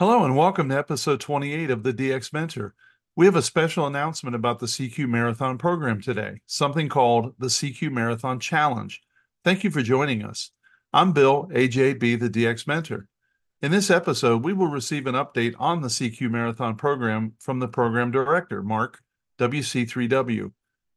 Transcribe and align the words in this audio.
Hello 0.00 0.24
and 0.24 0.34
welcome 0.34 0.70
to 0.70 0.78
episode 0.78 1.20
28 1.20 1.70
of 1.70 1.82
the 1.82 1.92
DX 1.92 2.32
Mentor. 2.32 2.74
We 3.16 3.26
have 3.26 3.36
a 3.36 3.42
special 3.42 3.86
announcement 3.86 4.34
about 4.34 4.58
the 4.58 4.64
CQ 4.64 5.06
Marathon 5.10 5.58
program 5.58 6.00
today, 6.00 6.40
something 6.46 6.88
called 6.88 7.34
the 7.38 7.48
CQ 7.48 7.92
Marathon 7.92 8.40
Challenge. 8.40 8.98
Thank 9.44 9.62
you 9.62 9.70
for 9.70 9.82
joining 9.82 10.24
us. 10.24 10.52
I'm 10.94 11.12
Bill, 11.12 11.50
AJB, 11.52 12.18
the 12.18 12.30
DX 12.30 12.66
Mentor. 12.66 13.08
In 13.60 13.72
this 13.72 13.90
episode, 13.90 14.42
we 14.42 14.54
will 14.54 14.68
receive 14.68 15.06
an 15.06 15.16
update 15.16 15.54
on 15.58 15.82
the 15.82 15.88
CQ 15.88 16.30
Marathon 16.30 16.76
program 16.76 17.34
from 17.38 17.58
the 17.58 17.68
program 17.68 18.10
director, 18.10 18.62
Mark, 18.62 19.02
WC3W. 19.38 20.50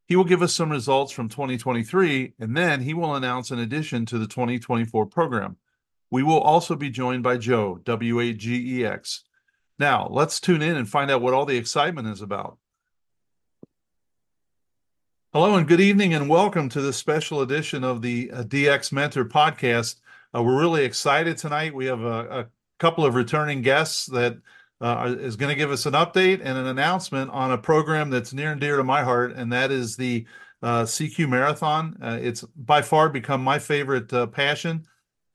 He 0.07 0.15
will 0.15 0.23
give 0.23 0.41
us 0.41 0.53
some 0.53 0.71
results 0.71 1.11
from 1.11 1.27
2023, 1.27 2.35
and 2.39 2.55
then 2.55 2.79
he 2.79 2.93
will 2.93 3.15
announce 3.15 3.51
an 3.51 3.59
addition 3.59 4.05
to 4.05 4.17
the 4.17 4.27
2024 4.27 5.07
program. 5.07 5.57
We 6.13 6.21
will 6.21 6.41
also 6.41 6.75
be 6.75 6.91
joined 6.91 7.23
by 7.23 7.37
Joe, 7.37 7.79
W8GEX. 7.85 9.21
Now, 9.79 10.07
let's 10.11 10.39
tune 10.39 10.61
in 10.61 10.75
and 10.75 10.87
find 10.87 11.09
out 11.09 11.23
what 11.23 11.33
all 11.33 11.47
the 11.47 11.57
excitement 11.57 12.07
is 12.07 12.21
about. 12.21 12.59
Hello 15.33 15.55
and 15.55 15.67
good 15.67 15.81
evening, 15.81 16.13
and 16.13 16.29
welcome 16.29 16.69
to 16.69 16.81
this 16.81 16.97
special 16.97 17.41
edition 17.41 17.83
of 17.83 18.03
the 18.03 18.29
uh, 18.29 18.43
DX 18.43 18.91
Mentor 18.91 19.25
podcast. 19.25 20.01
Uh, 20.35 20.43
we're 20.43 20.59
really 20.59 20.85
excited 20.85 21.35
tonight. 21.35 21.73
We 21.73 21.87
have 21.87 22.01
a, 22.01 22.41
a 22.41 22.47
couple 22.77 23.05
of 23.05 23.15
returning 23.15 23.63
guests 23.63 24.05
that 24.05 24.37
uh, 24.81 25.15
is 25.17 25.35
going 25.35 25.49
to 25.49 25.57
give 25.57 25.71
us 25.71 25.87
an 25.87 25.93
update 25.93 26.41
and 26.43 26.59
an 26.59 26.67
announcement 26.67 27.31
on 27.31 27.53
a 27.53 27.57
program 27.57 28.11
that's 28.11 28.33
near 28.33 28.51
and 28.51 28.61
dear 28.61 28.77
to 28.77 28.83
my 28.83 29.01
heart, 29.01 29.33
and 29.35 29.51
that 29.51 29.71
is 29.71 29.97
the 29.97 30.27
uh, 30.61 30.83
CQ 30.83 31.27
Marathon. 31.27 31.97
Uh, 31.99 32.19
it's 32.21 32.43
by 32.55 32.83
far 32.83 33.09
become 33.09 33.43
my 33.43 33.57
favorite 33.57 34.13
uh, 34.13 34.27
passion. 34.27 34.85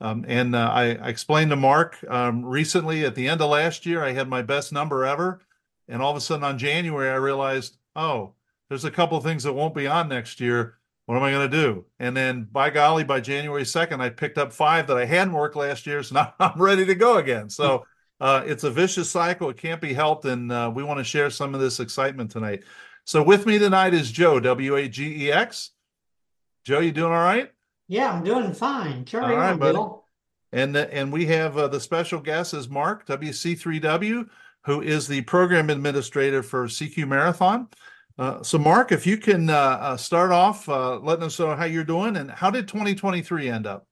Um, 0.01 0.25
and 0.27 0.55
uh, 0.55 0.69
I, 0.71 0.95
I, 0.95 1.09
explained 1.09 1.49
to 1.49 1.57
Mark 1.57 1.97
um, 2.07 2.45
recently 2.45 3.03
at 3.03 3.15
the 3.15 3.27
end 3.27 3.41
of 3.41 3.49
last 3.49 3.85
year, 3.85 4.03
I 4.03 4.13
had 4.13 4.29
my 4.29 4.41
best 4.41 4.71
number 4.71 5.05
ever. 5.05 5.41
And 5.89 6.01
all 6.01 6.11
of 6.11 6.17
a 6.17 6.21
sudden 6.21 6.43
on 6.43 6.57
January, 6.57 7.09
I 7.09 7.15
realized, 7.15 7.77
oh, 7.95 8.33
there's 8.69 8.85
a 8.85 8.91
couple 8.91 9.17
of 9.17 9.23
things 9.23 9.43
that 9.43 9.53
won't 9.53 9.75
be 9.75 9.87
on 9.87 10.07
next 10.07 10.39
year. 10.39 10.77
What 11.05 11.17
am 11.17 11.23
I 11.23 11.31
going 11.31 11.49
to 11.49 11.57
do? 11.57 11.85
And 11.99 12.15
then 12.15 12.47
by 12.51 12.69
golly, 12.69 13.03
by 13.03 13.19
January 13.19 13.63
2nd, 13.63 13.99
I 13.99 14.09
picked 14.09 14.37
up 14.37 14.53
five 14.53 14.87
that 14.87 14.97
I 14.97 15.05
hadn't 15.05 15.33
worked 15.33 15.55
last 15.55 15.87
year. 15.87 16.03
So 16.03 16.15
now 16.15 16.33
I'm 16.39 16.61
ready 16.61 16.85
to 16.85 16.95
go 16.95 17.17
again. 17.17 17.49
So 17.49 17.85
uh, 18.21 18.43
it's 18.45 18.63
a 18.63 18.69
vicious 18.69 19.09
cycle. 19.09 19.49
It 19.49 19.57
can't 19.57 19.81
be 19.81 19.93
helped. 19.93 20.25
And 20.25 20.51
uh, 20.51 20.71
we 20.73 20.83
want 20.83 20.99
to 20.99 21.03
share 21.03 21.29
some 21.29 21.55
of 21.55 21.61
this 21.61 21.79
excitement 21.79 22.31
tonight. 22.31 22.63
So 23.05 23.23
with 23.23 23.45
me 23.45 23.57
tonight 23.57 23.95
is 23.95 24.11
Joe, 24.11 24.39
W 24.39 24.75
A 24.75 24.87
G 24.87 25.25
E 25.25 25.31
X. 25.31 25.71
Joe, 26.63 26.79
you 26.79 26.91
doing 26.91 27.11
all 27.11 27.23
right? 27.23 27.51
Yeah, 27.89 28.11
I'm 28.11 28.23
doing 28.23 28.53
fine. 28.53 29.03
Carry 29.03 29.33
All 29.35 29.41
on, 29.41 29.59
right, 29.59 29.59
Bill. 29.59 30.05
And 30.51 30.75
the, 30.75 30.93
and 30.93 31.11
we 31.11 31.25
have 31.25 31.57
uh, 31.57 31.67
the 31.67 31.79
special 31.79 32.19
guest 32.19 32.53
is 32.53 32.69
Mark 32.69 33.07
WC3W, 33.07 34.29
who 34.65 34.81
is 34.81 35.07
the 35.07 35.21
program 35.21 35.71
administrator 35.71 36.43
for 36.43 36.67
CQ 36.67 37.07
Marathon. 37.07 37.67
Uh, 38.19 38.43
so, 38.43 38.59
Mark, 38.59 38.91
if 38.91 39.07
you 39.07 39.17
can 39.17 39.49
uh, 39.49 39.53
uh, 39.53 39.97
start 39.97 40.31
off 40.31 40.69
uh, 40.69 40.99
letting 40.99 41.23
us 41.23 41.39
know 41.39 41.55
how 41.55 41.65
you're 41.65 41.83
doing 41.83 42.15
and 42.17 42.29
how 42.29 42.51
did 42.51 42.67
2023 42.67 43.49
end 43.49 43.65
up? 43.65 43.87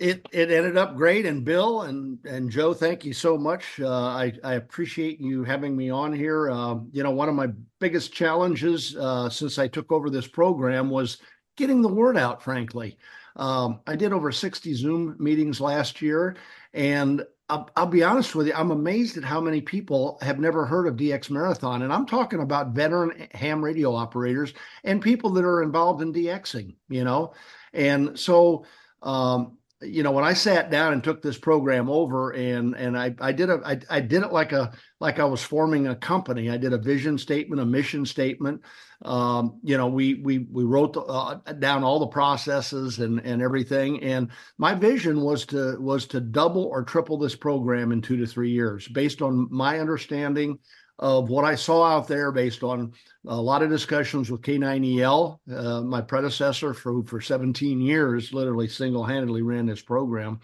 It 0.00 0.26
it 0.32 0.50
ended 0.50 0.76
up 0.76 0.96
great, 0.96 1.26
and 1.26 1.44
Bill 1.44 1.82
and 1.82 2.18
and 2.24 2.50
Joe, 2.50 2.74
thank 2.74 3.04
you 3.04 3.12
so 3.12 3.38
much. 3.38 3.78
Uh, 3.78 3.88
I 3.88 4.32
I 4.42 4.54
appreciate 4.54 5.20
you 5.20 5.44
having 5.44 5.76
me 5.76 5.90
on 5.90 6.12
here. 6.12 6.50
Um, 6.50 6.88
you 6.90 7.04
know, 7.04 7.12
one 7.12 7.28
of 7.28 7.36
my 7.36 7.48
biggest 7.78 8.12
challenges 8.12 8.96
since 9.30 9.60
I 9.60 9.68
took 9.68 9.92
over 9.92 10.10
this 10.10 10.26
program 10.26 10.90
was 10.90 11.18
getting 11.56 11.82
the 11.82 11.88
word 11.88 12.16
out, 12.16 12.42
frankly. 12.42 12.98
Um, 13.36 13.80
I 13.86 13.96
did 13.96 14.12
over 14.12 14.30
60 14.30 14.74
Zoom 14.74 15.16
meetings 15.18 15.60
last 15.60 16.02
year, 16.02 16.36
and 16.74 17.24
I'll, 17.48 17.70
I'll, 17.76 17.86
be 17.86 18.02
honest 18.02 18.34
with 18.34 18.46
you, 18.46 18.54
I'm 18.54 18.70
amazed 18.70 19.16
at 19.16 19.24
how 19.24 19.40
many 19.40 19.60
people 19.60 20.18
have 20.22 20.38
never 20.38 20.64
heard 20.64 20.86
of 20.86 20.96
DX 20.96 21.30
Marathon. 21.30 21.82
And 21.82 21.92
I'm 21.92 22.06
talking 22.06 22.40
about 22.40 22.72
veteran 22.72 23.28
ham 23.32 23.62
radio 23.64 23.94
operators 23.94 24.54
and 24.84 25.02
people 25.02 25.30
that 25.30 25.44
are 25.44 25.62
involved 25.62 26.02
in 26.02 26.12
DXing, 26.12 26.76
you 26.88 27.04
know? 27.04 27.34
And 27.72 28.18
so, 28.18 28.64
um, 29.02 29.58
you 29.82 30.02
know 30.02 30.12
when 30.12 30.24
i 30.24 30.32
sat 30.32 30.70
down 30.70 30.92
and 30.92 31.02
took 31.02 31.22
this 31.22 31.38
program 31.38 31.90
over 31.90 32.30
and 32.30 32.74
and 32.76 32.96
i 32.96 33.14
i 33.20 33.32
did 33.32 33.50
a 33.50 33.60
I, 33.64 33.78
I 33.90 34.00
did 34.00 34.22
it 34.22 34.32
like 34.32 34.52
a 34.52 34.72
like 35.00 35.18
i 35.18 35.24
was 35.24 35.42
forming 35.42 35.88
a 35.88 35.96
company. 35.96 36.50
I 36.50 36.56
did 36.56 36.72
a 36.72 36.78
vision 36.78 37.18
statement 37.18 37.60
a 37.60 37.64
mission 37.64 38.04
statement. 38.06 38.62
Um, 39.04 39.58
you 39.64 39.76
know 39.76 39.88
we 39.88 40.14
we 40.14 40.38
we 40.38 40.64
wrote 40.64 40.96
uh, 40.96 41.34
down 41.58 41.82
all 41.82 41.98
the 41.98 42.06
processes 42.06 43.00
and 43.00 43.20
and 43.20 43.42
everything. 43.42 44.02
And 44.02 44.28
my 44.58 44.74
vision 44.74 45.20
was 45.20 45.44
to 45.46 45.76
was 45.80 46.06
to 46.08 46.20
double 46.20 46.64
or 46.64 46.84
triple 46.84 47.18
this 47.18 47.34
program 47.34 47.90
in 47.92 48.00
two 48.00 48.16
to 48.18 48.26
three 48.26 48.50
years 48.50 48.86
based 48.88 49.22
on 49.22 49.48
my 49.50 49.80
understanding 49.80 50.58
of 51.02 51.30
what 51.30 51.44
I 51.44 51.56
saw 51.56 51.84
out 51.84 52.06
there 52.06 52.30
based 52.30 52.62
on 52.62 52.92
a 53.26 53.34
lot 53.34 53.64
of 53.64 53.68
discussions 53.68 54.30
with 54.30 54.40
K9EL, 54.42 55.40
uh, 55.52 55.80
my 55.80 56.00
predecessor 56.00 56.72
for, 56.72 57.02
for 57.02 57.20
17 57.20 57.80
years, 57.80 58.32
literally 58.32 58.68
single 58.68 59.02
handedly 59.02 59.42
ran 59.42 59.66
this 59.66 59.82
program. 59.82 60.38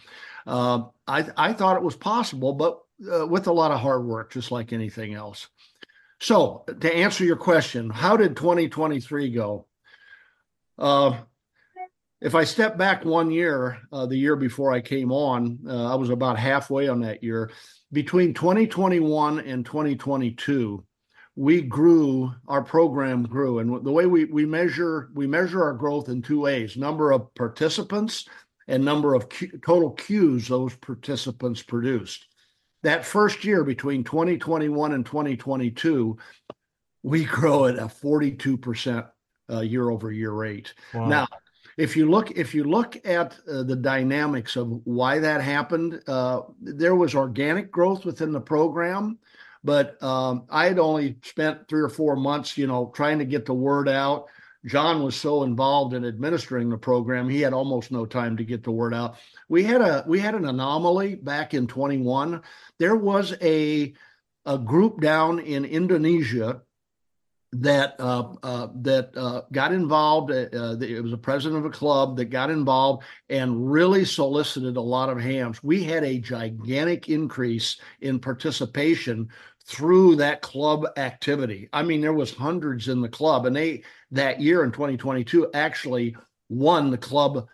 Uh, 0.48 0.82
I, 1.06 1.28
I 1.36 1.52
thought 1.52 1.76
it 1.76 1.82
was 1.82 1.94
possible, 1.94 2.54
but 2.54 2.80
uh, 3.08 3.24
with 3.24 3.46
a 3.46 3.52
lot 3.52 3.70
of 3.70 3.78
hard 3.78 4.04
work, 4.04 4.32
just 4.32 4.50
like 4.50 4.72
anything 4.72 5.14
else. 5.14 5.46
So, 6.18 6.64
to 6.80 6.92
answer 6.92 7.24
your 7.24 7.36
question, 7.36 7.88
how 7.88 8.16
did 8.16 8.36
2023 8.36 9.30
go? 9.30 9.64
Uh, 10.76 11.18
if 12.20 12.34
I 12.34 12.44
step 12.44 12.76
back 12.76 13.04
one 13.04 13.30
year, 13.30 13.78
uh, 13.92 14.06
the 14.06 14.16
year 14.16 14.36
before 14.36 14.72
I 14.72 14.80
came 14.80 15.12
on, 15.12 15.58
uh, 15.68 15.92
I 15.92 15.94
was 15.94 16.10
about 16.10 16.38
halfway 16.38 16.88
on 16.88 17.00
that 17.02 17.22
year. 17.22 17.50
Between 17.92 18.34
2021 18.34 19.40
and 19.40 19.64
2022 19.64 20.84
we 21.38 21.62
grew 21.62 22.34
our 22.48 22.62
program 22.62 23.22
grew. 23.22 23.60
And 23.60 23.84
the 23.84 23.92
way 23.92 24.06
we, 24.06 24.24
we 24.24 24.44
measure 24.44 25.08
we 25.14 25.28
measure 25.28 25.62
our 25.62 25.72
growth 25.72 26.08
in 26.08 26.20
two 26.20 26.40
ways 26.40 26.76
number 26.76 27.12
of 27.12 27.32
participants 27.36 28.28
and 28.66 28.84
number 28.84 29.14
of 29.14 29.28
Q, 29.28 29.48
total 29.64 29.92
cues 29.92 30.48
those 30.48 30.74
participants 30.74 31.62
produced. 31.62 32.26
That 32.82 33.06
first 33.06 33.44
year 33.44 33.62
between 33.62 34.02
2021 34.02 34.92
and 34.92 35.06
2022 35.06 36.18
we 37.04 37.24
grow 37.24 37.66
at 37.66 37.78
a 37.78 37.86
42% 37.86 39.08
uh, 39.50 39.60
year 39.60 39.90
over 39.90 40.10
year 40.10 40.32
rate. 40.32 40.74
Wow. 40.92 41.06
now 41.06 41.28
if 41.78 41.96
you 41.96 42.10
look 42.10 42.32
if 42.32 42.54
you 42.54 42.64
look 42.64 42.96
at 43.06 43.38
uh, 43.48 43.62
the 43.62 43.76
dynamics 43.76 44.56
of 44.56 44.68
why 44.84 45.20
that 45.20 45.40
happened, 45.40 46.02
uh, 46.08 46.42
there 46.60 46.96
was 46.96 47.14
organic 47.14 47.70
growth 47.70 48.04
within 48.04 48.32
the 48.32 48.40
program, 48.40 49.18
but 49.62 50.02
um, 50.02 50.44
I 50.50 50.66
had 50.66 50.80
only 50.80 51.18
spent 51.22 51.68
three 51.68 51.80
or 51.80 51.88
four 51.88 52.16
months, 52.16 52.58
you 52.58 52.66
know, 52.66 52.92
trying 52.94 53.20
to 53.20 53.24
get 53.24 53.46
the 53.46 53.54
word 53.54 53.88
out. 53.88 54.26
John 54.66 55.04
was 55.04 55.14
so 55.14 55.44
involved 55.44 55.94
in 55.94 56.04
administering 56.04 56.68
the 56.68 56.76
program, 56.76 57.28
he 57.28 57.40
had 57.40 57.52
almost 57.52 57.92
no 57.92 58.04
time 58.04 58.36
to 58.36 58.44
get 58.44 58.64
the 58.64 58.72
word 58.72 58.92
out. 58.92 59.16
We 59.48 59.62
had 59.62 59.80
a 59.80 60.04
we 60.04 60.18
had 60.18 60.34
an 60.34 60.46
anomaly 60.46 61.14
back 61.14 61.54
in 61.54 61.68
21. 61.68 62.42
There 62.78 62.96
was 62.96 63.34
a 63.40 63.94
a 64.44 64.58
group 64.58 65.00
down 65.00 65.38
in 65.38 65.64
Indonesia 65.64 66.62
that 67.52 67.96
uh, 67.98 68.34
uh, 68.42 68.68
that 68.76 69.16
uh, 69.16 69.42
got 69.52 69.72
involved. 69.72 70.30
Uh, 70.30 70.46
uh, 70.52 70.76
it 70.80 71.02
was 71.02 71.12
a 71.12 71.18
president 71.18 71.64
of 71.64 71.70
a 71.70 71.74
club 71.74 72.16
that 72.16 72.26
got 72.26 72.50
involved 72.50 73.04
and 73.30 73.70
really 73.70 74.04
solicited 74.04 74.76
a 74.76 74.80
lot 74.80 75.08
of 75.08 75.18
hams. 75.18 75.62
We 75.62 75.82
had 75.82 76.04
a 76.04 76.18
gigantic 76.18 77.08
increase 77.08 77.78
in 78.00 78.18
participation 78.18 79.28
through 79.64 80.16
that 80.16 80.42
club 80.42 80.86
activity. 80.96 81.68
I 81.72 81.82
mean, 81.82 82.00
there 82.00 82.12
was 82.12 82.34
hundreds 82.34 82.88
in 82.88 83.00
the 83.00 83.08
club, 83.08 83.46
and 83.46 83.56
they 83.56 83.82
that 84.10 84.40
year 84.40 84.64
in 84.64 84.72
2022 84.72 85.50
actually 85.54 86.16
won 86.48 86.90
the 86.90 86.98
club 86.98 87.46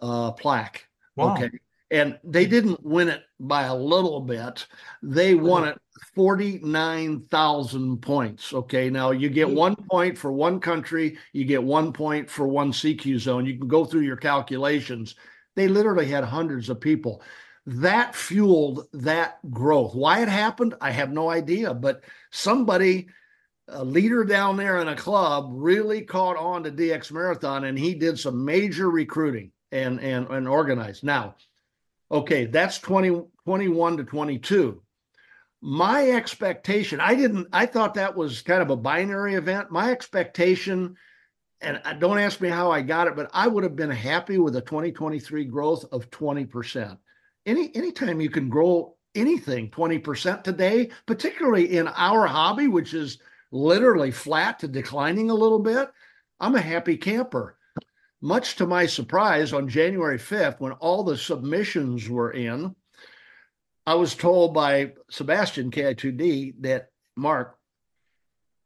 uh, 0.00 0.32
plaque. 0.32 0.86
Wow. 1.16 1.34
Okay, 1.34 1.50
and 1.90 2.18
they 2.24 2.44
hmm. 2.44 2.50
didn't 2.50 2.84
win 2.84 3.08
it 3.08 3.22
by 3.40 3.64
a 3.64 3.74
little 3.74 4.20
bit; 4.20 4.66
they 5.02 5.34
uh-huh. 5.34 5.44
won 5.44 5.68
it 5.68 5.78
49,000 6.14 7.98
points. 7.98 8.52
Okay. 8.52 8.90
Now 8.90 9.10
you 9.10 9.28
get 9.28 9.48
hmm. 9.48 9.54
one 9.54 9.76
point 9.76 10.18
for 10.18 10.32
one 10.32 10.60
country, 10.60 11.18
you 11.32 11.44
get 11.44 11.62
one 11.62 11.92
point 11.92 12.28
for 12.28 12.48
one 12.48 12.72
CQ 12.72 13.18
zone. 13.20 13.46
You 13.46 13.58
can 13.58 13.68
go 13.68 13.84
through 13.84 14.02
your 14.02 14.16
calculations. 14.16 15.14
They 15.56 15.68
literally 15.68 16.06
had 16.06 16.24
hundreds 16.24 16.68
of 16.68 16.80
people. 16.80 17.22
That 17.66 18.14
fueled 18.14 18.86
that 18.94 19.38
growth. 19.50 19.94
Why 19.94 20.22
it 20.22 20.28
happened, 20.28 20.74
I 20.80 20.90
have 20.90 21.12
no 21.12 21.30
idea. 21.30 21.74
But 21.74 22.02
somebody, 22.30 23.08
a 23.68 23.84
leader 23.84 24.24
down 24.24 24.56
there 24.56 24.78
in 24.78 24.88
a 24.88 24.96
club, 24.96 25.50
really 25.52 26.02
caught 26.02 26.36
on 26.36 26.64
to 26.64 26.70
DX 26.70 27.12
Marathon 27.12 27.64
and 27.64 27.78
he 27.78 27.94
did 27.94 28.18
some 28.18 28.44
major 28.44 28.90
recruiting 28.90 29.52
and 29.70 30.00
and, 30.00 30.26
and 30.28 30.48
organized. 30.48 31.04
Now, 31.04 31.36
okay, 32.10 32.46
that's 32.46 32.78
20, 32.78 33.22
21 33.44 33.96
to 33.98 34.04
22 34.04 34.82
my 35.60 36.10
expectation 36.10 37.00
i 37.00 37.16
didn't 37.16 37.48
i 37.52 37.66
thought 37.66 37.94
that 37.94 38.14
was 38.14 38.42
kind 38.42 38.62
of 38.62 38.70
a 38.70 38.76
binary 38.76 39.34
event. 39.34 39.72
My 39.72 39.90
expectation 39.90 40.94
and 41.60 41.80
uh, 41.84 41.94
don't 41.94 42.20
ask 42.20 42.40
me 42.40 42.48
how 42.48 42.70
i 42.70 42.80
got 42.80 43.08
it 43.08 43.16
but 43.16 43.28
i 43.34 43.48
would 43.48 43.64
have 43.64 43.74
been 43.74 43.90
happy 43.90 44.38
with 44.38 44.54
a 44.54 44.60
2023 44.60 45.46
growth 45.46 45.84
of 45.90 46.08
20% 46.10 46.96
any 47.44 47.74
anytime 47.74 48.20
you 48.20 48.30
can 48.30 48.48
grow 48.48 48.94
anything 49.18 49.70
20% 49.70 50.42
today, 50.42 50.90
particularly 51.06 51.76
in 51.76 51.88
our 51.88 52.26
hobby, 52.26 52.68
which 52.68 52.94
is 52.94 53.18
literally 53.50 54.10
flat 54.10 54.58
to 54.60 54.68
declining 54.68 55.30
a 55.30 55.34
little 55.34 55.58
bit, 55.58 55.90
I'm 56.40 56.54
a 56.54 56.60
happy 56.60 56.96
camper. 56.96 57.57
Much 58.20 58.56
to 58.56 58.66
my 58.66 58.86
surprise, 58.86 59.52
on 59.52 59.68
January 59.68 60.18
5th, 60.18 60.58
when 60.58 60.72
all 60.72 61.04
the 61.04 61.16
submissions 61.16 62.08
were 62.08 62.32
in, 62.32 62.74
I 63.86 63.94
was 63.94 64.14
told 64.14 64.52
by 64.52 64.92
Sebastian 65.08 65.70
KI2D 65.70 66.54
that, 66.60 66.90
Mark, 67.16 67.58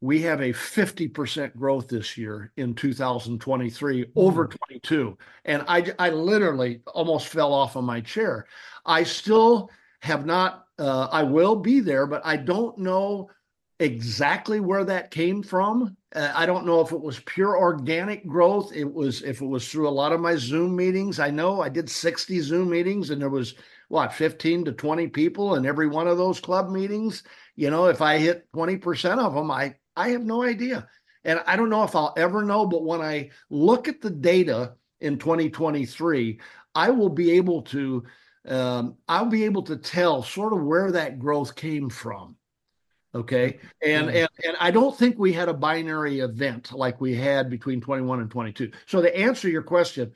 we 0.01 0.23
have 0.23 0.41
a 0.41 0.53
50% 0.53 1.55
growth 1.55 1.87
this 1.87 2.19
year 2.19 2.51
in 2.57 2.75
2023 2.75 4.07
over 4.17 4.49
22. 4.49 5.17
And 5.45 5.65
I, 5.69 5.93
I 5.97 6.11
literally 6.11 6.81
almost 6.93 7.29
fell 7.29 7.53
off 7.53 7.77
of 7.77 7.85
my 7.85 8.01
chair. 8.01 8.47
I 8.85 9.05
still 9.05 9.71
have 10.01 10.27
not, 10.27 10.65
uh, 10.79 11.07
I 11.13 11.23
will 11.23 11.55
be 11.55 11.79
there, 11.79 12.07
but 12.09 12.23
I 12.25 12.37
don't 12.37 12.79
know 12.79 13.31
exactly 13.79 14.59
where 14.59 14.85
that 14.87 15.13
came 15.13 15.45
from. 15.45 15.97
Uh, 16.15 16.31
I 16.35 16.45
don't 16.45 16.67
know 16.67 16.81
if 16.81 16.93
it 16.93 17.01
was 17.01 17.21
pure 17.21 17.57
organic 17.57 18.27
growth. 18.27 18.73
It 18.75 18.91
was 18.93 19.23
if 19.23 19.41
it 19.41 19.47
was 19.47 19.69
through 19.69 19.89
a 19.89 19.91
lot 19.91 20.13
of 20.13 20.21
my 20.21 20.37
Zoom 20.37 20.77
meetings. 20.77 21.19
I 21.19 21.31
know 21.31 21.63
I 21.63 21.69
did 21.69 21.89
60 21.89 22.41
Zoom 22.41 22.71
meetings 22.71 23.11
and 23.11 23.21
there 23.21 23.31
was 23.31 23.55
what 23.89 24.13
15 24.13 24.67
to 24.67 24.73
20 24.73 25.09
people 25.09 25.55
in 25.55 25.67
every 25.67 25.87
one 25.87 26.07
of 26.07 26.19
those 26.19 26.41
club 26.41 26.71
meetings. 26.71 27.23
You 27.57 27.71
know, 27.71 27.87
if 27.87 28.01
I 28.03 28.19
hit 28.19 28.51
20% 28.53 29.19
of 29.19 29.35
them, 29.35 29.51
I 29.51 29.77
I 29.97 30.11
have 30.11 30.25
no 30.25 30.43
idea. 30.43 30.89
And 31.25 31.43
I 31.47 31.57
don't 31.57 31.71
know 31.71 31.85
if 31.85 31.95
I'll 31.95 32.15
ever 32.17 32.43
know, 32.43 32.67
but 32.67 32.85
when 32.85 33.01
I 33.01 33.31
look 33.51 33.89
at 33.89 34.01
the 34.01 34.11
data 34.11 34.75
in 35.01 35.19
2023, 35.19 36.41
I 36.75 36.91
will 36.91 37.11
be 37.11 37.33
able 37.33 37.63
to 37.63 38.05
um, 38.47 38.97
I'll 39.09 39.27
be 39.27 39.45
able 39.45 39.63
to 39.63 39.77
tell 39.77 40.23
sort 40.23 40.53
of 40.53 40.65
where 40.65 40.91
that 40.93 41.19
growth 41.19 41.55
came 41.55 41.89
from. 41.89 42.37
Okay. 43.15 43.59
And, 43.83 44.09
and 44.09 44.29
and 44.45 44.57
I 44.59 44.71
don't 44.71 44.97
think 44.97 45.19
we 45.19 45.33
had 45.33 45.49
a 45.49 45.55
binary 45.55 46.21
event 46.21 46.73
like 46.73 47.01
we 47.01 47.15
had 47.15 47.51
between 47.51 47.81
21 47.81 48.21
and 48.21 48.31
22. 48.31 48.71
So 48.87 49.03
to 49.03 49.17
answer 49.17 49.49
your 49.49 49.63
question, 49.63 50.13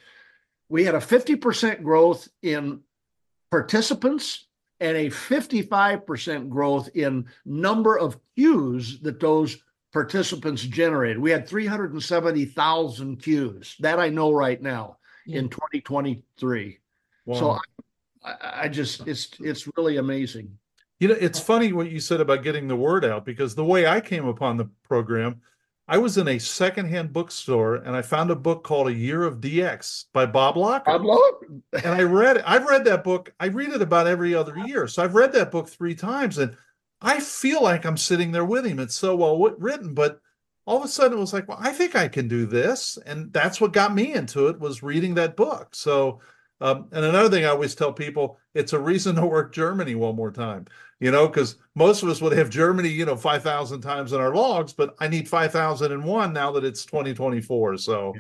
we 0.69 0.85
had 0.85 0.95
a 0.95 1.01
50% 1.01 1.83
growth 1.83 2.27
in 2.43 2.81
participants 3.51 4.47
and 4.81 4.97
a 4.97 5.11
55% 5.11 6.49
growth 6.49 6.89
in 6.95 7.27
number 7.45 7.99
of 7.99 8.19
queues 8.35 9.01
that 9.01 9.21
those 9.21 9.59
participants 9.93 10.63
generated. 10.63 11.19
We 11.19 11.31
had 11.31 11.49
370,000 11.49 13.17
queues. 13.23 13.77
That 13.81 13.99
I 13.99 14.09
know 14.09 14.33
right 14.33 14.61
now 14.61 14.99
yeah. 15.27 15.39
in 15.39 15.49
2023. 15.49 16.79
Wow. 17.25 17.39
So 17.39 17.59
I, 18.25 18.63
I 18.65 18.69
just 18.69 19.07
it's 19.07 19.31
it's 19.41 19.69
really 19.77 19.97
amazing. 19.97 20.59
You 20.99 21.09
know, 21.09 21.17
it's 21.19 21.41
funny 21.41 21.73
what 21.73 21.91
you 21.91 22.01
said 22.01 22.21
about 22.21 22.43
getting 22.43 22.69
the 22.69 22.77
word 22.77 23.05
out 23.05 23.25
because 23.25 23.55
the 23.55 23.65
way 23.65 23.87
I 23.87 24.01
came 24.01 24.27
upon 24.27 24.57
the 24.57 24.71
program, 24.83 25.43
I 25.89 25.99
was 25.99 26.17
in 26.17 26.27
a 26.27 26.39
secondhand 26.39 27.13
bookstore 27.13 27.77
and 27.77 27.95
I 27.95 28.03
found 28.03 28.31
a 28.31 28.37
book 28.37 28.65
called 28.65 28.89
A 28.89 28.95
Year 28.95 29.23
of 29.23 29.41
DX 29.41 30.07
by 30.13 30.27
Bob 30.27 30.57
Locher. 30.57 30.85
Bob 30.85 31.03
Locher. 31.03 31.63
and 31.85 31.95
I 31.95 32.03
read 32.03 32.39
it. 32.39 32.45
I've 32.47 32.67
read 32.67 32.85
that 32.87 33.05
book. 33.05 33.33
I 33.39 33.47
read 33.49 33.71
it 33.71 33.83
about 33.83 34.07
every 34.07 34.35
other 34.35 34.57
year. 34.59 34.89
So 34.89 35.03
I've 35.03 35.15
read 35.15 35.33
that 35.33 35.51
book 35.51 35.69
three 35.69 35.95
times 35.95 36.39
and 36.39 36.57
I 37.01 37.21
feel 37.21 37.63
like 37.63 37.85
I'm 37.85 37.99
sitting 37.99 38.33
there 38.33 38.45
with 38.45 38.67
him. 38.67 38.81
It's 38.81 38.97
so 38.97 39.15
well 39.17 39.39
written, 39.59 39.95
but 39.95 40.21
all 40.65 40.79
of 40.79 40.85
a 40.85 40.89
sudden 40.89 41.19
it 41.19 41.21
was 41.21 41.33
like, 41.33 41.47
well, 41.47 41.59
I 41.61 41.73
think 41.73 41.95
I 41.95 42.09
can 42.09 42.27
do 42.27 42.47
this. 42.47 42.99
And 43.07 43.33
that's 43.33 43.61
what 43.61 43.73
got 43.73 43.95
me 43.95 44.15
into 44.15 44.49
it 44.49 44.59
was 44.59 44.83
reading 44.83 45.15
that 45.15 45.37
book. 45.37 45.75
So 45.75 46.21
um, 46.61 46.89
and 46.93 47.05
another 47.05 47.29
thing 47.29 47.45
I 47.45 47.49
always 47.49 47.75
tell 47.75 47.93
people, 47.93 48.39
it's 48.55 48.73
a 48.73 48.79
reason 48.79 49.17
to 49.17 49.27
work 49.27 49.53
Germany 49.53 49.95
one 49.95 50.17
more 50.17 50.33
time 50.33 50.67
you 50.99 51.11
know, 51.11 51.29
because 51.29 51.57
most 51.75 52.03
of 52.03 52.09
us 52.09 52.21
would 52.21 52.33
have 52.33 52.49
Germany, 52.49 52.89
you 52.89 53.05
know, 53.05 53.17
5,000 53.17 53.81
times 53.81 54.13
in 54.13 54.21
our 54.21 54.35
logs, 54.35 54.73
but 54.73 54.95
I 54.99 55.09
need 55.09 55.29
5,001 55.29 56.33
now 56.33 56.53
that 56.53 56.65
it's 56.65 56.87
2024. 56.87 57.77
So, 57.79 58.15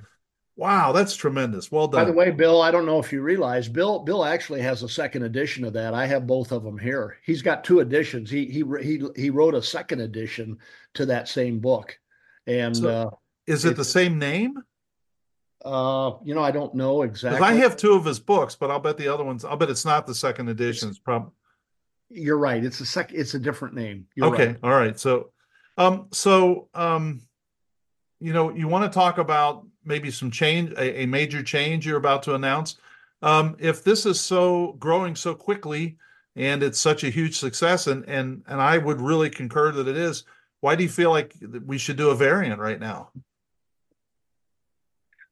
wow, 0.56 0.92
that's 0.92 1.16
tremendous. 1.16 1.72
Well 1.72 1.88
done. 1.88 2.02
By 2.02 2.04
the 2.04 2.16
way, 2.16 2.30
Bill, 2.30 2.60
I 2.60 2.70
don't 2.70 2.84
know 2.84 2.98
if 2.98 3.12
you 3.12 3.22
realize, 3.22 3.68
Bill, 3.68 4.00
Bill 4.00 4.24
actually 4.24 4.60
has 4.60 4.82
a 4.82 4.88
second 4.88 5.22
edition 5.22 5.64
of 5.64 5.72
that. 5.72 5.94
I 5.94 6.06
have 6.06 6.26
both 6.26 6.52
of 6.52 6.64
them 6.64 6.76
here. 6.76 7.16
He's 7.24 7.40
got 7.40 7.64
two 7.64 7.80
editions. 7.80 8.30
He 8.30 8.44
he 8.46 8.62
he 8.82 9.02
he 9.16 9.30
wrote 9.30 9.54
a 9.54 9.62
second 9.62 10.00
edition 10.00 10.58
to 10.94 11.06
that 11.06 11.28
same 11.28 11.60
book. 11.60 11.98
And 12.46 12.76
so 12.76 12.88
uh, 12.88 13.10
is 13.46 13.64
it, 13.64 13.70
it 13.70 13.76
the 13.76 13.84
same 13.84 14.18
name? 14.18 14.54
Uh, 15.64 16.12
you 16.24 16.34
know, 16.34 16.42
I 16.42 16.50
don't 16.50 16.74
know 16.74 17.02
exactly. 17.02 17.40
I 17.40 17.54
have 17.54 17.76
two 17.76 17.94
of 17.94 18.04
his 18.04 18.20
books, 18.20 18.54
but 18.54 18.70
I'll 18.70 18.80
bet 18.80 18.96
the 18.96 19.08
other 19.08 19.24
ones. 19.24 19.44
I'll 19.44 19.56
bet 19.56 19.70
it's 19.70 19.84
not 19.84 20.06
the 20.06 20.14
second 20.14 20.48
edition. 20.48 20.88
It's 20.88 20.98
probably 20.98 21.32
you're 22.08 22.38
right. 22.38 22.64
It's 22.64 22.80
a 22.80 22.86
sec. 22.86 23.12
It's 23.12 23.34
a 23.34 23.38
different 23.38 23.74
name. 23.74 24.06
You're 24.14 24.32
okay. 24.32 24.46
Right. 24.48 24.58
All 24.62 24.70
right. 24.70 24.98
So, 24.98 25.30
um, 25.76 26.06
so 26.12 26.68
um, 26.74 27.22
you 28.20 28.32
know, 28.32 28.50
you 28.50 28.68
want 28.68 28.90
to 28.90 28.94
talk 28.94 29.18
about 29.18 29.66
maybe 29.84 30.10
some 30.10 30.30
change, 30.30 30.72
a, 30.72 31.02
a 31.02 31.06
major 31.06 31.42
change 31.42 31.86
you're 31.86 31.96
about 31.96 32.22
to 32.24 32.34
announce. 32.34 32.76
Um, 33.22 33.56
if 33.58 33.82
this 33.82 34.06
is 34.06 34.20
so 34.20 34.76
growing 34.78 35.16
so 35.16 35.34
quickly 35.34 35.96
and 36.36 36.62
it's 36.62 36.78
such 36.78 37.02
a 37.02 37.10
huge 37.10 37.38
success, 37.38 37.86
and 37.86 38.04
and 38.08 38.42
and 38.46 38.60
I 38.60 38.78
would 38.78 39.00
really 39.00 39.30
concur 39.30 39.72
that 39.72 39.88
it 39.88 39.96
is. 39.96 40.24
Why 40.60 40.74
do 40.76 40.82
you 40.82 40.88
feel 40.88 41.10
like 41.10 41.34
we 41.64 41.78
should 41.78 41.96
do 41.96 42.10
a 42.10 42.14
variant 42.14 42.60
right 42.60 42.78
now? 42.78 43.10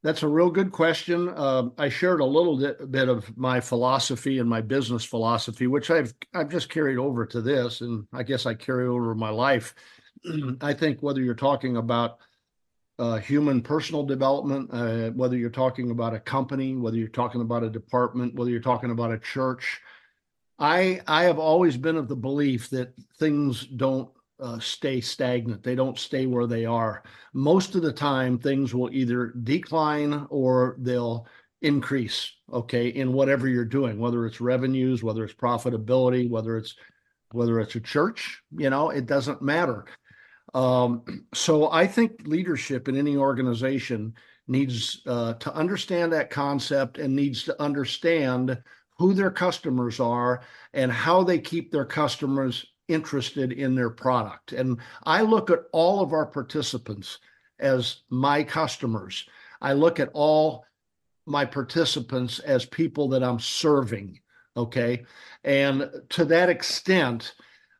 That's 0.05 0.23
a 0.23 0.29
real 0.29 0.51
good 0.51 0.71
question. 0.71 1.31
Uh, 1.31 1.71
I 1.79 1.89
shared 1.89 2.21
a 2.21 2.27
little 2.27 2.59
bit 2.91 3.09
of 3.09 3.35
my 3.39 3.59
philosophy 3.59 4.39
and 4.39 4.49
my 4.49 4.61
business 4.61 5.03
philosophy, 5.03 5.67
which 5.67 5.91
I've 5.91 6.13
I've 6.35 6.51
just 6.51 6.69
carried 6.69 6.99
over 6.99 7.25
to 7.25 7.41
this, 7.41 7.81
and 7.81 8.07
I 8.13 8.23
guess 8.23 8.45
I 8.45 8.53
carry 8.53 8.87
over 8.87 9.15
my 9.15 9.31
life. 9.31 9.75
I 10.61 10.75
think 10.75 11.03
whether 11.03 11.23
you're 11.23 11.35
talking 11.35 11.79
about 11.79 12.19
uh, 12.99 13.17
human 13.17 13.63
personal 13.63 14.05
development, 14.05 14.69
uh, 14.75 15.11
whether 15.13 15.39
you're 15.39 15.49
talking 15.49 15.91
about 15.91 16.13
a 16.13 16.21
company, 16.21 16.77
whether 16.77 16.99
you're 16.99 17.09
talking 17.09 17.41
about 17.41 17.65
a 17.65 17.71
department, 17.71 18.35
whether 18.35 18.51
you're 18.51 18.61
talking 18.61 18.91
about 18.91 19.11
a 19.11 19.19
church, 19.19 19.81
I 20.59 21.01
I 21.07 21.23
have 21.25 21.39
always 21.39 21.79
been 21.79 21.97
of 21.97 22.09
the 22.09 22.17
belief 22.17 22.69
that 22.71 22.93
things 23.19 23.65
don't 23.65 24.11
uh, 24.41 24.59
stay 24.59 25.01
stagnant. 25.01 25.63
They 25.63 25.75
don't 25.75 25.99
stay 25.99 26.27
where 26.27 26.47
they 26.47 26.65
are. 26.65 27.03
Most 27.33 27.75
of 27.75 27.83
the 27.83 27.93
time, 27.93 28.39
things 28.39 28.75
will 28.75 28.91
either 28.93 29.35
decline 29.43 30.27
or 30.31 30.77
they'll 30.79 31.27
increase, 31.63 32.31
okay, 32.53 32.89
in 32.89 33.13
whatever 33.13 33.49
you're 33.49 33.65
doing, 33.65 33.99
whether 33.99 34.27
it's 34.27 34.41
revenues, 34.41 35.03
whether 35.03 35.25
it's 35.25 35.35
profitability, 35.35 36.29
whether 36.29 36.57
it's 36.57 36.75
whether 37.33 37.59
it's 37.59 37.75
a 37.75 37.81
church, 37.81 38.43
you 38.57 38.71
know, 38.71 38.91
it 38.91 39.07
doesn't 39.07 39.43
matter. 39.43 39.87
Um, 40.55 41.03
so 41.35 41.71
I 41.71 41.87
think 41.87 42.27
leadership 42.27 42.89
in 42.89 42.97
any 42.97 43.17
organization 43.17 44.15
needs 44.47 45.01
uh, 45.07 45.35
to 45.35 45.53
understand 45.55 46.13
that 46.13 46.31
concept 46.31 46.99
and 46.99 47.17
needs 47.17 47.45
to 47.45 47.61
understand 47.61 48.63
who 48.99 49.15
their 49.15 49.31
customers 49.31 49.99
are 49.99 50.43
and 50.73 50.93
how 50.93 51.25
they 51.25 51.39
keep 51.39 51.73
their 51.73 51.85
customers 51.85 52.65
interested 52.89 53.53
in 53.53 53.75
their 53.75 53.91
product. 53.91 54.53
And 54.53 54.79
I 55.05 55.23
look 55.23 55.51
at 55.51 55.65
all 55.73 56.01
of 56.01 56.13
our 56.13 56.27
participants 56.27 57.19
as 57.59 58.03
my 58.11 58.43
customers. 58.43 59.27
I 59.61 59.73
look 59.73 60.01
at 60.01 60.11
all 60.13 60.65
my 61.27 61.45
participants 61.45 62.39
as 62.41 62.67
people 62.67 63.09
that 63.09 63.23
I'm 63.23 63.41
serving. 63.41 64.21
Okay. 64.57 65.05
And 65.43 65.91
to 66.11 66.25
that 66.27 66.49
extent, 66.49 67.35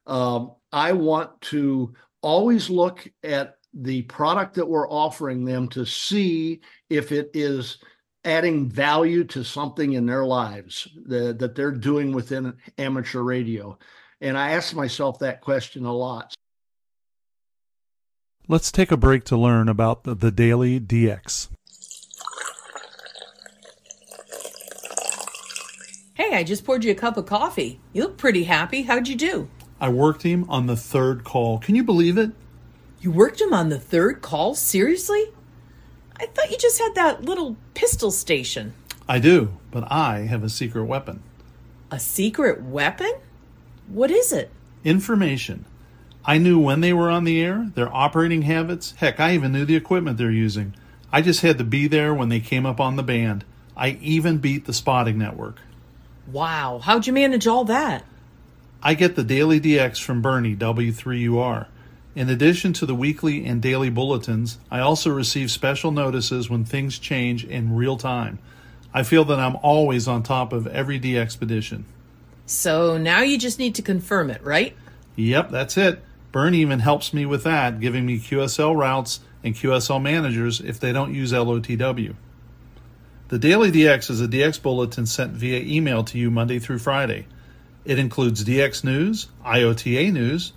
um, 0.07 0.53
I 0.73 0.93
want 0.93 1.41
to 1.43 1.95
always 2.23 2.71
look 2.71 3.07
at 3.23 3.57
the 3.75 4.03
product 4.03 4.55
that 4.55 4.69
we're 4.69 4.89
offering 4.89 5.45
them 5.45 5.69
to 5.69 5.85
see 5.85 6.61
if 6.89 7.13
it 7.13 7.31
is 7.35 7.79
adding 8.25 8.69
value 8.69 9.25
to 9.25 9.45
something 9.45 9.93
in 9.93 10.07
their 10.07 10.25
lives 10.25 10.89
that, 11.07 11.39
that 11.39 11.55
they're 11.55 11.71
doing 11.71 12.13
within 12.13 12.55
amateur 12.79 13.21
radio. 13.21 13.79
And 14.21 14.39
I 14.39 14.53
ask 14.53 14.75
myself 14.75 15.19
that 15.19 15.41
question 15.41 15.85
a 15.85 15.93
lot. 15.93 16.35
Let's 18.47 18.71
take 18.71 18.93
a 18.93 18.97
break 18.97 19.25
to 19.25 19.37
learn 19.37 19.69
about 19.69 20.05
the, 20.05 20.15
the 20.15 20.31
Daily 20.31 20.79
DX. 20.79 21.49
Hey, 26.15 26.37
I 26.37 26.45
just 26.45 26.65
poured 26.65 26.85
you 26.85 26.93
a 26.93 26.95
cup 26.95 27.17
of 27.17 27.27
coffee. 27.27 27.81
You 27.93 28.03
look 28.03 28.19
pretty 28.19 28.45
happy. 28.45 28.83
How'd 28.83 29.09
you 29.09 29.17
do? 29.17 29.49
I 29.81 29.89
worked 29.89 30.23
him 30.23 30.49
on 30.49 30.67
the 30.67 30.77
third 30.77 31.25
call. 31.25 31.59
Can 31.59 31.75
you 31.75 31.83
believe 31.83 32.17
it? 32.19 32.31
You 33.01 33.11
worked 33.11 33.41
him 33.41 33.53
on 33.53 33.69
the 33.69 33.79
third 33.79 34.23
call? 34.23 34.55
Seriously? 34.55 35.27
I 36.17 36.27
thought 36.27 36.51
you 36.51 36.57
just 36.57 36.79
had 36.79 36.95
that 36.95 37.25
little 37.25 37.57
pistol 37.75 38.11
station. 38.11 38.75
I 39.09 39.19
do, 39.19 39.57
but 39.71 39.91
I 39.91 40.21
have 40.21 40.45
a 40.45 40.49
secret 40.49 40.85
weapon. 40.85 41.23
A 41.91 41.99
secret 41.99 42.63
weapon? 42.63 43.13
What 43.89 44.11
is 44.11 44.33
it? 44.33 44.51
Information. 44.85 45.65
I 46.25 46.39
knew 46.39 46.59
when 46.59 46.81
they 46.81 46.93
were 46.93 47.11
on 47.11 47.25
the 47.25 47.43
air, 47.43 47.71
their 47.75 47.95
operating 47.95 48.43
habits. 48.43 48.95
Heck, 48.97 49.21
I 49.21 49.35
even 49.35 49.53
knew 49.53 49.65
the 49.65 49.77
equipment 49.77 50.17
they're 50.17 50.31
using. 50.31 50.75
I 51.13 51.21
just 51.21 51.43
had 51.43 51.59
to 51.59 51.65
be 51.65 51.87
there 51.87 52.15
when 52.15 52.29
they 52.29 52.41
came 52.41 52.65
up 52.65 52.81
on 52.81 52.97
the 52.97 53.03
band. 53.03 53.45
I 53.77 53.99
even 54.01 54.39
beat 54.39 54.65
the 54.65 54.73
spotting 54.73 55.19
network. 55.19 55.59
Wow, 56.27 56.81
how'd 56.83 57.07
you 57.07 57.13
manage 57.13 57.47
all 57.47 57.65
that? 57.67 58.05
I 58.83 58.95
get 58.95 59.17
the 59.17 59.25
Daily 59.25 59.61
DX 59.61 60.03
from 60.03 60.23
Bernie, 60.23 60.57
W3UR. 60.57 61.67
In 62.15 62.31
addition 62.31 62.73
to 62.75 62.87
the 62.87 62.95
weekly 62.95 63.45
and 63.45 63.61
daily 63.61 63.91
bulletins, 63.91 64.59
I 64.71 64.81
also 64.81 65.11
receive 65.11 65.51
special 65.51 65.91
notices 65.91 66.49
when 66.49 66.65
things 66.65 66.99
change 66.99 67.45
in 67.45 67.75
real 67.75 67.97
time. 67.97 68.39
I 68.93 69.03
feel 69.03 69.25
that 69.25 69.41
I'm 69.41 69.57
always 69.57 70.07
on 70.07 70.23
top 70.23 70.53
of 70.53 70.67
every 70.69 71.01
DXpedition. 71.01 71.85
So 72.47 72.99
now 72.99 73.23
you 73.23 73.39
just 73.39 73.59
need 73.59 73.75
to 73.77 73.83
confirm 73.83 74.31
it, 74.31 74.43
right? 74.43 74.77
Yep, 75.17 75.51
that's 75.51 75.77
it. 75.77 76.03
Bernie 76.33 76.59
even 76.59 76.81
helps 76.81 77.15
me 77.15 77.25
with 77.27 77.45
that, 77.45 77.81
giving 77.81 78.05
me 78.05 78.19
QSL 78.19 78.77
routes 78.77 79.21
and 79.43 79.55
QSL 79.55 80.03
managers 80.03 80.61
if 80.61 80.81
they 80.81 80.93
don't 80.93 81.15
use 81.15 81.33
LOTW. 81.33 82.15
The 83.29 83.39
Daily 83.39 83.73
DX 83.73 84.11
is 84.11 84.21
a 84.21 84.29
DX 84.29 84.61
bulletin 84.61 85.07
sent 85.07 85.33
via 85.33 85.61
email 85.61 86.05
to 86.05 86.19
you 86.19 86.31
Monday 86.31 86.59
through 86.59 86.81
Friday. 86.81 87.27
It 87.85 87.99
includes 87.99 88.45
DX 88.45 88.85
news, 88.85 89.29
IOTA 89.45 90.11
news, 90.11 90.53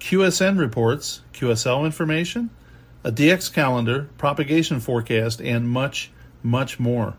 QSN 0.00 0.58
reports, 0.58 1.22
QSL 1.32 1.84
information, 1.84 2.50
a 3.04 3.12
DX 3.12 3.52
calendar, 3.52 4.08
propagation 4.18 4.80
forecast, 4.80 5.40
and 5.40 5.68
much, 5.68 6.10
much 6.42 6.80
more. 6.80 7.14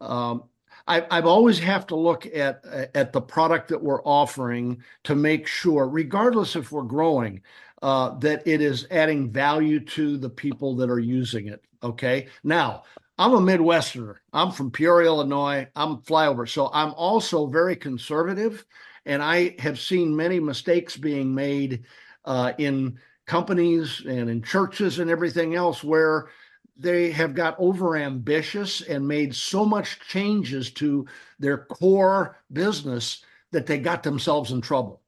um, 0.00 0.44
I, 0.86 1.06
I've 1.10 1.26
always 1.26 1.58
have 1.58 1.86
to 1.88 1.96
look 1.96 2.26
at 2.26 2.64
at 2.94 3.12
the 3.12 3.20
product 3.20 3.68
that 3.68 3.82
we're 3.82 4.02
offering 4.02 4.82
to 5.04 5.14
make 5.14 5.46
sure, 5.46 5.88
regardless 5.88 6.56
if 6.56 6.70
we're 6.70 6.82
growing, 6.82 7.42
uh, 7.86 8.18
that 8.18 8.44
it 8.44 8.60
is 8.60 8.84
adding 8.90 9.30
value 9.30 9.78
to 9.78 10.16
the 10.16 10.28
people 10.28 10.74
that 10.74 10.90
are 10.90 10.98
using 10.98 11.46
it. 11.46 11.64
Okay. 11.84 12.26
Now, 12.42 12.82
I'm 13.16 13.32
a 13.34 13.38
Midwesterner. 13.38 14.16
I'm 14.32 14.50
from 14.50 14.72
Peoria, 14.72 15.06
Illinois. 15.06 15.68
I'm 15.76 15.98
flyover. 15.98 16.48
So 16.48 16.68
I'm 16.74 16.92
also 16.94 17.46
very 17.46 17.76
conservative. 17.76 18.64
And 19.04 19.22
I 19.22 19.54
have 19.60 19.78
seen 19.78 20.16
many 20.16 20.40
mistakes 20.40 20.96
being 20.96 21.32
made 21.32 21.84
uh, 22.24 22.54
in 22.58 22.98
companies 23.24 24.02
and 24.04 24.28
in 24.30 24.42
churches 24.42 24.98
and 24.98 25.08
everything 25.08 25.54
else 25.54 25.84
where 25.84 26.30
they 26.76 27.12
have 27.12 27.36
got 27.36 27.56
overambitious 27.58 28.84
and 28.88 29.06
made 29.06 29.32
so 29.32 29.64
much 29.64 30.00
changes 30.08 30.72
to 30.72 31.06
their 31.38 31.58
core 31.58 32.36
business 32.52 33.24
that 33.52 33.64
they 33.64 33.78
got 33.78 34.02
themselves 34.02 34.50
in 34.50 34.60
trouble. 34.60 35.02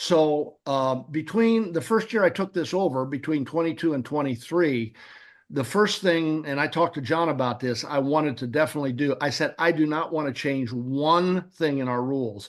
So 0.00 0.56
uh, 0.64 0.94
between 0.94 1.74
the 1.74 1.80
first 1.82 2.10
year 2.10 2.24
I 2.24 2.30
took 2.30 2.54
this 2.54 2.72
over, 2.72 3.04
between 3.04 3.44
22 3.44 3.92
and 3.92 4.02
23, 4.02 4.94
the 5.50 5.62
first 5.62 6.00
thing, 6.00 6.42
and 6.46 6.58
I 6.58 6.68
talked 6.68 6.94
to 6.94 7.02
John 7.02 7.28
about 7.28 7.60
this, 7.60 7.84
I 7.84 7.98
wanted 7.98 8.38
to 8.38 8.46
definitely 8.46 8.94
do. 8.94 9.14
I 9.20 9.28
said 9.28 9.54
I 9.58 9.72
do 9.72 9.84
not 9.84 10.10
want 10.10 10.26
to 10.26 10.32
change 10.32 10.72
one 10.72 11.42
thing 11.50 11.78
in 11.78 11.88
our 11.88 12.02
rules 12.02 12.48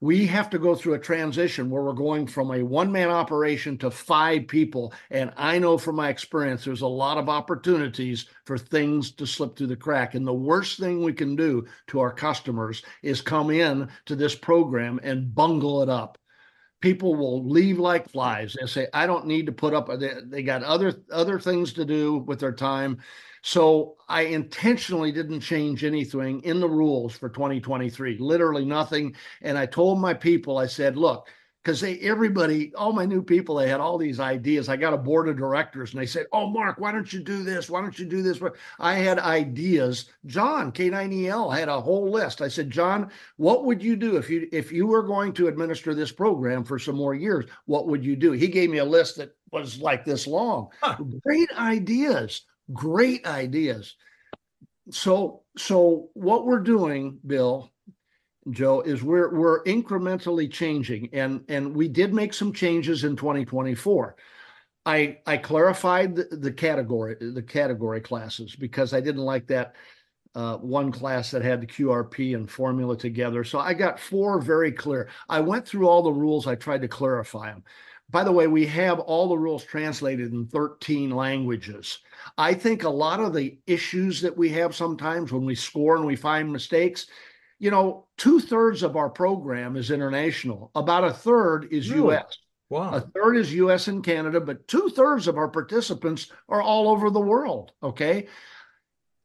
we 0.00 0.26
have 0.26 0.50
to 0.50 0.58
go 0.58 0.74
through 0.74 0.94
a 0.94 0.98
transition 0.98 1.70
where 1.70 1.82
we're 1.82 1.94
going 1.94 2.26
from 2.26 2.50
a 2.50 2.62
one 2.62 2.92
man 2.92 3.08
operation 3.08 3.78
to 3.78 3.90
five 3.90 4.46
people. 4.46 4.92
And 5.10 5.32
I 5.38 5.58
know 5.58 5.78
from 5.78 5.96
my 5.96 6.10
experience, 6.10 6.64
there's 6.64 6.82
a 6.82 6.86
lot 6.86 7.16
of 7.16 7.30
opportunities 7.30 8.26
for 8.44 8.58
things 8.58 9.10
to 9.12 9.26
slip 9.26 9.56
through 9.56 9.68
the 9.68 9.76
crack. 9.76 10.14
And 10.14 10.26
the 10.26 10.34
worst 10.34 10.78
thing 10.78 11.02
we 11.02 11.14
can 11.14 11.34
do 11.34 11.66
to 11.86 12.00
our 12.00 12.12
customers 12.12 12.82
is 13.02 13.22
come 13.22 13.50
in 13.50 13.88
to 14.04 14.14
this 14.14 14.34
program 14.34 15.00
and 15.02 15.34
bungle 15.34 15.82
it 15.82 15.88
up. 15.88 16.18
People 16.80 17.14
will 17.14 17.48
leave 17.48 17.78
like 17.78 18.08
flies. 18.08 18.56
and 18.56 18.68
say, 18.68 18.86
I 18.92 19.06
don't 19.06 19.26
need 19.26 19.46
to 19.46 19.52
put 19.52 19.74
up, 19.74 19.88
they, 19.98 20.14
they 20.24 20.42
got 20.42 20.62
other, 20.62 20.94
other 21.10 21.38
things 21.38 21.72
to 21.74 21.84
do 21.84 22.18
with 22.18 22.40
their 22.40 22.52
time. 22.52 22.98
So 23.42 23.96
I 24.08 24.22
intentionally 24.22 25.12
didn't 25.12 25.40
change 25.40 25.84
anything 25.84 26.42
in 26.42 26.60
the 26.60 26.68
rules 26.68 27.16
for 27.16 27.28
2023, 27.28 28.18
literally 28.18 28.64
nothing. 28.64 29.14
And 29.40 29.56
I 29.56 29.66
told 29.66 30.00
my 30.00 30.14
people, 30.14 30.58
I 30.58 30.66
said, 30.66 30.96
look, 30.96 31.28
because 31.66 31.80
they 31.80 31.98
everybody, 31.98 32.72
all 32.74 32.92
my 32.92 33.04
new 33.04 33.20
people, 33.20 33.56
they 33.56 33.68
had 33.68 33.80
all 33.80 33.98
these 33.98 34.20
ideas. 34.20 34.68
I 34.68 34.76
got 34.76 34.94
a 34.94 34.98
board 34.98 35.28
of 35.28 35.36
directors 35.36 35.92
and 35.92 36.00
they 36.00 36.06
said, 36.06 36.26
Oh, 36.32 36.48
Mark, 36.48 36.78
why 36.78 36.92
don't 36.92 37.12
you 37.12 37.20
do 37.20 37.42
this? 37.42 37.68
Why 37.68 37.80
don't 37.80 37.98
you 37.98 38.06
do 38.06 38.22
this? 38.22 38.40
I 38.78 38.94
had 38.94 39.18
ideas. 39.18 40.10
John, 40.26 40.70
K9EL, 40.70 41.56
had 41.56 41.68
a 41.68 41.80
whole 41.80 42.10
list. 42.10 42.40
I 42.40 42.48
said, 42.48 42.70
John, 42.70 43.10
what 43.36 43.64
would 43.64 43.82
you 43.82 43.96
do 43.96 44.16
if 44.16 44.30
you 44.30 44.48
if 44.52 44.70
you 44.70 44.86
were 44.86 45.02
going 45.02 45.32
to 45.34 45.48
administer 45.48 45.92
this 45.92 46.12
program 46.12 46.62
for 46.62 46.78
some 46.78 46.94
more 46.94 47.14
years? 47.14 47.46
What 47.64 47.88
would 47.88 48.04
you 48.04 48.14
do? 48.14 48.30
He 48.32 48.46
gave 48.46 48.70
me 48.70 48.78
a 48.78 48.84
list 48.84 49.16
that 49.16 49.34
was 49.50 49.80
like 49.80 50.04
this 50.04 50.26
long. 50.26 50.68
Huh. 50.80 50.96
Great 51.24 51.50
ideas 51.58 52.42
great 52.72 53.26
ideas. 53.26 53.94
So, 54.90 55.42
so 55.56 56.10
what 56.14 56.46
we're 56.46 56.60
doing, 56.60 57.18
Bill, 57.26 57.70
Joe, 58.50 58.80
is 58.82 59.02
we're 59.02 59.34
we're 59.34 59.64
incrementally 59.64 60.50
changing, 60.50 61.08
and 61.12 61.44
and 61.48 61.74
we 61.74 61.88
did 61.88 62.14
make 62.14 62.32
some 62.32 62.52
changes 62.52 63.04
in 63.04 63.16
2024. 63.16 64.16
I 64.84 65.18
I 65.26 65.36
clarified 65.36 66.14
the, 66.14 66.24
the 66.30 66.52
category 66.52 67.16
the 67.20 67.42
category 67.42 68.00
classes 68.00 68.54
because 68.54 68.92
I 68.92 69.00
didn't 69.00 69.22
like 69.22 69.46
that 69.48 69.74
uh, 70.36 70.58
one 70.58 70.92
class 70.92 71.30
that 71.30 71.42
had 71.42 71.60
the 71.62 71.66
QRP 71.66 72.36
and 72.36 72.48
formula 72.48 72.96
together. 72.96 73.42
So 73.42 73.58
I 73.58 73.72
got 73.72 73.98
four 73.98 74.40
very 74.40 74.70
clear. 74.70 75.08
I 75.28 75.40
went 75.40 75.66
through 75.66 75.88
all 75.88 76.02
the 76.02 76.12
rules. 76.12 76.46
I 76.46 76.54
tried 76.54 76.82
to 76.82 76.88
clarify 76.88 77.46
them. 77.46 77.64
By 78.10 78.22
the 78.22 78.32
way, 78.32 78.46
we 78.46 78.66
have 78.66 79.00
all 79.00 79.28
the 79.28 79.38
rules 79.38 79.64
translated 79.64 80.32
in 80.32 80.46
13 80.46 81.10
languages. 81.10 81.98
I 82.38 82.54
think 82.54 82.84
a 82.84 82.88
lot 82.88 83.18
of 83.18 83.34
the 83.34 83.58
issues 83.66 84.20
that 84.20 84.36
we 84.36 84.50
have 84.50 84.76
sometimes 84.76 85.32
when 85.32 85.44
we 85.44 85.56
score 85.56 85.96
and 85.96 86.06
we 86.06 86.14
find 86.14 86.52
mistakes, 86.52 87.06
you 87.58 87.70
know, 87.70 88.06
two 88.16 88.40
thirds 88.40 88.82
of 88.82 88.96
our 88.96 89.08
program 89.08 89.76
is 89.76 89.90
international, 89.90 90.70
about 90.74 91.04
a 91.04 91.12
third 91.12 91.68
is 91.70 91.90
really? 91.90 92.16
US. 92.16 92.38
Wow. 92.68 92.94
A 92.94 93.00
third 93.00 93.36
is 93.36 93.54
US 93.54 93.88
and 93.88 94.02
Canada, 94.02 94.40
but 94.40 94.66
two 94.66 94.88
thirds 94.88 95.28
of 95.28 95.38
our 95.38 95.48
participants 95.48 96.32
are 96.48 96.60
all 96.60 96.88
over 96.88 97.10
the 97.10 97.20
world. 97.20 97.72
Okay. 97.82 98.26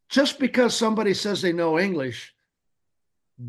Just 0.09 0.39
because 0.39 0.75
somebody 0.75 1.13
says 1.13 1.41
they 1.41 1.53
know 1.53 1.79
English 1.79 2.35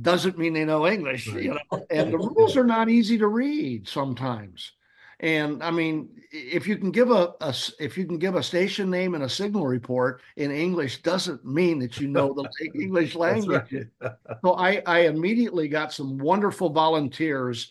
doesn't 0.01 0.39
mean 0.39 0.55
they 0.55 0.65
know 0.65 0.87
English, 0.87 1.29
right. 1.29 1.43
you 1.43 1.55
know, 1.55 1.87
and 1.91 2.13
the 2.13 2.19
rules 2.19 2.57
are 2.57 2.65
not 2.65 2.89
easy 2.89 3.19
to 3.19 3.27
read 3.27 3.87
sometimes. 3.87 4.73
And 5.21 5.63
I 5.63 5.71
mean, 5.71 6.09
if 6.33 6.67
you 6.67 6.77
can 6.77 6.91
give 6.91 7.11
a, 7.11 7.35
a, 7.41 7.55
if 7.79 7.97
you 7.97 8.07
can 8.07 8.19
give 8.19 8.35
a 8.35 8.43
station 8.43 8.91
name 8.91 9.15
and 9.15 9.25
a 9.25 9.29
signal 9.29 9.67
report 9.67 10.21
in 10.37 10.51
English, 10.51 11.03
doesn't 11.03 11.45
mean 11.45 11.79
that 11.81 12.01
you 12.01 12.09
know 12.09 12.35
the 12.35 12.49
English 12.81 13.15
language. 13.15 13.73
Right. 14.01 14.13
so 14.45 14.55
I, 14.55 14.83
I 14.87 15.01
immediately 15.01 15.69
got 15.69 15.93
some 15.93 16.19
wonderful 16.19 16.71
volunteers 16.71 17.71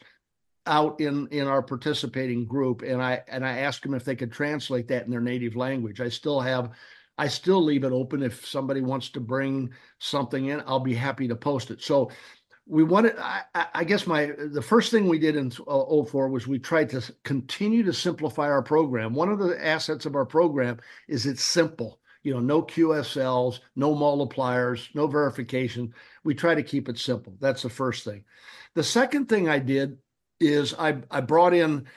out 0.68 1.02
in 1.02 1.28
in 1.30 1.48
our 1.48 1.62
participating 1.62 2.46
group, 2.46 2.84
and 2.84 3.02
I 3.02 3.22
and 3.28 3.46
I 3.46 3.60
asked 3.60 3.84
them 3.84 3.94
if 3.94 4.06
they 4.06 4.16
could 4.16 4.32
translate 4.32 4.88
that 4.90 5.06
in 5.06 5.12
their 5.12 5.22
native 5.22 5.56
language. 5.56 6.02
I 6.02 6.10
still 6.10 6.40
have. 6.40 6.72
I 7.18 7.28
still 7.28 7.64
leave 7.64 7.84
it 7.84 7.92
open 7.92 8.24
if 8.24 8.48
somebody 8.48 8.82
wants 8.82 9.10
to 9.10 9.20
bring 9.20 9.72
something 10.00 10.48
in. 10.48 10.64
I'll 10.66 10.80
be 10.80 10.96
happy 10.96 11.28
to 11.28 11.36
post 11.36 11.70
it. 11.70 11.82
So 11.82 12.10
we 12.72 12.86
wanted 12.86 13.18
I, 13.20 13.44
I, 13.54 13.84
guess 13.84 14.08
my 14.08 14.32
the 14.38 14.62
first 14.62 14.92
thing 14.92 15.10
we 15.10 15.20
did 15.20 15.36
in 15.36 15.52
uh, 15.68 16.04
04 16.04 16.30
was 16.30 16.48
we 16.48 16.58
tried 16.58 16.90
to 16.92 17.04
continue 17.26 17.84
to 17.84 17.92
simplify 17.92 18.48
our 18.48 18.62
program. 18.62 19.14
One 19.14 19.28
of 19.28 19.40
the 19.40 19.64
assets 19.64 20.06
of 20.06 20.16
our 20.16 20.26
program 20.26 20.80
is 21.10 21.26
it's 21.26 21.44
simple 21.44 22.00
you 22.24 22.34
know 22.34 22.40
no 22.40 22.62
qsls 22.62 23.60
no 23.76 23.94
multipliers 23.94 24.88
no 24.96 25.06
verification. 25.06 25.94
We 26.24 26.34
try 26.34 26.56
to 26.56 26.64
keep 26.64 26.88
it 26.88 26.98
simple. 26.98 27.36
That's 27.42 27.64
the 27.64 27.70
first 27.70 28.06
thing. 28.06 28.24
The 28.74 28.84
second 28.84 29.28
thing 29.28 29.50
i 29.50 29.60
did 29.60 29.98
is 30.40 30.74
i, 30.80 30.96
I 31.12 31.20
brought 31.20 31.54
in 31.54 31.88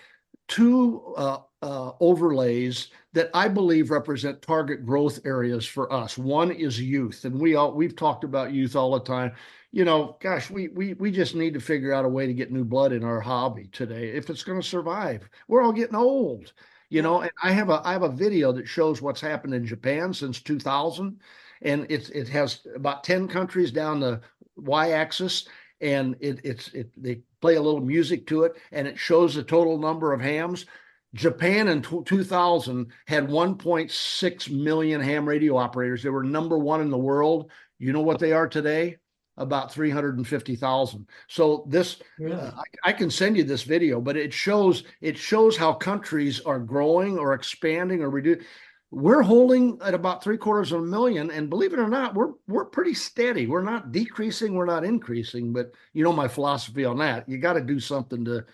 two 0.48 1.14
uh, 1.16 1.38
uh, 1.62 1.92
overlays 2.00 2.88
that 3.14 3.30
I 3.32 3.48
believe 3.48 3.90
represent 3.90 4.42
target 4.42 4.84
growth 4.84 5.20
areas 5.24 5.66
for 5.66 5.90
us. 5.92 6.18
One 6.18 6.50
is 6.50 6.80
youth, 6.80 7.24
and 7.24 7.40
we 7.40 7.54
all 7.54 7.72
we've 7.72 7.96
talked 7.96 8.24
about 8.24 8.52
youth 8.52 8.76
all 8.76 8.92
the 8.92 9.04
time 9.04 9.32
you 9.74 9.84
know, 9.84 10.16
gosh, 10.20 10.50
we 10.50 10.68
we 10.68 10.94
we 10.94 11.10
just 11.10 11.34
need 11.34 11.52
to 11.54 11.60
figure 11.60 11.92
out 11.92 12.04
a 12.04 12.08
way 12.08 12.28
to 12.28 12.32
get 12.32 12.52
new 12.52 12.62
blood 12.64 12.92
in 12.92 13.02
our 13.02 13.20
hobby 13.20 13.66
today 13.72 14.10
if 14.10 14.30
it's 14.30 14.44
going 14.44 14.60
to 14.60 14.66
survive. 14.66 15.28
We're 15.48 15.62
all 15.62 15.72
getting 15.72 15.96
old, 15.96 16.52
you 16.90 17.02
know. 17.02 17.22
And 17.22 17.32
I 17.42 17.50
have 17.50 17.70
a 17.70 17.82
I 17.84 17.90
have 17.90 18.04
a 18.04 18.08
video 18.08 18.52
that 18.52 18.68
shows 18.68 19.02
what's 19.02 19.20
happened 19.20 19.52
in 19.52 19.66
Japan 19.66 20.14
since 20.14 20.40
2000, 20.40 21.20
and 21.62 21.86
it's 21.90 22.08
it 22.10 22.28
has 22.28 22.64
about 22.76 23.02
10 23.02 23.26
countries 23.26 23.72
down 23.72 23.98
the 23.98 24.20
y-axis, 24.54 25.48
and 25.80 26.14
it 26.20 26.38
it's 26.44 26.68
it 26.68 26.92
they 26.96 27.22
play 27.40 27.56
a 27.56 27.62
little 27.62 27.80
music 27.80 28.28
to 28.28 28.44
it, 28.44 28.52
and 28.70 28.86
it 28.86 28.96
shows 28.96 29.34
the 29.34 29.42
total 29.42 29.76
number 29.76 30.12
of 30.12 30.20
hams. 30.20 30.66
Japan 31.14 31.68
in 31.68 31.80
2000 31.80 32.86
had 33.06 33.28
1.6 33.28 34.50
million 34.50 35.00
ham 35.00 35.26
radio 35.26 35.56
operators. 35.56 36.02
They 36.02 36.10
were 36.10 36.24
number 36.24 36.58
one 36.58 36.80
in 36.80 36.90
the 36.90 36.98
world. 36.98 37.50
You 37.78 37.92
know 37.92 38.02
what 38.02 38.18
they 38.18 38.32
are 38.32 38.48
today? 38.48 38.98
about 39.36 39.72
350,000. 39.72 41.06
So 41.28 41.64
this 41.68 42.00
uh, 42.24 42.52
I, 42.56 42.90
I, 42.90 42.92
can 42.92 43.10
send 43.10 43.36
you 43.36 43.44
this 43.44 43.62
video, 43.64 44.00
but 44.00 44.16
it 44.16 44.32
shows 44.32 44.84
it 45.00 45.18
shows 45.18 45.56
how 45.56 45.72
countries 45.72 46.40
are 46.40 46.60
growing 46.60 47.18
or 47.18 47.34
expanding 47.34 48.00
or 48.02 48.10
reducing. 48.10 48.44
We're 48.90 49.22
holding 49.22 49.80
at 49.82 49.92
about 49.92 50.22
three 50.22 50.36
quarters 50.36 50.70
of 50.70 50.80
a 50.80 50.84
million, 50.84 51.32
and 51.32 51.50
believe 51.50 51.72
it 51.72 51.80
or 51.80 51.88
not, 51.88 52.14
we're 52.14 52.34
we're 52.46 52.66
pretty 52.66 52.94
steady. 52.94 53.46
We're 53.46 53.62
not 53.62 53.90
decreasing, 53.90 54.54
we're 54.54 54.66
not 54.66 54.84
increasing. 54.84 55.52
But 55.52 55.72
you 55.94 56.04
know 56.04 56.12
my 56.12 56.28
philosophy 56.28 56.84
on 56.84 56.98
that. 56.98 57.28
You 57.28 57.38
got 57.38 57.54
to 57.54 57.60
do 57.60 57.80
something 57.80 58.24
to, 58.26 58.44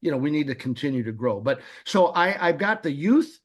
you 0.00 0.10
know, 0.10 0.16
we 0.16 0.30
need 0.30 0.46
to 0.46 0.54
continue 0.54 1.02
to 1.04 1.12
grow. 1.12 1.40
But 1.40 1.60
so 1.84 2.06
I 2.06 2.48
I've 2.48 2.58
got 2.58 2.82
the 2.82 2.92
youth 2.92 3.40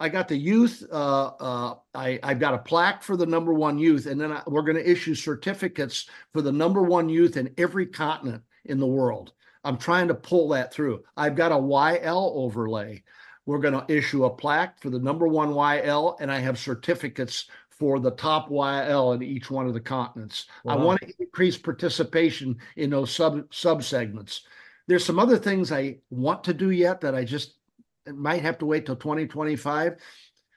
I 0.00 0.08
got 0.08 0.28
the 0.28 0.36
youth. 0.36 0.82
Uh, 0.90 1.26
uh, 1.38 1.74
I 1.94 2.18
I've 2.22 2.40
got 2.40 2.54
a 2.54 2.58
plaque 2.58 3.02
for 3.02 3.18
the 3.18 3.26
number 3.26 3.52
one 3.52 3.78
youth, 3.78 4.06
and 4.06 4.18
then 4.18 4.32
I, 4.32 4.42
we're 4.46 4.62
going 4.62 4.78
to 4.78 4.90
issue 4.90 5.14
certificates 5.14 6.06
for 6.32 6.40
the 6.40 6.50
number 6.50 6.82
one 6.82 7.10
youth 7.10 7.36
in 7.36 7.52
every 7.58 7.86
continent 7.86 8.42
in 8.64 8.80
the 8.80 8.86
world. 8.86 9.34
I'm 9.62 9.76
trying 9.76 10.08
to 10.08 10.14
pull 10.14 10.48
that 10.48 10.72
through. 10.72 11.04
I've 11.18 11.36
got 11.36 11.52
a 11.52 11.56
YL 11.56 12.34
overlay. 12.34 13.02
We're 13.44 13.58
going 13.58 13.74
to 13.74 13.94
issue 13.94 14.24
a 14.24 14.30
plaque 14.30 14.80
for 14.80 14.88
the 14.88 14.98
number 14.98 15.28
one 15.28 15.50
YL, 15.50 16.16
and 16.18 16.32
I 16.32 16.38
have 16.38 16.58
certificates 16.58 17.50
for 17.68 18.00
the 18.00 18.12
top 18.12 18.48
YL 18.48 19.14
in 19.14 19.22
each 19.22 19.50
one 19.50 19.66
of 19.66 19.74
the 19.74 19.80
continents. 19.80 20.46
Wow. 20.64 20.74
I 20.74 20.76
want 20.82 21.00
to 21.02 21.12
increase 21.18 21.58
participation 21.58 22.56
in 22.76 22.88
those 22.88 23.14
sub 23.14 23.52
sub 23.52 23.82
segments. 23.82 24.42
There's 24.90 25.04
some 25.04 25.20
other 25.20 25.38
things 25.38 25.70
I 25.70 25.98
want 26.10 26.42
to 26.42 26.52
do 26.52 26.72
yet 26.72 27.00
that 27.02 27.14
I 27.14 27.22
just 27.22 27.58
might 28.12 28.42
have 28.42 28.58
to 28.58 28.66
wait 28.66 28.86
till 28.86 28.96
2025. 28.96 29.94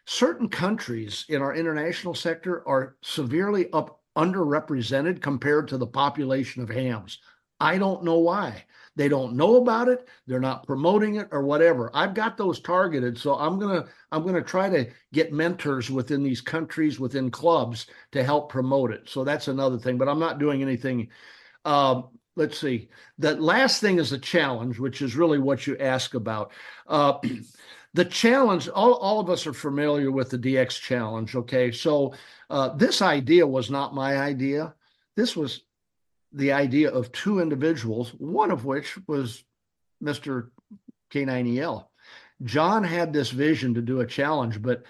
Certain 0.07 0.49
countries 0.49 1.25
in 1.29 1.39
our 1.43 1.53
international 1.53 2.15
sector 2.15 2.67
are 2.67 2.95
severely 3.03 3.71
up 3.73 3.99
underrepresented 4.17 5.21
compared 5.21 5.67
to 5.67 5.77
the 5.77 5.85
population 5.85 6.63
of 6.63 6.69
hams. 6.69 7.19
I 7.59 7.77
don't 7.77 8.03
know 8.03 8.17
why. 8.17 8.65
They 8.95 9.07
don't 9.07 9.35
know 9.35 9.57
about 9.57 9.87
it, 9.87 10.07
they're 10.25 10.39
not 10.39 10.65
promoting 10.65 11.17
it 11.17 11.27
or 11.29 11.43
whatever. 11.43 11.91
I've 11.93 12.15
got 12.15 12.35
those 12.35 12.59
targeted, 12.59 13.19
so 13.19 13.35
I'm 13.37 13.59
going 13.59 13.83
to 13.83 13.89
I'm 14.11 14.25
to 14.25 14.41
try 14.41 14.67
to 14.67 14.89
get 15.13 15.31
mentors 15.31 15.91
within 15.91 16.23
these 16.23 16.41
countries 16.41 16.99
within 16.99 17.29
clubs 17.29 17.85
to 18.13 18.23
help 18.23 18.51
promote 18.51 18.89
it. 18.93 19.07
So 19.07 19.23
that's 19.23 19.47
another 19.47 19.77
thing, 19.77 19.99
but 19.99 20.09
I'm 20.09 20.17
not 20.17 20.39
doing 20.39 20.63
anything 20.63 21.09
um, 21.65 22.09
let's 22.35 22.59
see. 22.59 22.89
That 23.19 23.41
last 23.41 23.81
thing 23.81 23.99
is 23.99 24.11
a 24.11 24.17
challenge, 24.17 24.79
which 24.79 25.01
is 25.01 25.15
really 25.15 25.39
what 25.39 25.67
you 25.67 25.77
ask 25.77 26.13
about. 26.13 26.51
Uh, 26.87 27.19
the 27.93 28.05
challenge, 28.05 28.67
all, 28.69 28.93
all 28.95 29.19
of 29.19 29.29
us 29.29 29.45
are 29.45 29.53
familiar 29.53 30.11
with 30.11 30.29
the 30.29 30.37
DX 30.37 30.79
challenge. 30.79 31.35
Okay. 31.35 31.71
So 31.71 32.13
uh, 32.49 32.69
this 32.69 33.01
idea 33.01 33.45
was 33.45 33.69
not 33.69 33.95
my 33.95 34.17
idea. 34.17 34.73
This 35.15 35.35
was 35.35 35.61
the 36.31 36.53
idea 36.53 36.89
of 36.89 37.11
two 37.11 37.39
individuals, 37.39 38.13
one 38.17 38.49
of 38.49 38.65
which 38.65 38.97
was 39.07 39.43
Mr. 40.03 40.49
K9EL. 41.13 41.85
John 42.43 42.83
had 42.83 43.13
this 43.13 43.29
vision 43.29 43.75
to 43.75 43.81
do 43.81 44.01
a 44.01 44.07
challenge, 44.07 44.61
but 44.61 44.83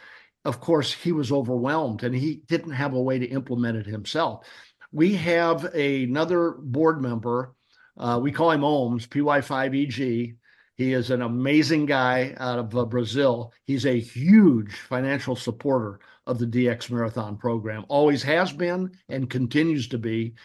of 0.46 0.60
course, 0.60 0.92
he 0.92 1.12
was 1.12 1.32
overwhelmed 1.32 2.04
and 2.04 2.16
he 2.16 2.42
didn't 2.48 2.72
have 2.72 2.94
a 2.94 3.02
way 3.02 3.20
to 3.20 3.26
implement 3.26 3.78
it 3.78 3.86
himself. 3.86 4.46
We 4.94 5.16
have 5.16 5.74
another 5.74 6.52
board 6.52 7.02
member. 7.02 7.56
Uh, 7.98 8.20
we 8.22 8.32
call 8.32 8.52
him 8.52 8.62
OMS, 8.62 9.08
PY5EG. 9.08 10.36
He 10.76 10.94
is 10.94 11.10
an 11.10 11.24
amazing 11.24 11.88
guy 11.88 12.36
out 12.38 12.60
of 12.60 12.78
uh, 12.78 12.86
Brazil. 12.86 13.54
He's 13.66 13.88
a 13.88 14.00
huge 14.00 14.72
financial 14.72 15.36
supporter 15.36 16.00
of 16.28 16.38
the 16.38 16.46
DX 16.46 16.92
Marathon 16.92 17.38
program, 17.38 17.86
always 17.88 18.22
has 18.22 18.54
been 18.54 18.92
and 19.10 19.30
continues 19.30 19.88
to 19.90 19.98
be. 19.98 20.36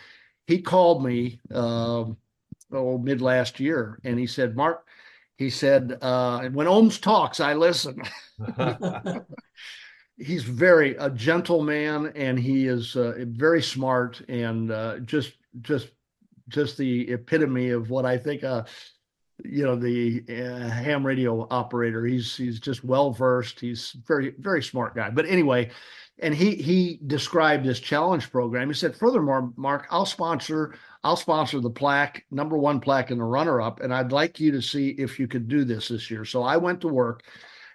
He 0.46 0.62
called 0.62 1.04
me 1.04 1.40
uh, 1.54 2.06
oh, 2.72 2.98
mid 2.98 3.20
last 3.20 3.60
year 3.60 4.00
and 4.02 4.18
he 4.18 4.26
said, 4.26 4.56
Mark, 4.56 4.86
he 5.36 5.50
said, 5.50 5.98
uh, 6.00 6.48
when 6.48 6.66
OMS 6.66 6.98
talks, 7.02 7.38
I 7.38 7.52
listen. 7.52 8.00
he's 10.18 10.42
very 10.42 10.96
a 10.96 11.10
gentle 11.10 11.62
man 11.62 12.12
and 12.16 12.38
he 12.38 12.66
is 12.66 12.96
uh, 12.96 13.14
very 13.18 13.62
smart 13.62 14.20
and 14.28 14.70
uh, 14.70 14.98
just 15.00 15.32
just 15.62 15.88
just 16.48 16.76
the 16.76 17.10
epitome 17.10 17.70
of 17.70 17.90
what 17.90 18.04
I 18.04 18.18
think 18.18 18.42
uh 18.44 18.64
you 19.44 19.64
know 19.64 19.76
the 19.76 20.24
uh, 20.28 20.68
ham 20.68 21.06
radio 21.06 21.46
operator. 21.50 22.04
He's 22.04 22.36
he's 22.36 22.58
just 22.58 22.84
well 22.84 23.12
versed 23.12 23.60
he's 23.60 23.96
very 24.06 24.34
very 24.38 24.62
smart 24.62 24.94
guy. 24.94 25.10
But 25.10 25.26
anyway 25.26 25.70
and 26.20 26.34
he 26.34 26.56
he 26.56 26.98
described 27.06 27.64
this 27.64 27.78
challenge 27.78 28.30
program. 28.30 28.68
He 28.68 28.74
said 28.74 28.96
furthermore 28.96 29.52
mark 29.56 29.86
i'll 29.90 30.06
sponsor 30.06 30.74
i'll 31.04 31.16
sponsor 31.16 31.60
the 31.60 31.70
plaque 31.70 32.24
number 32.32 32.58
one 32.58 32.80
plaque 32.80 33.12
and 33.12 33.20
the 33.20 33.24
runner 33.24 33.60
up 33.60 33.78
and 33.80 33.94
i'd 33.94 34.10
like 34.10 34.40
you 34.40 34.50
to 34.50 34.60
see 34.60 34.88
if 34.90 35.20
you 35.20 35.28
could 35.28 35.46
do 35.46 35.64
this 35.64 35.88
this 35.88 36.10
year. 36.10 36.24
So 36.24 36.42
i 36.42 36.56
went 36.56 36.80
to 36.80 36.88
work 36.88 37.22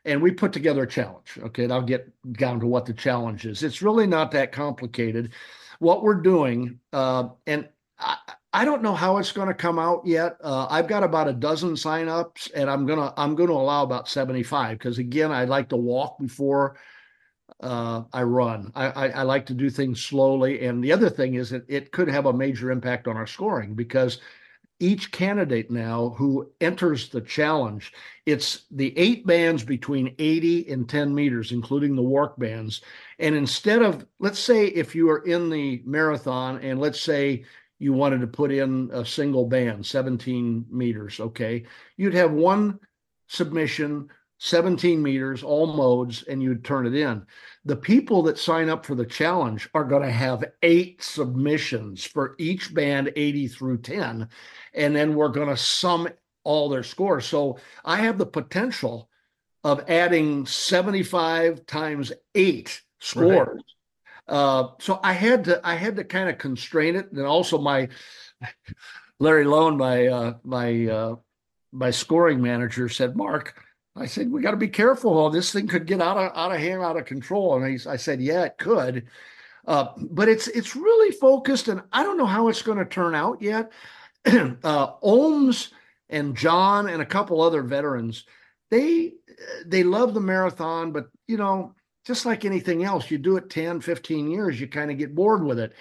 and 0.05 0.21
we 0.21 0.31
put 0.31 0.53
together 0.53 0.83
a 0.83 0.87
challenge. 0.87 1.39
Okay, 1.41 1.63
and 1.63 1.73
I'll 1.73 1.81
get 1.81 2.11
down 2.33 2.59
to 2.59 2.67
what 2.67 2.85
the 2.85 2.93
challenge 2.93 3.45
is. 3.45 3.63
It's 3.63 3.81
really 3.81 4.07
not 4.07 4.31
that 4.31 4.51
complicated. 4.51 5.33
What 5.79 6.03
we're 6.03 6.21
doing, 6.21 6.79
uh, 6.91 7.29
and 7.47 7.67
I, 7.99 8.17
I, 8.53 8.65
don't 8.65 8.83
know 8.83 8.93
how 8.93 9.17
it's 9.17 9.31
going 9.31 9.47
to 9.47 9.53
come 9.53 9.79
out 9.79 10.05
yet. 10.05 10.37
Uh, 10.41 10.67
I've 10.69 10.87
got 10.87 11.03
about 11.03 11.27
a 11.27 11.33
dozen 11.33 11.71
signups, 11.73 12.51
and 12.55 12.69
I'm 12.69 12.85
gonna 12.85 13.13
I'm 13.17 13.35
to 13.35 13.43
allow 13.43 13.83
about 13.83 14.09
75 14.09 14.77
because 14.77 14.97
again, 14.97 15.31
I 15.31 15.45
like 15.45 15.69
to 15.69 15.77
walk 15.77 16.19
before 16.19 16.77
uh, 17.63 18.03
I 18.11 18.23
run. 18.23 18.71
I, 18.75 18.87
I, 18.87 19.07
I, 19.09 19.23
like 19.23 19.45
to 19.47 19.53
do 19.53 19.69
things 19.69 20.03
slowly. 20.03 20.65
And 20.65 20.83
the 20.83 20.91
other 20.91 21.09
thing 21.09 21.35
is 21.35 21.49
that 21.51 21.63
it 21.67 21.91
could 21.91 22.09
have 22.09 22.25
a 22.25 22.33
major 22.33 22.71
impact 22.71 23.07
on 23.07 23.15
our 23.15 23.27
scoring 23.27 23.73
because 23.73 24.19
each 24.79 25.11
candidate 25.11 25.71
now 25.71 26.09
who 26.17 26.51
enters 26.59 27.09
the 27.09 27.21
challenge, 27.21 27.93
it's 28.25 28.65
the 28.71 28.97
eight 28.97 29.25
bands 29.25 29.63
between 29.63 30.15
80 30.19 30.69
and 30.69 30.89
10 30.89 31.13
meters, 31.13 31.51
including 31.51 31.95
the 31.95 32.03
WARC 32.03 32.37
bands. 32.37 32.81
And 33.19 33.35
instead 33.35 33.81
of, 33.81 34.05
let's 34.19 34.39
say, 34.39 34.65
if 34.65 34.95
you 34.95 35.09
are 35.09 35.25
in 35.25 35.49
the 35.49 35.81
marathon 35.85 36.59
and 36.61 36.79
let's 36.79 36.99
say 36.99 37.45
you 37.79 37.93
wanted 37.93 38.21
to 38.21 38.27
put 38.27 38.51
in 38.51 38.89
a 38.93 39.05
single 39.05 39.47
band, 39.47 39.85
17 39.85 40.65
meters, 40.69 41.19
okay, 41.19 41.63
you'd 41.97 42.13
have 42.13 42.31
one 42.31 42.79
submission 43.27 44.09
17 44.43 45.01
meters, 45.01 45.41
all 45.41 45.65
modes, 45.65 46.23
and 46.23 46.43
you'd 46.43 46.65
turn 46.65 46.85
it 46.85 46.93
in. 46.93 47.25
The 47.63 47.77
people 47.77 48.21
that 48.23 48.37
sign 48.37 48.67
up 48.67 48.85
for 48.85 48.93
the 48.93 49.05
challenge 49.05 49.69
are 49.73 49.85
going 49.85 50.03
to 50.03 50.11
have 50.11 50.43
eight 50.61 51.01
submissions 51.01 52.03
for 52.03 52.35
each 52.37 52.73
band, 52.73 53.13
80 53.15 53.47
through 53.47 53.77
10. 53.77 54.27
And 54.73 54.93
then 54.93 55.15
we're 55.15 55.29
going 55.29 55.47
to 55.47 55.55
sum 55.55 56.09
all 56.43 56.67
their 56.67 56.83
scores. 56.83 57.25
So 57.25 57.57
I 57.85 57.95
have 57.95 58.17
the 58.17 58.25
potential 58.25 59.09
of 59.63 59.85
adding 59.87 60.45
75 60.45 61.65
times 61.65 62.11
eight 62.35 62.81
scores. 62.99 63.63
Right. 64.27 64.35
Uh, 64.35 64.71
so 64.81 64.99
I 65.01 65.13
had 65.13 65.45
to 65.45 65.61
I 65.65 65.75
had 65.75 65.95
to 65.97 66.03
kind 66.03 66.29
of 66.29 66.37
constrain 66.37 66.97
it, 66.97 67.11
and 67.11 67.25
also 67.25 67.57
my 67.57 67.89
Larry 69.19 69.43
Lone, 69.43 69.77
my 69.77 70.07
uh, 70.07 70.33
my 70.43 70.87
uh, 70.87 71.15
my 71.73 71.91
scoring 71.91 72.41
manager, 72.41 72.87
said, 72.87 73.17
"Mark, 73.17 73.53
I 73.95 74.07
said, 74.07 74.31
we 74.31 74.41
got 74.41 74.51
to 74.51 74.57
be 74.57 74.67
careful. 74.67 75.17
Oh, 75.17 75.29
this 75.29 75.51
thing 75.51 75.67
could 75.67 75.85
get 75.85 76.01
out 76.01 76.17
of 76.17 76.31
out 76.35 76.51
of 76.51 76.59
hand, 76.59 76.81
out 76.81 76.97
of 76.97 77.05
control. 77.05 77.61
And 77.61 77.79
he, 77.79 77.87
I 77.87 77.95
said, 77.95 78.21
yeah, 78.21 78.43
it 78.43 78.57
could. 78.57 79.07
Uh, 79.65 79.87
but 79.97 80.27
it's 80.27 80.47
it's 80.47 80.75
really 80.75 81.15
focused, 81.15 81.67
and 81.67 81.81
I 81.91 82.03
don't 82.03 82.17
know 82.17 82.25
how 82.25 82.47
it's 82.47 82.61
going 82.61 82.79
to 82.79 82.85
turn 82.85 83.15
out 83.15 83.41
yet. 83.41 83.71
uh, 84.25 84.93
OMS 85.01 85.71
and 86.09 86.35
John 86.35 86.89
and 86.89 87.01
a 87.01 87.05
couple 87.05 87.41
other 87.41 87.61
veterans, 87.61 88.25
they 88.71 89.13
they 89.65 89.83
love 89.83 90.13
the 90.13 90.19
marathon, 90.19 90.91
but 90.91 91.07
you 91.27 91.37
know, 91.37 91.75
just 92.05 92.25
like 92.25 92.43
anything 92.43 92.83
else, 92.83 93.09
you 93.09 93.17
do 93.17 93.37
it 93.37 93.49
10, 93.49 93.79
15 93.79 94.29
years, 94.29 94.59
you 94.59 94.67
kind 94.67 94.91
of 94.91 94.97
get 94.97 95.15
bored 95.15 95.43
with 95.43 95.59
it. 95.59 95.73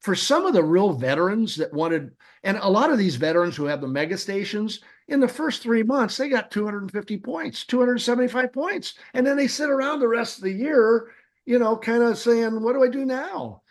For 0.00 0.14
some 0.14 0.46
of 0.46 0.54
the 0.54 0.64
real 0.64 0.94
veterans 0.94 1.56
that 1.56 1.74
wanted, 1.74 2.12
and 2.42 2.56
a 2.56 2.70
lot 2.70 2.90
of 2.90 2.96
these 2.96 3.16
veterans 3.16 3.54
who 3.54 3.66
have 3.66 3.82
the 3.82 3.88
mega 3.88 4.16
stations, 4.16 4.80
in 5.10 5.18
the 5.18 5.28
first 5.28 5.62
three 5.62 5.82
months, 5.82 6.16
they 6.16 6.28
got 6.28 6.52
250 6.52 7.18
points, 7.18 7.64
275 7.64 8.52
points. 8.52 8.94
And 9.12 9.26
then 9.26 9.36
they 9.36 9.48
sit 9.48 9.68
around 9.68 9.98
the 9.98 10.08
rest 10.08 10.38
of 10.38 10.44
the 10.44 10.52
year, 10.52 11.10
you 11.44 11.58
know, 11.58 11.76
kind 11.76 12.02
of 12.02 12.16
saying, 12.16 12.62
what 12.62 12.74
do 12.74 12.84
I 12.84 12.88
do 12.88 13.04
now? 13.04 13.62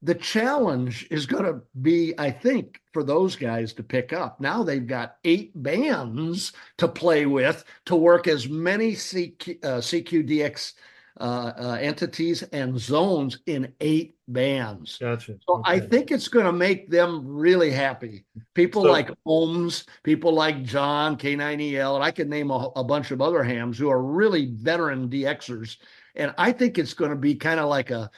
The 0.00 0.14
challenge 0.14 1.06
is 1.10 1.26
going 1.26 1.44
to 1.44 1.60
be, 1.80 2.14
I 2.18 2.30
think, 2.30 2.80
for 2.92 3.04
those 3.04 3.36
guys 3.36 3.74
to 3.74 3.82
pick 3.82 4.14
up. 4.14 4.40
Now 4.40 4.64
they've 4.64 4.86
got 4.86 5.16
eight 5.24 5.52
bands 5.54 6.52
to 6.78 6.88
play 6.88 7.26
with 7.26 7.64
to 7.84 7.94
work 7.94 8.26
as 8.26 8.48
many 8.48 8.92
CQ, 8.94 9.64
uh, 9.64 9.78
CQDX 9.78 10.72
uh, 11.20 11.52
uh, 11.58 11.78
entities 11.80 12.42
and 12.42 12.78
zones 12.78 13.38
in 13.46 13.72
eight 13.80 14.16
bands. 14.28 14.98
Gotcha. 14.98 15.36
So 15.46 15.56
okay. 15.56 15.72
I 15.72 15.80
think 15.80 16.10
it's 16.10 16.28
going 16.28 16.46
to 16.46 16.52
make 16.52 16.88
them 16.88 17.26
really 17.26 17.70
happy. 17.70 18.24
People 18.54 18.84
so, 18.84 18.90
like 18.90 19.10
OMS, 19.26 19.84
people 20.02 20.32
like 20.32 20.62
John 20.62 21.16
K9EL, 21.16 21.96
and 21.96 22.04
I 22.04 22.10
could 22.10 22.30
name 22.30 22.50
a, 22.50 22.70
a 22.76 22.84
bunch 22.84 23.10
of 23.10 23.20
other 23.20 23.42
hams 23.42 23.78
who 23.78 23.90
are 23.90 24.02
really 24.02 24.46
veteran 24.54 25.08
DXers. 25.08 25.76
And 26.14 26.34
I 26.38 26.52
think 26.52 26.78
it's 26.78 26.94
going 26.94 27.10
to 27.10 27.16
be 27.16 27.34
kind 27.34 27.60
of 27.60 27.68
like 27.68 27.90
a, 27.90 28.10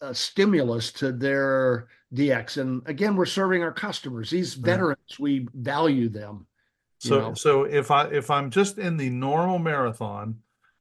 a 0.00 0.14
stimulus 0.14 0.92
to 0.92 1.12
their 1.12 1.88
DX. 2.14 2.58
And 2.58 2.82
again, 2.86 3.16
we're 3.16 3.26
serving 3.26 3.62
our 3.62 3.72
customers. 3.72 4.30
These 4.30 4.54
veterans, 4.54 4.98
right. 5.12 5.20
we 5.20 5.48
value 5.54 6.08
them. 6.08 6.46
So, 6.98 7.18
know? 7.18 7.34
so 7.34 7.64
if 7.64 7.90
I 7.90 8.08
if 8.08 8.30
I'm 8.30 8.50
just 8.50 8.76
in 8.76 8.98
the 8.98 9.08
normal 9.08 9.58
marathon, 9.58 10.36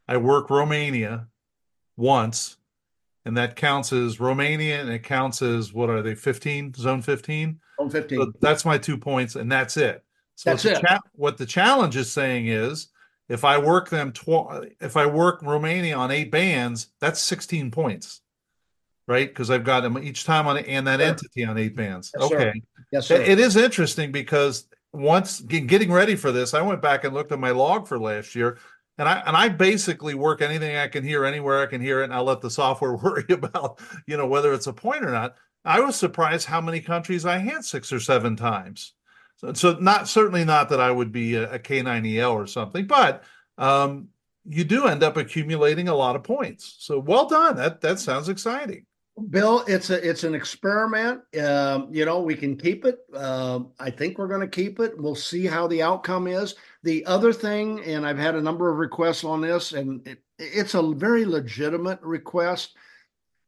I 0.09 0.17
work 0.17 0.49
Romania 0.49 1.27
once, 1.95 2.57
and 3.25 3.37
that 3.37 3.55
counts 3.55 3.93
as 3.93 4.19
Romania, 4.19 4.81
and 4.81 4.89
it 4.89 5.03
counts 5.03 5.43
as 5.43 5.71
what 5.71 5.87
are 5.91 6.01
they? 6.01 6.15
Fifteen 6.15 6.73
zone 6.73 7.03
fifteen. 7.03 7.59
Zone 7.79 7.91
fifteen. 7.91 8.17
So 8.17 8.33
that's 8.41 8.65
my 8.65 8.79
two 8.79 8.97
points, 8.97 9.35
and 9.35 9.51
that's 9.51 9.77
it. 9.77 10.03
So 10.33 10.49
that's 10.49 10.65
what 10.65 10.77
it. 10.77 10.81
Cha- 10.81 10.99
what 11.13 11.37
the 11.37 11.45
challenge 11.45 11.95
is 11.95 12.11
saying 12.11 12.47
is, 12.47 12.87
if 13.27 13.45
I 13.45 13.59
work 13.59 13.89
them, 13.89 14.11
tw- 14.11 14.73
if 14.81 14.97
I 14.97 15.05
work 15.05 15.43
Romania 15.43 15.95
on 15.95 16.09
eight 16.09 16.31
bands, 16.31 16.87
that's 16.99 17.21
sixteen 17.21 17.69
points, 17.69 18.21
right? 19.07 19.29
Because 19.29 19.51
I've 19.51 19.63
got 19.63 19.81
them 19.81 19.99
each 19.99 20.23
time 20.23 20.47
on 20.47 20.57
and 20.57 20.87
that 20.87 21.01
sure. 21.01 21.09
entity 21.09 21.45
on 21.45 21.59
eight 21.59 21.75
bands. 21.75 22.11
Yes, 22.17 22.31
okay. 22.31 22.37
Sir. 22.37 22.83
Yes, 22.91 23.05
sir. 23.05 23.21
It 23.21 23.39
is 23.39 23.55
interesting 23.55 24.11
because 24.11 24.67
once 24.91 25.39
getting 25.41 25.91
ready 25.91 26.15
for 26.15 26.31
this, 26.31 26.55
I 26.55 26.63
went 26.63 26.81
back 26.81 27.03
and 27.03 27.13
looked 27.13 27.31
at 27.31 27.37
my 27.37 27.51
log 27.51 27.87
for 27.87 27.99
last 27.99 28.33
year 28.33 28.57
and 28.99 29.07
I 29.07 29.23
and 29.25 29.35
I 29.35 29.47
basically 29.49 30.13
work 30.13 30.41
anything 30.41 30.75
I 30.75 30.89
can 30.89 31.03
hear 31.03 31.23
anywhere 31.25 31.63
I 31.63 31.65
can 31.65 31.81
hear 31.81 32.01
it, 32.01 32.05
and 32.05 32.13
I 32.13 32.19
let 32.19 32.41
the 32.41 32.49
software 32.51 32.93
worry 33.03 33.25
about 33.29 33.79
you 34.05 34.17
know 34.17 34.27
whether 34.27 34.53
it's 34.53 34.67
a 34.67 34.73
point 34.73 35.05
or 35.05 35.11
not. 35.11 35.35
I 35.65 35.79
was 35.79 35.95
surprised 35.95 36.45
how 36.45 36.61
many 36.61 36.81
countries 36.81 37.25
I 37.25 37.37
had 37.37 37.65
six 37.65 37.91
or 37.91 37.99
seven 37.99 38.35
times. 38.35 38.93
So, 39.37 39.53
so 39.53 39.73
not 39.79 40.07
certainly 40.07 40.45
not 40.45 40.69
that 40.69 40.81
I 40.81 40.91
would 40.91 41.11
be 41.11 41.35
a 41.35 41.53
a 41.53 41.59
K9EL 41.59 42.33
or 42.33 42.45
something, 42.45 42.85
but 42.85 43.23
um, 43.57 44.09
you 44.45 44.65
do 44.65 44.87
end 44.87 45.01
up 45.01 45.15
accumulating 45.15 45.87
a 45.87 45.95
lot 45.95 46.15
of 46.15 46.23
points. 46.23 46.75
So 46.79 46.99
well 46.99 47.27
done. 47.27 47.55
That 47.55 47.81
that 47.81 47.99
sounds 47.99 48.27
exciting. 48.27 48.85
Bill, 49.29 49.63
it's 49.67 49.89
a 49.89 50.07
it's 50.07 50.25
an 50.25 50.35
experiment. 50.35 51.21
Um, 51.41 51.87
you 51.91 52.05
know, 52.05 52.21
we 52.21 52.35
can 52.35 52.57
keep 52.57 52.85
it. 52.85 52.99
Uh, 53.13 53.61
I 53.79 53.89
think 53.91 54.17
we're 54.17 54.27
going 54.27 54.41
to 54.41 54.47
keep 54.47 54.79
it. 54.79 54.97
We'll 54.97 55.15
see 55.15 55.45
how 55.45 55.67
the 55.67 55.81
outcome 55.81 56.27
is. 56.27 56.55
The 56.83 57.05
other 57.05 57.33
thing, 57.33 57.81
and 57.83 58.05
I've 58.05 58.17
had 58.17 58.35
a 58.35 58.41
number 58.41 58.69
of 58.69 58.77
requests 58.77 59.23
on 59.23 59.41
this, 59.41 59.73
and 59.73 60.05
it, 60.07 60.19
it's 60.37 60.73
a 60.73 60.93
very 60.93 61.25
legitimate 61.25 62.01
request. 62.01 62.75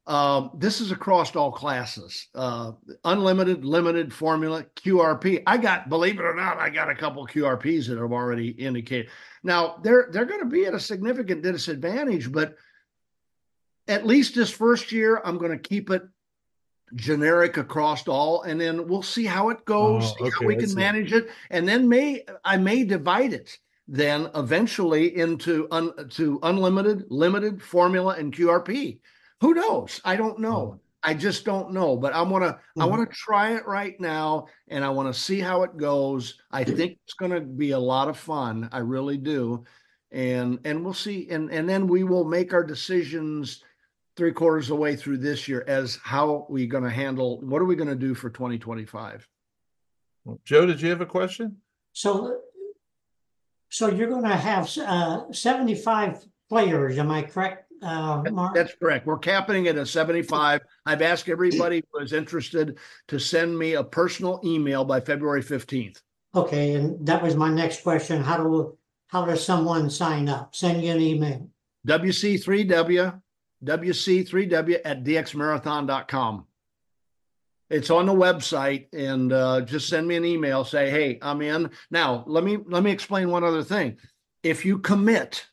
Um, 0.06 0.52
this 0.56 0.82
is 0.82 0.92
across 0.92 1.34
all 1.36 1.52
classes, 1.52 2.28
uh, 2.36 2.74
unlimited, 3.06 3.64
limited 3.64 4.12
formula, 4.12 4.66
QRP. 4.76 5.44
I 5.48 5.58
got, 5.58 5.88
believe 5.90 6.20
it 6.20 6.26
or 6.26 6.36
not, 6.36 6.58
I 6.58 6.70
got 6.70 6.90
a 6.90 6.96
couple 6.96 7.26
QRPs 7.26 7.88
that 7.88 7.98
have 7.98 8.12
already 8.12 8.50
indicated. 8.50 9.10
Now 9.44 9.78
they're 9.82 10.10
they're 10.12 10.26
going 10.26 10.42
to 10.42 10.48
be 10.48 10.66
at 10.66 10.74
a 10.74 10.80
significant 10.80 11.44
disadvantage, 11.44 12.32
but 12.32 12.56
at 13.88 14.06
least 14.06 14.36
this 14.36 14.50
first 14.50 14.92
year, 14.92 15.22
I'm 15.24 15.38
going 15.38 15.52
to 15.52 15.58
keep 15.58 15.90
it 15.90 16.04
generic 16.96 17.58
across 17.58 18.08
all, 18.08 18.44
and 18.44 18.60
then 18.60 18.88
we'll 18.88 19.02
see 19.02 19.26
how 19.26 19.50
it 19.50 19.64
goes, 19.66 20.14
oh, 20.20 20.26
okay, 20.26 20.36
how 20.40 20.46
we 20.46 20.56
can 20.56 20.74
manage 20.76 21.14
it, 21.14 21.30
and 21.50 21.68
then 21.68 21.88
may 21.88 22.24
I 22.44 22.58
may 22.58 22.84
divide 22.84 23.34
it 23.34 23.58
then 23.92 24.30
eventually 24.36 25.18
into 25.18 25.68
un, 25.70 25.92
to 26.12 26.40
unlimited, 26.44 27.04
limited, 27.10 27.62
formula, 27.62 28.16
and 28.18 28.34
QRP. 28.34 29.00
Who 29.42 29.54
knows? 29.54 30.00
I 30.06 30.16
don't 30.16 30.40
know. 30.40 30.78
Oh. 30.78 30.80
I 31.04 31.16
just 31.16 31.46
don't 31.46 31.74
know, 31.74 31.98
but 31.98 32.14
I 32.14 32.22
want 32.22 32.44
to 32.44 32.52
mm-hmm. 32.52 32.82
I 32.82 32.86
want 32.86 33.10
to 33.10 33.16
try 33.16 33.56
it 33.56 33.66
right 33.66 34.00
now 34.00 34.46
and 34.68 34.86
I 34.86 34.90
want 34.90 35.14
to 35.14 35.20
see 35.20 35.40
how 35.40 35.64
it 35.64 35.76
goes. 35.76 36.40
I 36.52 36.64
think 36.64 37.00
it's 37.04 37.16
going 37.16 37.32
to 37.32 37.42
be 37.42 37.72
a 37.72 37.80
lot 37.80 38.08
of 38.08 38.18
fun. 38.18 38.70
I 38.72 38.80
really 38.80 39.18
do. 39.18 39.64
And 40.12 40.60
and 40.64 40.86
we'll 40.86 40.94
see 40.94 41.28
and 41.32 41.52
and 41.52 41.68
then 41.68 41.88
we 41.88 42.04
will 42.04 42.24
make 42.24 42.54
our 42.54 42.64
decisions 42.64 43.64
three 44.22 44.32
quarters 44.32 44.66
of 44.66 44.76
the 44.76 44.82
way 44.84 44.96
through 44.96 45.18
this 45.18 45.48
year 45.48 45.64
as 45.66 45.98
how 46.04 46.46
we 46.48 46.68
going 46.68 46.84
to 46.84 46.92
handle 46.92 47.42
what 47.42 47.60
are 47.60 47.66
we 47.66 47.76
going 47.76 47.90
to 47.90 47.96
do 47.96 48.14
for 48.14 48.30
2025 48.30 49.28
joe 50.46 50.68
did 50.68 50.80
you 50.80 50.92
have 50.92 51.02
a 51.02 51.08
question 51.08 51.58
so 51.92 52.38
so 53.70 53.90
you're 53.90 54.08
going 54.08 54.22
to 54.22 54.36
have 54.36 54.70
uh, 54.78 55.24
75 55.32 56.24
players 56.50 57.00
am 57.00 57.10
i 57.10 57.24
correct 57.24 57.66
uh, 57.82 58.22
Mark? 58.32 58.54
That's 58.54 58.76
correct. 58.76 59.08
We're 59.08 59.18
capping 59.18 59.66
it 59.66 59.76
at 59.76 59.88
75. 59.88 60.62
I've 60.86 61.02
asked 61.02 61.28
everybody 61.30 61.82
who 61.92 62.00
is 62.00 62.14
interested 62.14 62.78
to 63.08 63.20
send 63.20 63.58
me 63.58 63.74
a 63.74 63.84
personal 63.84 64.40
email 64.46 64.86
by 64.86 65.00
February 65.00 65.42
15th. 65.42 66.00
Okay, 66.36 66.76
and 66.76 67.04
that 67.08 67.24
was 67.24 67.36
my 67.36 67.50
next 67.50 67.82
question. 67.82 68.22
How 68.22 68.38
do 68.38 68.78
how 69.08 69.26
does 69.26 69.44
someone 69.44 69.90
sign 69.90 70.30
up? 70.30 70.54
Send 70.54 70.84
you 70.84 70.92
an 70.92 71.02
email. 71.02 71.50
WC3W 71.88 73.20
WC3W 73.64 74.80
at 74.84 75.04
dxmarathon.com. 75.04 76.46
It's 77.70 77.90
on 77.90 78.06
the 78.06 78.14
website, 78.14 78.88
and 78.92 79.32
uh, 79.32 79.62
just 79.62 79.88
send 79.88 80.06
me 80.06 80.18
an 80.18 80.26
email. 80.26 80.66
Say, 80.66 80.90
"Hey, 80.90 81.20
I'm 81.22 81.42
in." 81.42 81.72
Now, 81.90 82.26
let 82.28 82.44
me 82.44 82.58
let 82.68 82.84
me 82.84 82.92
explain 82.92 83.30
one 83.30 83.46
other 83.46 83.64
thing. 83.64 83.98
If 84.44 84.66
you 84.66 84.80
commit 84.80 85.48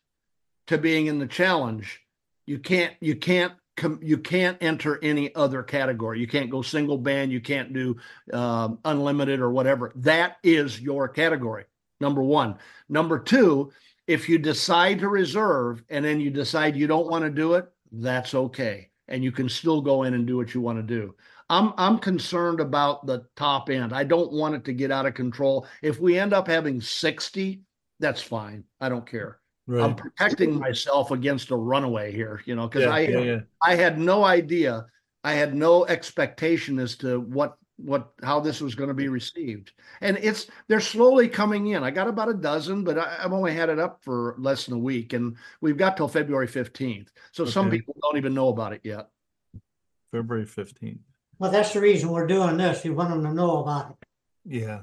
to 0.67 0.79
being 0.79 1.07
in 1.07 1.21
the 1.21 1.29
challenge, 1.29 2.01
you 2.45 2.59
can't 2.59 2.93
you 3.01 3.15
can't 3.15 3.53
you 4.01 4.19
can't 4.19 4.59
enter 4.61 4.99
any 5.03 5.33
other 5.35 5.63
category. 5.63 6.19
You 6.19 6.27
can't 6.27 6.51
go 6.51 6.63
single 6.63 6.99
band. 6.99 7.31
You 7.31 7.41
can't 7.41 7.73
do 7.73 7.97
uh, 8.33 8.71
unlimited 8.85 9.41
or 9.41 9.51
whatever. 9.51 9.93
That 9.97 10.39
is 10.43 10.81
your 10.81 11.09
category. 11.09 11.65
Number 12.01 12.23
one. 12.23 12.57
Number 12.89 13.19
two. 13.19 13.73
If 14.07 14.27
you 14.27 14.39
decide 14.39 15.01
to 15.01 15.09
reserve 15.09 15.85
and 15.91 16.03
then 16.03 16.19
you 16.19 16.31
decide 16.31 16.77
you 16.77 16.87
don't 16.87 17.11
want 17.11 17.25
to 17.25 17.31
do 17.31 17.55
it, 17.55 17.71
that's 17.93 18.35
okay. 18.35 18.91
And 19.09 19.25
you 19.25 19.33
can 19.33 19.49
still 19.49 19.81
go 19.81 20.03
in 20.03 20.15
and 20.15 20.27
do 20.27 20.37
what 20.37 20.55
you 20.55 20.61
want 20.61 20.79
to 20.79 20.83
do. 20.83 21.15
I'm 21.51 21.73
I'm 21.79 21.99
concerned 21.99 22.61
about 22.61 23.07
the 23.07 23.25
top 23.37 23.71
end. 23.71 23.93
I 23.93 24.05
don't 24.05 24.33
want 24.33 24.55
it 24.55 24.65
to 24.67 24.73
get 24.73 24.91
out 24.91 25.07
of 25.07 25.15
control. 25.15 25.67
If 25.83 25.99
we 25.99 26.19
end 26.19 26.35
up 26.35 26.47
having 26.47 26.81
60, 26.81 27.63
that's 28.01 28.21
fine. 28.21 28.65
I 28.81 28.89
don't 28.89 29.07
care. 29.07 29.41
Right. 29.67 29.83
I'm 29.83 29.95
protecting 29.95 30.59
myself 30.59 31.11
against 31.11 31.51
a 31.51 31.57
runaway 31.57 32.13
here, 32.13 32.43
you 32.47 32.55
know, 32.55 32.69
because 32.69 32.85
yeah, 32.85 32.95
I 32.95 33.01
yeah, 33.01 33.19
yeah. 33.19 33.41
I 33.63 33.75
had 33.75 33.99
no 33.99 34.25
idea. 34.25 34.87
I 35.25 35.33
had 35.33 35.55
no 35.55 35.85
expectation 35.87 36.79
as 36.79 36.97
to 36.99 37.21
what 37.21 37.57
what 37.79 38.13
how 38.23 38.41
this 38.41 38.61
was 38.61 38.75
going 38.75 38.89
to 38.89 38.95
be 38.95 39.09
received. 39.09 39.73
And 40.01 40.19
it's 40.19 40.49
they're 40.67 40.81
slowly 40.81 41.29
coming 41.29 41.69
in. 41.69 41.85
I 41.85 41.91
got 41.91 42.09
about 42.09 42.29
a 42.29 42.35
dozen 42.35 42.85
but 42.85 42.99
I, 42.99 43.23
have 43.23 43.33
only 43.33 43.55
had 43.55 43.69
it 43.69 43.79
up 43.79 44.03
for 44.03 44.35
less 44.39 44.67
than 44.67 44.75
a 44.75 44.79
week 44.79 45.13
and 45.13 45.37
we've 45.61 45.77
got 45.77 45.97
till 45.97 46.09
february 46.09 46.49
15th 46.49 47.09
so 47.33 47.45
okay. 47.45 47.53
some 47.53 47.71
people 47.71 47.95
don't 48.03 48.17
even 48.17 48.35
know 48.35 48.49
about 48.49 48.73
it 48.73 48.81
yet. 48.83 49.09
February 50.11 50.47
15th 50.47 50.99
well 51.39 51.51
that's 51.51 51.73
the 51.73 51.81
reason 51.81 52.11
we're 52.11 52.27
doing 52.27 52.57
this. 52.57 52.83
We 52.83 52.91
want 52.91 53.11
them 53.11 53.23
to 53.23 53.33
know 53.33 53.59
about 53.59 53.91
it. 53.91 53.97
Yeah. 54.45 54.81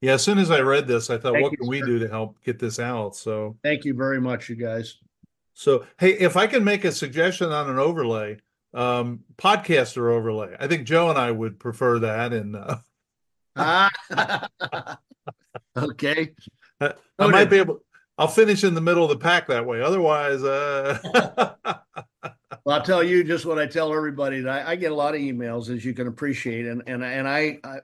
Yeah 0.00 0.12
as 0.12 0.22
soon 0.22 0.38
as 0.38 0.52
i 0.52 0.60
read 0.60 0.86
this 0.86 1.10
i 1.10 1.18
thought 1.18 1.32
thank 1.32 1.42
what 1.42 1.52
you, 1.52 1.58
can 1.58 1.66
sir. 1.66 1.70
we 1.70 1.80
do 1.80 1.98
to 1.98 2.08
help 2.08 2.42
get 2.44 2.58
this 2.58 2.78
out? 2.78 3.16
So 3.16 3.56
thank 3.64 3.84
you 3.84 3.94
very 3.94 4.20
much 4.20 4.48
you 4.48 4.56
guys. 4.56 4.98
So 5.54 5.84
hey 5.98 6.12
if 6.12 6.36
i 6.36 6.46
can 6.46 6.62
make 6.62 6.84
a 6.84 6.92
suggestion 6.92 7.50
on 7.50 7.68
an 7.68 7.80
overlay 7.80 8.38
um, 8.78 9.24
podcaster 9.36 10.12
overlay. 10.12 10.54
I 10.58 10.68
think 10.68 10.86
Joe 10.86 11.10
and 11.10 11.18
I 11.18 11.32
would 11.32 11.58
prefer 11.58 11.98
that. 11.98 12.32
And 12.32 12.56
uh, 13.56 13.88
okay, 15.76 16.34
I, 16.80 16.94
I 17.18 17.26
might 17.26 17.50
be 17.50 17.58
able. 17.58 17.80
I'll 18.16 18.28
finish 18.28 18.62
in 18.64 18.74
the 18.74 18.80
middle 18.80 19.02
of 19.04 19.10
the 19.10 19.16
pack 19.16 19.48
that 19.48 19.66
way. 19.66 19.82
Otherwise, 19.82 20.44
uh... 20.44 20.98
well, 22.64 22.76
I'll 22.76 22.82
tell 22.82 23.02
you 23.02 23.24
just 23.24 23.46
what 23.46 23.58
I 23.58 23.66
tell 23.66 23.92
everybody. 23.92 24.42
That 24.42 24.66
I, 24.66 24.72
I, 24.72 24.76
get 24.76 24.92
a 24.92 24.94
lot 24.94 25.14
of 25.14 25.20
emails, 25.20 25.70
as 25.70 25.84
you 25.84 25.92
can 25.92 26.06
appreciate, 26.06 26.66
and 26.66 26.82
and 26.86 27.04
and 27.04 27.28
I, 27.28 27.58
I 27.64 27.80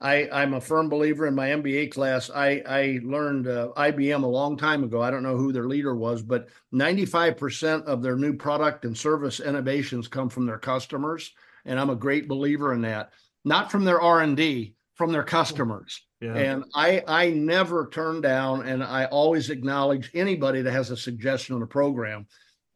I, 0.00 0.28
I'm 0.30 0.54
a 0.54 0.60
firm 0.60 0.88
believer 0.88 1.26
in 1.26 1.34
my 1.34 1.48
MBA 1.48 1.92
class. 1.92 2.30
I, 2.30 2.62
I 2.66 3.00
learned 3.02 3.46
uh, 3.46 3.68
IBM 3.76 4.22
a 4.22 4.26
long 4.26 4.56
time 4.56 4.84
ago. 4.84 5.00
I 5.00 5.10
don't 5.10 5.22
know 5.22 5.36
who 5.36 5.52
their 5.52 5.68
leader 5.68 5.94
was, 5.94 6.22
but 6.22 6.48
95% 6.74 7.84
of 7.84 8.02
their 8.02 8.16
new 8.16 8.34
product 8.34 8.84
and 8.84 8.96
service 8.96 9.40
innovations 9.40 10.08
come 10.08 10.28
from 10.28 10.46
their 10.46 10.58
customers, 10.58 11.32
and 11.64 11.78
I'm 11.78 11.90
a 11.90 11.96
great 11.96 12.28
believer 12.28 12.74
in 12.74 12.82
that. 12.82 13.12
Not 13.44 13.70
from 13.70 13.84
their 13.84 14.00
R&D, 14.00 14.74
from 14.94 15.12
their 15.12 15.22
customers. 15.22 16.02
Yeah. 16.20 16.34
And 16.34 16.64
I 16.74 17.02
I 17.06 17.30
never 17.30 17.88
turn 17.88 18.20
down, 18.20 18.66
and 18.66 18.82
I 18.82 19.04
always 19.06 19.50
acknowledge 19.50 20.10
anybody 20.14 20.62
that 20.62 20.72
has 20.72 20.90
a 20.90 20.96
suggestion 20.96 21.54
on 21.54 21.62
a 21.62 21.66
program. 21.66 22.26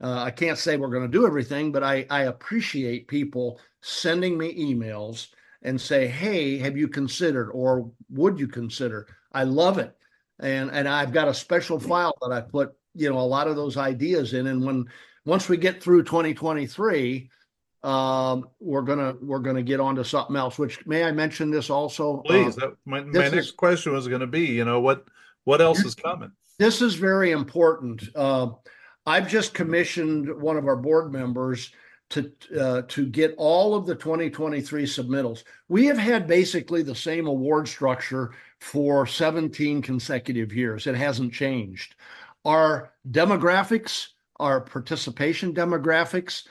Uh, 0.03 0.23
I 0.23 0.31
can't 0.31 0.59
say 0.59 0.77
we're 0.77 0.91
going 0.91 1.11
to 1.11 1.19
do 1.19 1.27
everything, 1.27 1.73
but 1.73 1.83
I 1.83 2.07
I 2.11 2.25
appreciate 2.25 3.09
people 3.09 3.61
sending 3.81 4.37
me 4.37 4.55
emails 4.75 5.29
and 5.63 5.81
say, 5.81 6.07
"Hey, 6.07 6.59
have 6.59 6.77
you 6.77 6.89
considered 6.89 7.51
or 7.51 7.91
would 8.11 8.39
you 8.39 8.49
consider?" 8.49 9.07
I 9.33 9.45
love 9.45 9.79
it, 9.79 9.95
and 10.39 10.71
and 10.71 10.89
I've 10.89 11.13
got 11.13 11.29
a 11.29 11.35
special 11.35 11.79
file 11.79 12.17
that 12.23 12.33
I 12.33 12.41
put 12.41 12.75
you 12.95 13.11
know 13.11 13.19
a 13.19 13.21
lot 13.21 13.49
of 13.49 13.57
those 13.57 13.77
ideas 13.77 14.35
in. 14.35 14.47
And 14.47 14.65
when 14.65 14.87
once 15.25 15.49
we 15.49 15.57
get 15.57 15.83
through 15.83 16.05
2023, 16.05 17.31
um, 17.83 18.49
we're 18.61 18.83
gonna 18.83 19.15
we're 19.21 19.39
gonna 19.39 19.63
get 19.63 19.81
on 19.81 19.95
to 19.97 20.05
something 20.05 20.37
else. 20.37 20.59
Which 20.59 20.85
may 20.87 21.05
I 21.05 21.13
mention 21.13 21.51
this 21.51 21.71
also? 21.71 22.19
Please. 22.27 22.57
Uh, 22.59 22.61
that, 22.61 22.77
my 22.85 23.01
my 23.03 23.29
next 23.29 23.37
is, 23.37 23.51
question 23.53 23.93
was 23.93 24.09
going 24.09 24.21
to 24.21 24.27
be, 24.27 24.47
you 24.47 24.65
know, 24.65 24.81
what 24.81 25.05
what 25.45 25.61
else 25.61 25.85
is 25.85 25.95
coming? 25.95 26.33
This 26.59 26.83
is 26.83 26.95
very 26.95 27.31
important. 27.31 28.09
Uh, 28.17 28.49
I've 29.07 29.29
just 29.29 29.55
commissioned 29.55 30.29
one 30.43 30.57
of 30.57 30.67
our 30.67 30.77
board 30.77 31.13
members 31.13 31.71
to 32.11 32.33
uh, 32.59 32.83
to 32.89 33.07
get 33.07 33.35
all 33.37 33.75
of 33.75 33.87
the 33.87 33.95
2023 33.95 34.85
submittals. 34.85 35.45
We 35.69 35.87
have 35.87 35.99
had 35.99 36.27
basically 36.27 36.83
the 36.83 36.95
same 36.95 37.27
award 37.27 37.69
structure 37.69 38.33
for 38.61 39.07
17 39.07 39.83
consecutive 39.83 40.53
years. 40.53 40.87
It 40.87 40.95
hasn't 40.95 41.33
changed. 41.33 41.95
Our 42.45 42.93
demographics, 43.11 44.09
our 44.41 44.61
participation 44.61 45.53
demographics, 45.53 46.47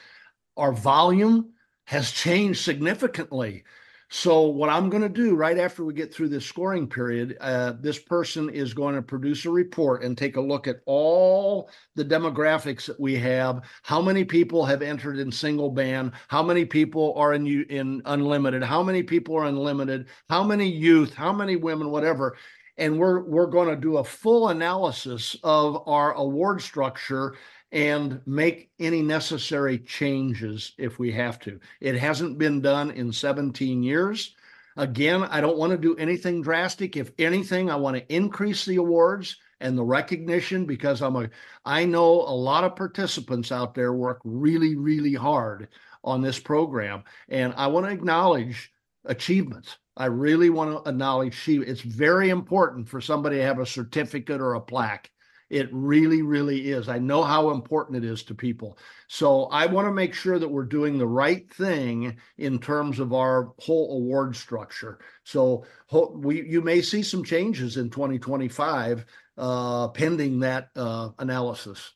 our 0.55 0.73
volume 0.73 1.53
has 1.85 2.11
changed 2.11 2.63
significantly. 2.63 3.63
So 4.09 4.43
what 4.43 4.69
I'm 4.69 4.89
going 4.89 5.03
to 5.03 5.09
do 5.09 5.35
right 5.35 5.57
after 5.57 5.83
we 5.83 5.93
get 5.93 6.13
through 6.13 6.29
this 6.29 6.45
scoring 6.45 6.87
period, 6.87 7.35
uh, 7.41 7.73
this 7.81 7.99
person 7.99 8.49
is 8.49 8.73
going 8.73 8.95
to 8.95 9.01
produce 9.01 9.43
a 9.43 9.49
report 9.49 10.01
and 10.01 10.17
take 10.17 10.37
a 10.37 10.41
look 10.41 10.65
at 10.65 10.79
all 10.85 11.69
the 11.95 12.05
demographics 12.05 12.85
that 12.85 12.99
we 12.99 13.15
have. 13.15 13.63
How 13.83 14.01
many 14.01 14.23
people 14.23 14.65
have 14.65 14.81
entered 14.81 15.19
in 15.19 15.29
single 15.29 15.69
band? 15.69 16.13
How 16.29 16.41
many 16.41 16.63
people 16.63 17.13
are 17.17 17.33
in 17.33 17.45
in 17.65 18.01
unlimited? 18.05 18.63
How 18.63 18.81
many 18.81 19.03
people 19.03 19.35
are 19.35 19.45
unlimited? 19.45 20.07
How 20.29 20.41
many 20.41 20.69
youth? 20.69 21.13
How 21.13 21.33
many 21.33 21.57
women? 21.57 21.89
Whatever. 21.89 22.37
And 22.77 22.97
we're 22.97 23.23
we're 23.23 23.47
going 23.47 23.69
to 23.69 23.75
do 23.75 23.97
a 23.97 24.03
full 24.05 24.49
analysis 24.49 25.35
of 25.43 25.85
our 25.85 26.13
award 26.13 26.61
structure 26.61 27.35
and 27.71 28.21
make 28.25 28.69
any 28.79 29.01
necessary 29.01 29.79
changes 29.79 30.73
if 30.77 30.99
we 30.99 31.11
have 31.11 31.39
to. 31.39 31.59
It 31.81 31.95
hasn't 31.95 32.37
been 32.37 32.61
done 32.61 32.91
in 32.91 33.11
17 33.11 33.83
years. 33.83 34.35
Again, 34.77 35.23
I 35.23 35.41
don't 35.41 35.57
want 35.57 35.71
to 35.71 35.77
do 35.77 35.95
anything 35.97 36.41
drastic. 36.41 36.95
If 36.95 37.11
anything, 37.17 37.69
I 37.69 37.75
want 37.75 37.97
to 37.97 38.13
increase 38.13 38.63
the 38.63 38.77
awards 38.77 39.37
and 39.59 39.77
the 39.77 39.83
recognition 39.83 40.65
because 40.65 41.01
I'm 41.01 41.15
a 41.15 41.29
I 41.65 41.85
know 41.85 42.21
a 42.21 42.35
lot 42.35 42.63
of 42.63 42.75
participants 42.75 43.51
out 43.51 43.73
there 43.73 43.93
work 43.93 44.19
really 44.23 44.75
really 44.75 45.13
hard 45.15 45.69
on 46.03 46.21
this 46.21 46.39
program 46.39 47.03
and 47.29 47.53
I 47.57 47.67
want 47.67 47.87
to 47.87 47.91
acknowledge 47.91 48.71
achievements. 49.05 49.77
I 49.95 50.05
really 50.05 50.51
want 50.51 50.71
to 50.71 50.89
acknowledge 50.89 51.47
It's 51.47 51.81
very 51.81 52.29
important 52.29 52.87
for 52.87 53.01
somebody 53.01 53.37
to 53.37 53.43
have 53.43 53.59
a 53.59 53.65
certificate 53.65 54.41
or 54.41 54.53
a 54.53 54.61
plaque. 54.61 55.09
It 55.49 55.69
really, 55.71 56.21
really 56.21 56.71
is. 56.71 56.89
I 56.89 56.99
know 56.99 57.23
how 57.23 57.51
important 57.51 58.03
it 58.03 58.09
is 58.09 58.23
to 58.23 58.35
people. 58.35 58.77
So 59.07 59.45
I 59.45 59.65
want 59.65 59.87
to 59.87 59.93
make 59.93 60.13
sure 60.13 60.39
that 60.39 60.47
we're 60.47 60.63
doing 60.63 60.97
the 60.97 61.07
right 61.07 61.49
thing 61.53 62.17
in 62.37 62.59
terms 62.59 62.99
of 62.99 63.13
our 63.13 63.53
whole 63.59 63.97
award 63.97 64.35
structure. 64.35 64.99
So 65.23 65.65
we 65.91 66.45
you 66.45 66.61
may 66.61 66.81
see 66.81 67.01
some 67.01 67.23
changes 67.23 67.77
in 67.77 67.89
2025 67.89 69.05
uh, 69.37 69.87
pending 69.89 70.39
that 70.41 70.69
uh, 70.75 71.09
analysis. 71.19 71.93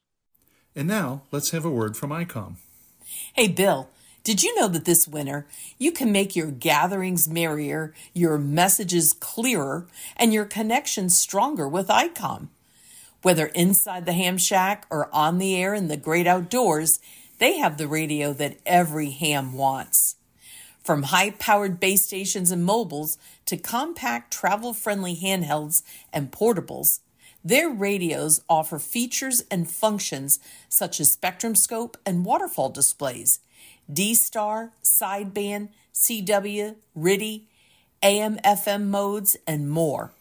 And 0.75 0.87
now 0.87 1.23
let's 1.31 1.51
have 1.51 1.65
a 1.65 1.71
word 1.71 1.97
from 1.97 2.11
ICOM. 2.11 2.55
Hey, 3.33 3.49
Bill. 3.49 3.89
Did 4.23 4.43
you 4.43 4.53
know 4.55 4.67
that 4.67 4.85
this 4.85 5.07
winter 5.07 5.47
you 5.79 5.91
can 5.91 6.11
make 6.11 6.35
your 6.35 6.51
gatherings 6.51 7.27
merrier, 7.27 7.93
your 8.13 8.37
messages 8.37 9.13
clearer, 9.13 9.87
and 10.15 10.31
your 10.31 10.45
connections 10.45 11.17
stronger 11.17 11.67
with 11.67 11.87
ICOM? 11.87 12.49
Whether 13.21 13.47
inside 13.47 14.05
the 14.05 14.13
ham 14.13 14.37
shack 14.37 14.85
or 14.89 15.13
on 15.13 15.37
the 15.37 15.55
air 15.55 15.73
in 15.73 15.87
the 15.87 15.97
great 15.97 16.27
outdoors, 16.27 16.99
they 17.37 17.57
have 17.57 17.77
the 17.77 17.87
radio 17.87 18.33
that 18.33 18.57
every 18.65 19.11
ham 19.11 19.53
wants. 19.53 20.15
From 20.83 21.03
high 21.03 21.31
powered 21.31 21.79
base 21.79 22.03
stations 22.03 22.51
and 22.51 22.65
mobiles 22.65 23.19
to 23.45 23.57
compact 23.57 24.33
travel 24.33 24.73
friendly 24.73 25.15
handhelds 25.15 25.83
and 26.11 26.31
portables, 26.31 26.99
their 27.43 27.69
radios 27.69 28.41
offer 28.49 28.79
features 28.79 29.43
and 29.51 29.69
functions 29.69 30.39
such 30.69 30.99
as 30.99 31.11
spectrum 31.11 31.55
scope 31.55 31.97
and 32.05 32.25
waterfall 32.25 32.69
displays, 32.69 33.39
D 33.91 34.15
Star, 34.15 34.71
sideband, 34.83 35.69
CW, 35.93 36.75
RTTY, 36.97 37.41
AM 38.03 38.37
FM 38.37 38.85
modes, 38.85 39.37
and 39.45 39.69
more. 39.69 40.11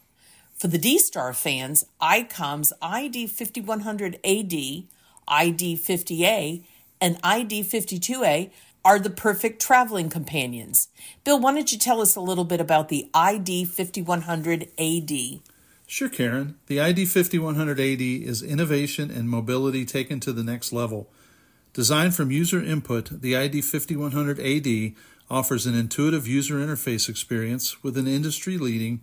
For 0.61 0.67
the 0.67 0.77
D 0.77 0.99
Star 0.99 1.33
fans, 1.33 1.85
ICOM's 1.99 2.71
ID5100AD, 2.83 4.85
ID50A, 5.27 6.63
and 7.01 7.19
ID52A 7.23 8.51
are 8.85 8.99
the 8.99 9.09
perfect 9.09 9.59
traveling 9.59 10.11
companions. 10.11 10.89
Bill, 11.23 11.39
why 11.39 11.55
don't 11.55 11.71
you 11.71 11.79
tell 11.79 11.99
us 11.99 12.15
a 12.15 12.21
little 12.21 12.43
bit 12.43 12.61
about 12.61 12.89
the 12.89 13.09
ID5100AD? 13.11 15.41
Sure, 15.87 16.09
Karen. 16.09 16.59
The 16.67 16.77
ID5100AD 16.77 18.23
is 18.23 18.43
innovation 18.43 19.09
and 19.09 19.27
mobility 19.27 19.83
taken 19.83 20.19
to 20.19 20.31
the 20.31 20.43
next 20.43 20.71
level. 20.71 21.09
Designed 21.73 22.13
from 22.13 22.29
user 22.29 22.63
input, 22.63 23.21
the 23.21 23.33
ID5100AD 23.33 24.93
offers 25.27 25.65
an 25.65 25.73
intuitive 25.73 26.27
user 26.27 26.57
interface 26.57 27.09
experience 27.09 27.81
with 27.81 27.97
an 27.97 28.05
industry 28.05 28.59
leading 28.59 29.01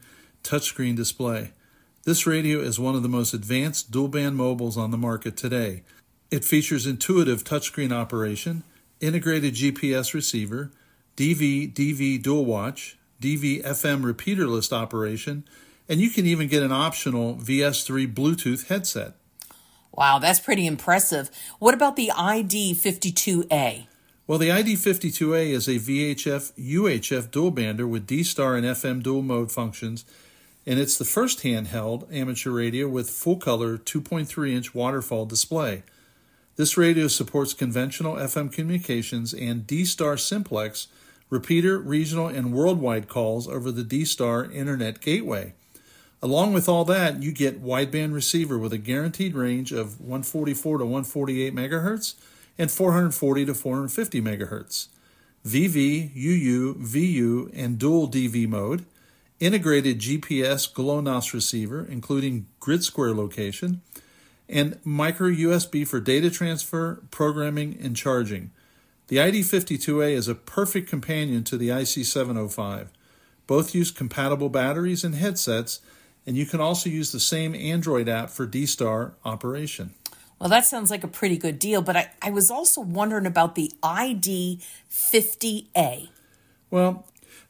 touchscreen 0.48 0.96
display. 0.96 1.52
This 2.04 2.26
radio 2.26 2.60
is 2.60 2.80
one 2.80 2.94
of 2.94 3.02
the 3.02 3.08
most 3.08 3.34
advanced 3.34 3.90
dual 3.90 4.08
band 4.08 4.36
mobiles 4.36 4.78
on 4.78 4.90
the 4.90 4.96
market 4.96 5.36
today. 5.36 5.82
It 6.30 6.44
features 6.44 6.86
intuitive 6.86 7.44
touchscreen 7.44 7.92
operation, 7.92 8.62
integrated 8.98 9.54
GPS 9.54 10.14
receiver, 10.14 10.70
DV 11.18 11.74
DV 11.74 12.22
dual 12.22 12.46
watch, 12.46 12.96
DV 13.20 13.62
FM 13.62 14.04
repeater 14.04 14.46
list 14.46 14.72
operation, 14.72 15.44
and 15.86 16.00
you 16.00 16.08
can 16.08 16.24
even 16.24 16.48
get 16.48 16.62
an 16.62 16.72
optional 16.72 17.34
VS3 17.34 18.14
Bluetooth 18.14 18.68
headset. 18.68 19.14
Wow, 19.92 20.18
that's 20.18 20.40
pretty 20.40 20.66
impressive. 20.66 21.30
What 21.58 21.74
about 21.74 21.96
the 21.96 22.10
ID52A? 22.14 23.86
Well, 24.26 24.38
the 24.38 24.48
ID52A 24.48 25.50
is 25.50 25.68
a 25.68 25.72
VHF 25.72 26.52
UHF 26.52 27.30
dual 27.30 27.52
bander 27.52 27.88
with 27.88 28.06
D 28.06 28.22
Star 28.22 28.56
and 28.56 28.64
FM 28.64 29.02
dual 29.02 29.22
mode 29.22 29.52
functions 29.52 30.04
and 30.68 30.78
it's 30.78 30.98
the 30.98 31.04
first 31.06 31.44
handheld 31.44 32.06
amateur 32.14 32.50
radio 32.50 32.86
with 32.86 33.08
full 33.08 33.38
color 33.38 33.78
2.3 33.78 34.52
inch 34.52 34.74
waterfall 34.74 35.24
display. 35.24 35.82
This 36.56 36.76
radio 36.76 37.08
supports 37.08 37.54
conventional 37.54 38.16
FM 38.16 38.52
communications 38.52 39.32
and 39.32 39.66
D 39.66 39.86
Star 39.86 40.18
Simplex 40.18 40.88
repeater, 41.30 41.78
regional, 41.78 42.28
and 42.28 42.52
worldwide 42.52 43.08
calls 43.08 43.48
over 43.48 43.72
the 43.72 43.82
D 43.82 44.04
Star 44.04 44.44
Internet 44.44 45.00
Gateway. 45.00 45.54
Along 46.20 46.52
with 46.52 46.68
all 46.68 46.84
that, 46.84 47.22
you 47.22 47.32
get 47.32 47.64
wideband 47.64 48.12
receiver 48.12 48.58
with 48.58 48.74
a 48.74 48.78
guaranteed 48.78 49.34
range 49.34 49.72
of 49.72 49.98
144 49.98 50.78
to 50.78 50.84
148 50.84 51.54
megahertz 51.54 52.14
and 52.58 52.70
440 52.70 53.46
to 53.46 53.54
450 53.54 54.20
megahertz. 54.20 54.88
VV, 55.46 56.14
UU, 56.14 56.74
VU, 56.78 57.50
and 57.54 57.78
dual 57.78 58.06
DV 58.06 58.46
mode 58.46 58.84
integrated 59.40 60.00
GPS 60.00 60.72
GLONASS 60.72 61.32
receiver, 61.32 61.86
including 61.88 62.46
grid 62.60 62.84
square 62.84 63.14
location, 63.14 63.82
and 64.48 64.78
micro 64.84 65.28
USB 65.28 65.86
for 65.86 66.00
data 66.00 66.30
transfer, 66.30 67.02
programming, 67.10 67.78
and 67.80 67.96
charging. 67.96 68.50
The 69.08 69.16
ID52A 69.16 70.12
is 70.12 70.28
a 70.28 70.34
perfect 70.34 70.88
companion 70.88 71.44
to 71.44 71.56
the 71.56 71.68
IC705. 71.68 72.88
Both 73.46 73.74
use 73.74 73.90
compatible 73.90 74.50
batteries 74.50 75.04
and 75.04 75.14
headsets, 75.14 75.80
and 76.26 76.36
you 76.36 76.44
can 76.44 76.60
also 76.60 76.90
use 76.90 77.12
the 77.12 77.20
same 77.20 77.54
Android 77.54 78.08
app 78.08 78.30
for 78.30 78.46
D-Star 78.46 79.14
operation. 79.24 79.94
Well, 80.38 80.50
that 80.50 80.66
sounds 80.66 80.90
like 80.90 81.04
a 81.04 81.08
pretty 81.08 81.38
good 81.38 81.58
deal, 81.58 81.82
but 81.82 81.96
I, 81.96 82.10
I 82.22 82.30
was 82.30 82.50
also 82.50 82.80
wondering 82.80 83.26
about 83.26 83.54
the 83.54 83.72
ID50A. 83.82 86.08
Well, 86.70 87.06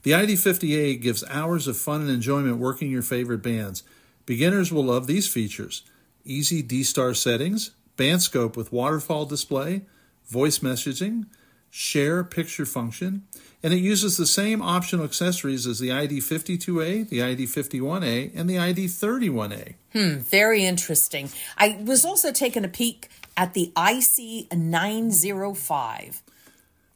The 0.08 0.14
ID50A 0.14 1.02
gives 1.02 1.22
hours 1.28 1.68
of 1.68 1.76
fun 1.76 2.00
and 2.00 2.08
enjoyment 2.08 2.56
working 2.56 2.90
your 2.90 3.02
favorite 3.02 3.42
bands. 3.42 3.82
Beginners 4.24 4.72
will 4.72 4.84
love 4.84 5.06
these 5.06 5.28
features 5.28 5.82
easy 6.24 6.62
D 6.62 6.82
star 6.82 7.12
settings, 7.12 7.72
band 7.98 8.22
scope 8.22 8.56
with 8.56 8.72
waterfall 8.72 9.26
display, 9.26 9.82
voice 10.26 10.60
messaging, 10.60 11.26
share 11.68 12.24
picture 12.24 12.64
function, 12.64 13.24
and 13.62 13.74
it 13.74 13.80
uses 13.80 14.16
the 14.16 14.24
same 14.24 14.62
optional 14.62 15.04
accessories 15.04 15.66
as 15.66 15.78
the 15.78 15.90
ID52A, 15.90 17.10
the 17.10 17.18
ID51A, 17.18 18.32
and 18.34 18.48
the 18.48 18.56
ID31A. 18.56 19.74
Hmm, 19.92 20.20
very 20.20 20.64
interesting. 20.64 21.28
I 21.58 21.82
was 21.84 22.06
also 22.06 22.32
taking 22.32 22.64
a 22.64 22.68
peek 22.68 23.10
at 23.36 23.52
the 23.52 23.72
IC905. 23.76 26.22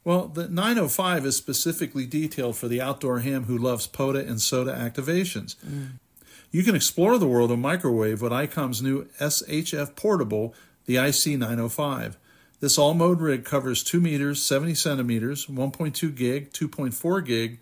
Well, 0.05 0.27
the 0.27 0.49
905 0.49 1.25
is 1.25 1.37
specifically 1.37 2.05
detailed 2.05 2.57
for 2.57 2.67
the 2.67 2.81
outdoor 2.81 3.19
ham 3.19 3.45
who 3.45 3.57
loves 3.57 3.87
POTA 3.87 4.19
and 4.19 4.41
SOTA 4.41 4.73
activations. 4.73 5.55
Mm. 5.65 5.91
You 6.51 6.63
can 6.63 6.75
explore 6.75 7.17
the 7.17 7.27
world 7.27 7.51
of 7.51 7.59
microwave 7.59 8.21
with 8.21 8.31
ICOM's 8.31 8.81
new 8.81 9.05
SHF 9.19 9.95
portable, 9.95 10.53
the 10.85 10.95
IC905. 10.95 12.15
This 12.59 12.77
all 12.77 12.93
mode 12.93 13.21
rig 13.21 13.43
covers 13.43 13.83
2 13.83 13.99
meters, 13.99 14.41
70 14.41 14.75
centimeters, 14.75 15.47
1.2 15.47 16.15
gig, 16.15 16.51
2.4 16.53 17.25
gig, 17.25 17.59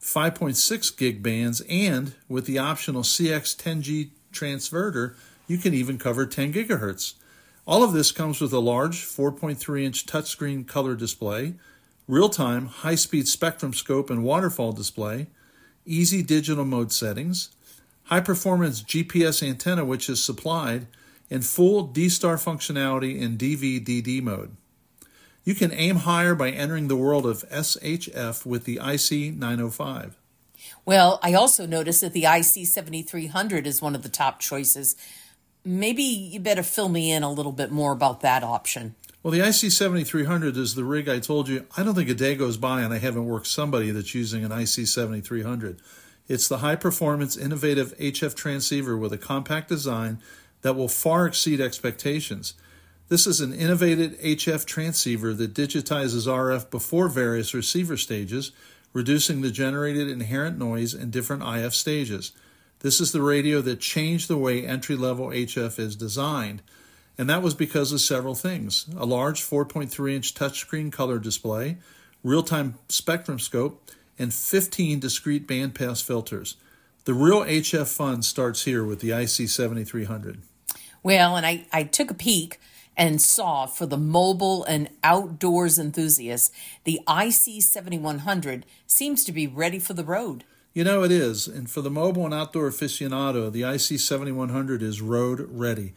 5.6 0.00 0.96
gig 0.96 1.22
bands, 1.22 1.62
and 1.68 2.14
with 2.28 2.46
the 2.46 2.58
optional 2.58 3.02
CX10G 3.02 4.10
transverter, 4.32 5.14
you 5.46 5.58
can 5.58 5.72
even 5.72 5.96
cover 5.96 6.26
10 6.26 6.52
gigahertz. 6.52 7.14
All 7.66 7.82
of 7.82 7.92
this 7.92 8.12
comes 8.12 8.40
with 8.40 8.52
a 8.52 8.58
large 8.58 9.02
4.3 9.04 9.82
inch 9.82 10.04
touchscreen 10.04 10.66
color 10.66 10.94
display, 10.94 11.54
real 12.06 12.28
time 12.28 12.66
high 12.66 12.94
speed 12.94 13.28
spectrum 13.28 13.72
scope 13.72 14.10
and 14.10 14.24
waterfall 14.24 14.72
display, 14.72 15.28
easy 15.84 16.22
digital 16.22 16.64
mode 16.64 16.92
settings, 16.92 17.50
high 18.04 18.20
performance 18.20 18.82
GPS 18.82 19.46
antenna, 19.46 19.84
which 19.84 20.08
is 20.08 20.22
supplied, 20.22 20.86
and 21.30 21.44
full 21.44 21.84
D 21.86 22.08
star 22.08 22.36
functionality 22.36 23.20
in 23.20 23.36
DVDD 23.36 24.22
mode. 24.22 24.56
You 25.44 25.54
can 25.54 25.72
aim 25.72 25.96
higher 25.96 26.34
by 26.34 26.50
entering 26.50 26.88
the 26.88 26.96
world 26.96 27.26
of 27.26 27.48
SHF 27.50 28.46
with 28.46 28.64
the 28.64 28.76
IC905. 28.76 30.12
Well, 30.86 31.18
I 31.22 31.34
also 31.34 31.66
noticed 31.66 32.00
that 32.00 32.14
the 32.14 32.22
IC7300 32.22 33.66
is 33.66 33.82
one 33.82 33.94
of 33.94 34.02
the 34.02 34.08
top 34.08 34.40
choices. 34.40 34.96
Maybe 35.62 36.02
you 36.02 36.40
better 36.40 36.62
fill 36.62 36.88
me 36.88 37.10
in 37.12 37.22
a 37.22 37.30
little 37.30 37.52
bit 37.52 37.70
more 37.70 37.92
about 37.92 38.22
that 38.22 38.42
option. 38.42 38.94
Well, 39.24 39.32
the 39.32 39.38
IC7300 39.38 40.58
is 40.58 40.74
the 40.74 40.84
rig 40.84 41.08
I 41.08 41.18
told 41.18 41.48
you. 41.48 41.64
I 41.78 41.82
don't 41.82 41.94
think 41.94 42.10
a 42.10 42.14
day 42.14 42.34
goes 42.34 42.58
by 42.58 42.82
and 42.82 42.92
I 42.92 42.98
haven't 42.98 43.24
worked 43.24 43.46
somebody 43.46 43.90
that's 43.90 44.14
using 44.14 44.44
an 44.44 44.50
IC7300. 44.50 45.78
It's 46.28 46.46
the 46.46 46.58
high 46.58 46.76
performance, 46.76 47.34
innovative 47.34 47.96
HF 47.96 48.34
transceiver 48.34 48.98
with 48.98 49.14
a 49.14 49.18
compact 49.18 49.70
design 49.70 50.20
that 50.60 50.76
will 50.76 50.88
far 50.88 51.26
exceed 51.26 51.58
expectations. 51.58 52.52
This 53.08 53.26
is 53.26 53.40
an 53.40 53.54
innovative 53.54 54.12
HF 54.20 54.66
transceiver 54.66 55.32
that 55.32 55.54
digitizes 55.54 56.26
RF 56.26 56.70
before 56.70 57.08
various 57.08 57.54
receiver 57.54 57.96
stages, 57.96 58.52
reducing 58.92 59.40
the 59.40 59.50
generated 59.50 60.06
inherent 60.06 60.58
noise 60.58 60.92
in 60.92 61.10
different 61.10 61.44
IF 61.44 61.74
stages. 61.74 62.32
This 62.80 63.00
is 63.00 63.12
the 63.12 63.22
radio 63.22 63.62
that 63.62 63.80
changed 63.80 64.28
the 64.28 64.36
way 64.36 64.66
entry 64.66 64.96
level 64.96 65.28
HF 65.28 65.78
is 65.78 65.96
designed. 65.96 66.60
And 67.16 67.30
that 67.30 67.42
was 67.42 67.54
because 67.54 67.92
of 67.92 68.00
several 68.00 68.34
things 68.34 68.86
a 68.96 69.06
large 69.06 69.42
4.3 69.42 70.14
inch 70.14 70.34
touchscreen 70.34 70.90
color 70.90 71.18
display, 71.18 71.78
real 72.22 72.42
time 72.42 72.74
spectrum 72.88 73.38
scope, 73.38 73.90
and 74.18 74.32
15 74.32 75.00
discrete 75.00 75.46
bandpass 75.46 76.02
filters. 76.02 76.56
The 77.04 77.14
real 77.14 77.42
HF 77.42 77.94
fun 77.94 78.22
starts 78.22 78.64
here 78.64 78.84
with 78.84 79.00
the 79.00 79.10
IC7300. 79.10 80.38
Well, 81.02 81.36
and 81.36 81.44
I, 81.44 81.66
I 81.70 81.82
took 81.82 82.10
a 82.10 82.14
peek 82.14 82.58
and 82.96 83.20
saw 83.20 83.66
for 83.66 83.86
the 83.86 83.98
mobile 83.98 84.64
and 84.64 84.88
outdoors 85.02 85.78
enthusiasts, 85.78 86.50
the 86.84 87.00
IC7100 87.06 88.62
seems 88.86 89.24
to 89.24 89.32
be 89.32 89.46
ready 89.46 89.78
for 89.78 89.92
the 89.92 90.04
road. 90.04 90.44
You 90.72 90.84
know, 90.84 91.02
it 91.04 91.12
is. 91.12 91.46
And 91.46 91.70
for 91.70 91.82
the 91.82 91.90
mobile 91.90 92.24
and 92.24 92.34
outdoor 92.34 92.70
aficionado, 92.70 93.50
the 93.50 93.62
IC7100 93.62 94.82
is 94.82 95.00
road 95.00 95.46
ready. 95.50 95.92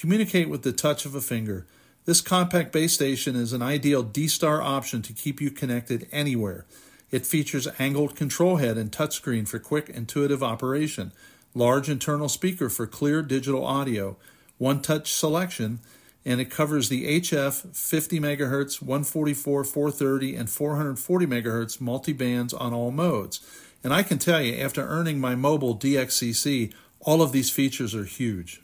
Communicate 0.00 0.48
with 0.48 0.62
the 0.62 0.70
touch 0.70 1.06
of 1.06 1.16
a 1.16 1.20
finger. 1.20 1.66
This 2.04 2.20
compact 2.20 2.70
base 2.70 2.92
station 2.92 3.34
is 3.34 3.52
an 3.52 3.62
ideal 3.62 4.04
D 4.04 4.28
Star 4.28 4.62
option 4.62 5.02
to 5.02 5.12
keep 5.12 5.40
you 5.40 5.50
connected 5.50 6.06
anywhere. 6.12 6.66
It 7.10 7.26
features 7.26 7.66
angled 7.80 8.14
control 8.14 8.58
head 8.58 8.78
and 8.78 8.92
touchscreen 8.92 9.48
for 9.48 9.58
quick, 9.58 9.88
intuitive 9.88 10.40
operation, 10.40 11.10
large 11.52 11.90
internal 11.90 12.28
speaker 12.28 12.68
for 12.68 12.86
clear 12.86 13.22
digital 13.22 13.66
audio, 13.66 14.16
one 14.56 14.82
touch 14.82 15.12
selection, 15.12 15.80
and 16.24 16.40
it 16.40 16.48
covers 16.48 16.88
the 16.88 17.20
HF 17.20 17.74
50 17.74 18.20
MHz, 18.20 18.80
144, 18.80 19.64
430, 19.64 20.36
and 20.36 20.48
440 20.48 21.26
MHz 21.26 21.80
multi 21.80 22.12
bands 22.12 22.54
on 22.54 22.72
all 22.72 22.92
modes. 22.92 23.40
And 23.82 23.92
I 23.92 24.04
can 24.04 24.18
tell 24.18 24.40
you, 24.40 24.54
after 24.58 24.86
earning 24.86 25.18
my 25.18 25.34
mobile 25.34 25.76
DXCC, 25.76 26.72
all 27.00 27.20
of 27.20 27.32
these 27.32 27.50
features 27.50 27.96
are 27.96 28.04
huge. 28.04 28.62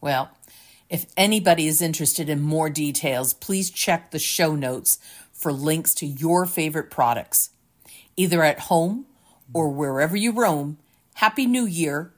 Well, 0.00 0.32
if 0.92 1.06
anybody 1.16 1.66
is 1.66 1.80
interested 1.80 2.28
in 2.28 2.42
more 2.42 2.68
details, 2.68 3.32
please 3.32 3.70
check 3.70 4.10
the 4.10 4.18
show 4.18 4.54
notes 4.54 4.98
for 5.32 5.50
links 5.50 5.94
to 5.94 6.06
your 6.06 6.44
favorite 6.44 6.90
products. 6.90 7.48
Either 8.14 8.42
at 8.42 8.60
home 8.60 9.06
or 9.54 9.70
wherever 9.70 10.14
you 10.14 10.32
roam, 10.32 10.76
Happy 11.14 11.46
New 11.46 11.64
Year 11.64 12.12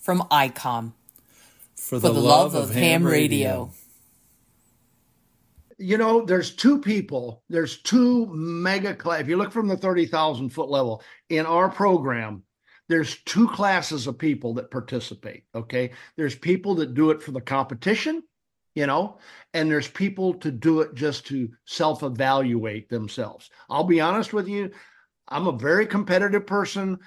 from 0.00 0.20
ICOM. 0.30 0.94
For 1.76 1.98
the, 1.98 2.08
for 2.08 2.14
the 2.14 2.20
love, 2.20 2.54
love, 2.54 2.70
of 2.70 2.74
ham, 2.74 2.82
ham 2.82 3.04
radio. 3.04 3.14
radio. 3.20 3.70
You 5.76 5.98
know, 5.98 6.24
there's 6.24 6.54
two 6.54 6.80
people, 6.80 7.42
there's 7.50 7.82
two 7.82 8.26
mega 8.32 8.94
class. 8.94 9.20
If 9.20 9.28
you 9.28 9.36
look 9.36 9.52
from 9.52 9.68
the 9.68 9.76
30,000 9.76 10.48
foot 10.48 10.70
level 10.70 11.02
in 11.28 11.44
our 11.44 11.68
program, 11.68 12.42
there's 12.88 13.18
two 13.24 13.48
classes 13.48 14.06
of 14.06 14.18
people 14.18 14.54
that 14.54 14.70
participate. 14.70 15.44
Okay. 15.54 15.92
There's 16.16 16.34
people 16.34 16.74
that 16.76 16.94
do 16.94 17.10
it 17.10 17.22
for 17.22 17.32
the 17.32 17.40
competition, 17.40 18.22
you 18.74 18.86
know, 18.86 19.18
and 19.54 19.70
there's 19.70 19.88
people 19.88 20.34
to 20.34 20.50
do 20.50 20.80
it 20.80 20.94
just 20.94 21.26
to 21.28 21.48
self 21.64 22.02
evaluate 22.02 22.88
themselves. 22.88 23.50
I'll 23.70 23.84
be 23.84 24.00
honest 24.00 24.32
with 24.32 24.48
you, 24.48 24.70
I'm 25.28 25.46
a 25.46 25.52
very 25.52 25.86
competitive 25.86 26.46
person. 26.46 26.98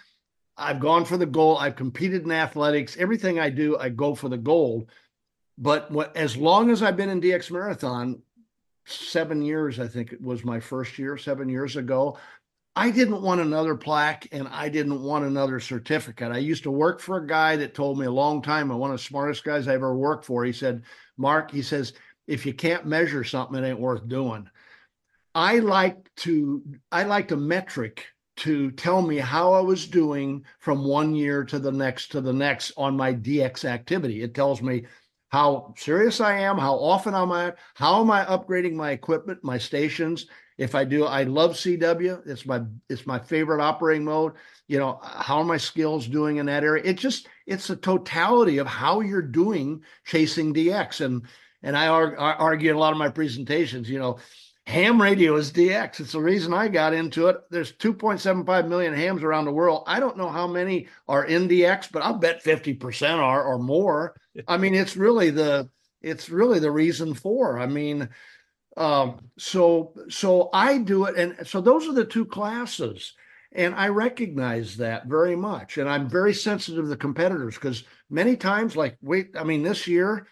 I've 0.57 0.79
gone 0.79 1.05
for 1.05 1.17
the 1.17 1.27
goal. 1.27 1.57
I've 1.57 1.75
competed 1.75 2.23
in 2.23 2.31
athletics. 2.31 2.97
Everything 2.97 3.39
I 3.39 3.51
do, 3.51 3.77
I 3.77 3.89
go 3.89 4.15
for 4.15 4.27
the 4.27 4.37
gold. 4.37 4.89
But 5.59 5.91
what, 5.91 6.17
as 6.17 6.35
long 6.35 6.71
as 6.71 6.81
I've 6.81 6.97
been 6.97 7.09
in 7.09 7.21
DX 7.21 7.51
Marathon, 7.51 8.21
seven 8.85 9.41
years, 9.41 9.79
I 9.79 9.87
think 9.87 10.13
it 10.13 10.21
was 10.21 10.43
my 10.43 10.59
first 10.59 10.97
year, 10.97 11.17
seven 11.17 11.49
years 11.49 11.75
ago, 11.75 12.17
I 12.77 12.91
didn't 12.91 13.23
want 13.23 13.41
another 13.41 13.75
plaque 13.75 14.27
and 14.31 14.47
I 14.49 14.69
didn't 14.69 15.01
want 15.01 15.25
another 15.25 15.59
certificate. 15.59 16.31
I 16.31 16.37
used 16.37 16.61
to 16.61 16.69
work 16.69 16.99
for 16.99 17.17
a 17.17 17.25
guy 17.25 17.55
that 17.55 17.73
told 17.73 17.97
me 17.97 18.05
a 18.05 18.11
long 18.11 18.39
time, 18.39 18.69
one 18.69 18.91
of 18.91 18.97
the 18.99 19.03
smartest 19.03 19.43
guys 19.43 19.67
I 19.67 19.73
ever 19.73 19.97
worked 19.97 20.25
for. 20.25 20.45
He 20.45 20.53
said, 20.53 20.83
Mark, 21.17 21.49
he 21.49 21.63
says, 21.63 21.93
if 22.27 22.45
you 22.45 22.53
can't 22.53 22.85
measure 22.85 23.23
something, 23.23 23.63
it 23.63 23.67
ain't 23.67 23.79
worth 23.79 24.07
doing. 24.07 24.47
I 25.33 25.57
like 25.57 26.13
to 26.17 26.61
I 26.91 27.01
like 27.01 27.31
a 27.31 27.35
metric 27.35 28.05
to 28.37 28.69
tell 28.69 29.01
me 29.01 29.17
how 29.17 29.53
I 29.53 29.61
was 29.61 29.87
doing 29.87 30.45
from 30.59 30.85
one 30.85 31.15
year 31.15 31.43
to 31.45 31.57
the 31.57 31.71
next 31.71 32.11
to 32.11 32.21
the 32.21 32.33
next 32.33 32.73
on 32.77 32.95
my 32.95 33.11
DX 33.11 33.65
activity. 33.65 34.21
It 34.21 34.35
tells 34.35 34.61
me 34.61 34.85
how 35.29 35.73
serious 35.77 36.21
I 36.21 36.37
am, 36.41 36.59
how 36.59 36.75
often 36.75 37.15
am 37.15 37.31
I, 37.31 37.53
how 37.73 38.01
am 38.01 38.11
I 38.11 38.23
upgrading 38.25 38.73
my 38.73 38.91
equipment, 38.91 39.43
my 39.43 39.57
stations, 39.57 40.27
if 40.57 40.73
I 40.73 40.83
do, 40.85 41.05
I 41.05 41.23
love 41.23 41.51
CW. 41.51 42.27
It's 42.27 42.45
my 42.45 42.61
it's 42.89 43.05
my 43.05 43.19
favorite 43.19 43.61
operating 43.61 44.05
mode. 44.05 44.33
You 44.67 44.79
know, 44.79 44.99
how 45.03 45.37
are 45.37 45.45
my 45.45 45.57
skills 45.57 46.07
doing 46.07 46.37
in 46.37 46.47
that 46.47 46.63
area? 46.63 46.83
It 46.83 46.97
just 46.97 47.27
it's 47.45 47.67
the 47.67 47.75
totality 47.75 48.57
of 48.57 48.67
how 48.67 49.01
you're 49.01 49.21
doing 49.21 49.83
chasing 50.05 50.53
DX. 50.53 51.05
And 51.05 51.23
and 51.63 51.77
I 51.77 51.87
argue 51.87 52.71
in 52.71 52.75
a 52.75 52.79
lot 52.79 52.91
of 52.91 52.97
my 52.97 53.09
presentations, 53.09 53.89
you 53.89 53.99
know, 53.99 54.19
ham 54.65 55.01
radio 55.01 55.35
is 55.37 55.51
DX. 55.51 56.01
It's 56.01 56.11
the 56.11 56.21
reason 56.21 56.53
I 56.53 56.67
got 56.67 56.93
into 56.93 57.27
it. 57.27 57.37
There's 57.49 57.71
2.75 57.71 58.67
million 58.67 58.93
hams 58.93 59.23
around 59.23 59.45
the 59.45 59.51
world. 59.51 59.83
I 59.87 59.99
don't 59.99 60.17
know 60.17 60.29
how 60.29 60.45
many 60.45 60.87
are 61.07 61.23
in 61.23 61.47
DX, 61.47 61.91
but 61.91 62.03
I'll 62.03 62.17
bet 62.17 62.43
50% 62.43 63.17
are 63.17 63.43
or 63.43 63.59
more. 63.59 64.15
I 64.47 64.57
mean, 64.57 64.75
it's 64.75 64.97
really 64.97 65.29
the 65.29 65.69
it's 66.01 66.29
really 66.29 66.59
the 66.59 66.71
reason 66.71 67.13
for. 67.13 67.57
I 67.59 67.65
mean, 67.65 68.09
um, 68.77 69.19
so 69.37 69.93
so 70.07 70.49
I 70.53 70.77
do 70.77 71.05
it, 71.05 71.17
and 71.17 71.47
so 71.47 71.59
those 71.61 71.87
are 71.87 71.93
the 71.93 72.05
two 72.05 72.25
classes, 72.25 73.13
and 73.51 73.73
I 73.75 73.87
recognize 73.87 74.77
that 74.77 75.07
very 75.07 75.35
much, 75.35 75.77
and 75.77 75.89
I'm 75.89 76.07
very 76.07 76.33
sensitive 76.33 76.85
to 76.85 76.89
the 76.89 76.95
competitors 76.97 77.55
because 77.55 77.83
many 78.09 78.35
times, 78.37 78.75
like 78.77 78.97
wait, 79.01 79.31
I 79.37 79.43
mean, 79.43 79.63
this 79.63 79.87
year, 79.87 80.27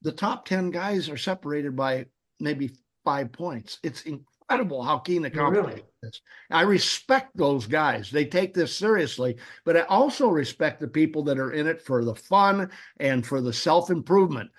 the 0.00 0.12
top 0.12 0.46
ten 0.46 0.70
guys 0.70 1.10
are 1.10 1.16
separated 1.18 1.76
by 1.76 2.06
maybe 2.40 2.70
five 3.04 3.30
points. 3.32 3.78
It's 3.82 4.02
incredible 4.02 4.82
how 4.82 4.98
keen 4.98 5.22
the 5.22 5.30
Really? 5.30 5.52
competition 5.52 5.86
is. 6.02 6.20
I 6.50 6.62
respect 6.62 7.36
those 7.36 7.66
guys. 7.66 8.10
They 8.10 8.24
take 8.24 8.54
this 8.54 8.74
seriously, 8.76 9.36
but 9.64 9.76
I 9.76 9.82
also 9.82 10.28
respect 10.28 10.80
the 10.80 10.88
people 10.88 11.22
that 11.24 11.38
are 11.38 11.52
in 11.52 11.66
it 11.66 11.82
for 11.82 12.04
the 12.04 12.14
fun 12.14 12.70
and 12.98 13.26
for 13.26 13.40
the 13.40 13.52
self 13.52 13.90
improvement. 13.90 14.50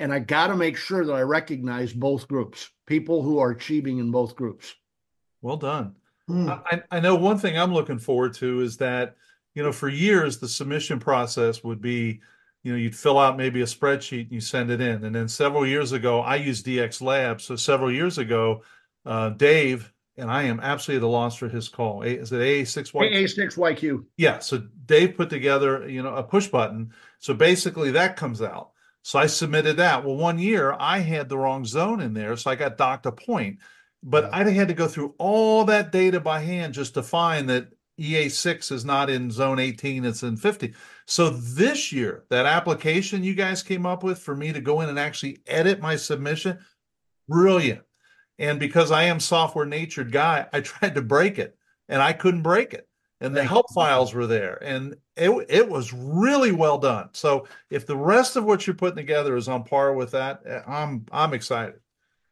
And 0.00 0.14
I 0.14 0.18
got 0.18 0.46
to 0.46 0.56
make 0.56 0.78
sure 0.78 1.04
that 1.04 1.12
I 1.12 1.20
recognize 1.20 1.92
both 1.92 2.26
groups, 2.26 2.70
people 2.86 3.22
who 3.22 3.38
are 3.38 3.50
achieving 3.50 3.98
in 3.98 4.10
both 4.10 4.34
groups. 4.34 4.74
Well 5.42 5.58
done. 5.58 5.94
Hmm. 6.26 6.48
I, 6.48 6.82
I 6.90 7.00
know 7.00 7.16
one 7.16 7.36
thing 7.36 7.58
I'm 7.58 7.74
looking 7.74 7.98
forward 7.98 8.32
to 8.34 8.62
is 8.62 8.78
that, 8.78 9.16
you 9.54 9.62
know, 9.62 9.72
for 9.72 9.90
years 9.90 10.38
the 10.38 10.48
submission 10.48 11.00
process 11.00 11.62
would 11.62 11.82
be, 11.82 12.20
you 12.62 12.72
know, 12.72 12.78
you'd 12.78 12.96
fill 12.96 13.18
out 13.18 13.36
maybe 13.36 13.60
a 13.60 13.66
spreadsheet 13.66 14.22
and 14.22 14.32
you 14.32 14.40
send 14.40 14.70
it 14.70 14.80
in. 14.80 15.04
And 15.04 15.14
then 15.14 15.28
several 15.28 15.66
years 15.66 15.92
ago, 15.92 16.20
I 16.20 16.36
used 16.36 16.64
DX 16.64 17.02
Labs. 17.02 17.44
So 17.44 17.56
several 17.56 17.92
years 17.92 18.16
ago, 18.16 18.62
uh, 19.04 19.30
Dave, 19.30 19.92
and 20.16 20.30
I 20.30 20.44
am 20.44 20.60
absolutely 20.60 21.06
at 21.06 21.10
a 21.10 21.12
loss 21.12 21.36
for 21.36 21.48
his 21.50 21.68
call. 21.68 22.04
A, 22.04 22.06
is 22.06 22.32
it 22.32 22.36
AA6Y? 22.36 23.12
AA6YQ. 23.12 24.04
Yeah. 24.16 24.38
So 24.38 24.62
Dave 24.86 25.14
put 25.14 25.28
together, 25.28 25.86
you 25.86 26.02
know, 26.02 26.14
a 26.14 26.22
push 26.22 26.46
button. 26.46 26.94
So 27.18 27.34
basically 27.34 27.90
that 27.90 28.16
comes 28.16 28.40
out. 28.40 28.70
So 29.02 29.18
I 29.18 29.26
submitted 29.26 29.78
that. 29.78 30.04
Well, 30.04 30.16
one 30.16 30.38
year 30.38 30.76
I 30.78 30.98
had 30.98 31.28
the 31.28 31.38
wrong 31.38 31.64
zone 31.64 32.00
in 32.00 32.14
there. 32.14 32.36
So 32.36 32.50
I 32.50 32.54
got 32.54 32.76
docked 32.76 33.06
a 33.06 33.12
point. 33.12 33.58
But 34.02 34.24
Yeah. 34.24 34.30
I 34.32 34.50
had 34.50 34.68
to 34.68 34.74
go 34.74 34.88
through 34.88 35.14
all 35.18 35.64
that 35.66 35.92
data 35.92 36.20
by 36.20 36.40
hand 36.40 36.74
just 36.74 36.94
to 36.94 37.02
find 37.02 37.48
that 37.50 37.68
EA6 37.98 38.72
is 38.72 38.84
not 38.84 39.10
in 39.10 39.30
zone 39.30 39.58
18, 39.58 40.06
it's 40.06 40.22
in 40.22 40.36
50. 40.36 40.74
So 41.06 41.30
this 41.30 41.92
year, 41.92 42.24
that 42.30 42.46
application 42.46 43.22
you 43.22 43.34
guys 43.34 43.62
came 43.62 43.84
up 43.84 44.02
with 44.02 44.18
for 44.18 44.34
me 44.34 44.52
to 44.52 44.60
go 44.60 44.80
in 44.80 44.88
and 44.88 44.98
actually 44.98 45.38
edit 45.46 45.80
my 45.80 45.96
submission, 45.96 46.58
brilliant. 47.28 47.82
And 48.38 48.58
because 48.58 48.90
I 48.90 49.04
am 49.04 49.20
software 49.20 49.66
natured 49.66 50.12
guy, 50.12 50.46
I 50.52 50.60
tried 50.62 50.94
to 50.94 51.02
break 51.02 51.38
it 51.38 51.56
and 51.88 52.00
I 52.00 52.14
couldn't 52.14 52.42
break 52.42 52.72
it. 52.72 52.88
And 53.22 53.36
the 53.36 53.44
help 53.44 53.66
files 53.74 54.14
were 54.14 54.26
there 54.26 54.62
and 54.62 54.96
it 55.16 55.46
it 55.48 55.68
was 55.68 55.92
really 55.92 56.52
well 56.52 56.78
done. 56.78 57.10
So 57.12 57.46
if 57.68 57.86
the 57.86 57.96
rest 57.96 58.36
of 58.36 58.44
what 58.44 58.66
you're 58.66 58.74
putting 58.74 58.96
together 58.96 59.36
is 59.36 59.48
on 59.48 59.64
par 59.64 59.94
with 59.94 60.12
that, 60.12 60.40
eh, 60.46 60.60
I'm 60.66 61.04
I'm 61.12 61.34
excited. 61.34 61.80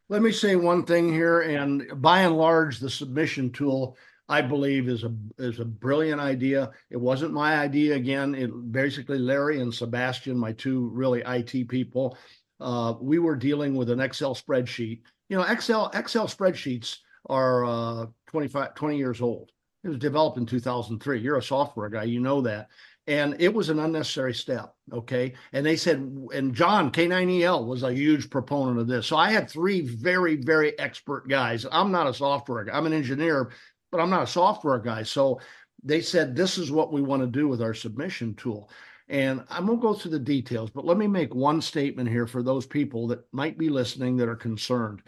Let 0.08 0.22
me 0.22 0.32
say 0.32 0.56
one 0.56 0.84
thing 0.84 1.12
here, 1.12 1.42
and 1.42 1.86
by 2.00 2.20
and 2.20 2.38
large, 2.38 2.78
the 2.78 2.88
submission 2.88 3.52
tool 3.52 3.98
I 4.30 4.40
believe 4.40 4.88
is 4.88 5.04
a 5.04 5.14
is 5.36 5.60
a 5.60 5.64
brilliant 5.64 6.20
idea. 6.20 6.70
It 6.90 6.96
wasn't 6.96 7.34
my 7.34 7.58
idea 7.58 7.94
again. 7.94 8.34
It 8.34 8.72
basically 8.72 9.18
Larry 9.18 9.60
and 9.60 9.72
Sebastian, 9.72 10.38
my 10.38 10.52
two 10.52 10.88
really 10.94 11.22
IT 11.26 11.68
people, 11.68 12.16
uh, 12.60 12.94
we 13.00 13.18
were 13.18 13.36
dealing 13.36 13.74
with 13.74 13.90
an 13.90 14.00
Excel 14.00 14.34
spreadsheet. 14.34 15.00
You 15.28 15.36
know, 15.36 15.44
Excel 15.44 15.90
Excel 15.94 16.26
spreadsheets 16.26 16.96
are 17.26 17.64
uh, 17.64 18.06
25, 18.28 18.74
20 18.74 18.96
years 18.96 19.20
old. 19.20 19.50
It 19.84 19.88
was 19.88 19.98
developed 19.98 20.38
in 20.38 20.46
2003. 20.46 21.20
You're 21.20 21.38
a 21.38 21.42
software 21.42 21.88
guy, 21.88 22.04
you 22.04 22.20
know 22.20 22.40
that. 22.42 22.68
And 23.06 23.36
it 23.38 23.54
was 23.54 23.70
an 23.70 23.78
unnecessary 23.78 24.34
step. 24.34 24.74
Okay. 24.92 25.32
And 25.52 25.64
they 25.64 25.76
said, 25.76 25.96
and 26.34 26.54
John 26.54 26.90
K9EL 26.90 27.66
was 27.66 27.82
a 27.82 27.94
huge 27.94 28.28
proponent 28.28 28.78
of 28.78 28.86
this. 28.86 29.06
So 29.06 29.16
I 29.16 29.30
had 29.30 29.48
three 29.48 29.80
very, 29.80 30.36
very 30.36 30.78
expert 30.78 31.28
guys. 31.28 31.64
I'm 31.70 31.90
not 31.90 32.06
a 32.06 32.12
software 32.14 32.64
guy, 32.64 32.76
I'm 32.76 32.86
an 32.86 32.92
engineer, 32.92 33.50
but 33.90 34.00
I'm 34.00 34.10
not 34.10 34.24
a 34.24 34.26
software 34.26 34.78
guy. 34.78 35.04
So 35.04 35.40
they 35.82 36.00
said, 36.00 36.34
this 36.34 36.58
is 36.58 36.70
what 36.70 36.92
we 36.92 37.00
want 37.00 37.22
to 37.22 37.28
do 37.28 37.48
with 37.48 37.62
our 37.62 37.74
submission 37.74 38.34
tool. 38.34 38.70
And 39.08 39.42
going 39.48 39.68
to 39.68 39.76
go 39.76 39.94
through 39.94 40.10
the 40.10 40.18
details, 40.18 40.68
but 40.68 40.84
let 40.84 40.98
me 40.98 41.06
make 41.06 41.34
one 41.34 41.62
statement 41.62 42.10
here 42.10 42.26
for 42.26 42.42
those 42.42 42.66
people 42.66 43.06
that 43.06 43.20
might 43.32 43.56
be 43.56 43.70
listening 43.70 44.18
that 44.18 44.28
are 44.28 44.36
concerned. 44.36 45.00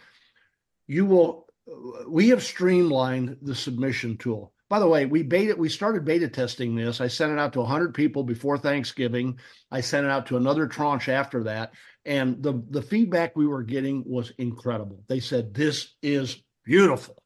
You 0.87 1.05
will, 1.05 1.47
we 2.09 2.31
have 2.31 2.43
streamlined 2.43 3.37
the 3.43 3.55
submission 3.55 4.17
tool. 4.17 4.55
By 4.71 4.79
the 4.79 4.87
way, 4.87 5.05
we 5.05 5.25
beta, 5.25 5.57
we 5.57 5.69
started 5.69 6.05
beta 6.05 6.29
testing 6.29 6.77
this. 6.77 7.01
I 7.01 7.09
sent 7.09 7.33
it 7.33 7.41
out 7.41 7.53
to 7.55 7.59
100 7.59 7.93
people 7.93 8.23
before 8.23 8.57
Thanksgiving. 8.57 9.37
I 9.73 9.81
sent 9.81 10.07
it 10.07 10.13
out 10.13 10.27
to 10.27 10.37
another 10.37 10.69
tranche 10.69 11.09
after 11.09 11.43
that, 11.43 11.73
and 12.05 12.41
the 12.41 12.63
the 12.71 12.81
feedback 12.81 13.35
we 13.35 13.49
were 13.49 13.65
getting 13.65 14.05
was 14.07 14.31
incredible. 14.39 15.03
They 15.09 15.19
said 15.19 15.53
this 15.53 15.97
is 16.05 16.41
beautiful, 16.65 17.21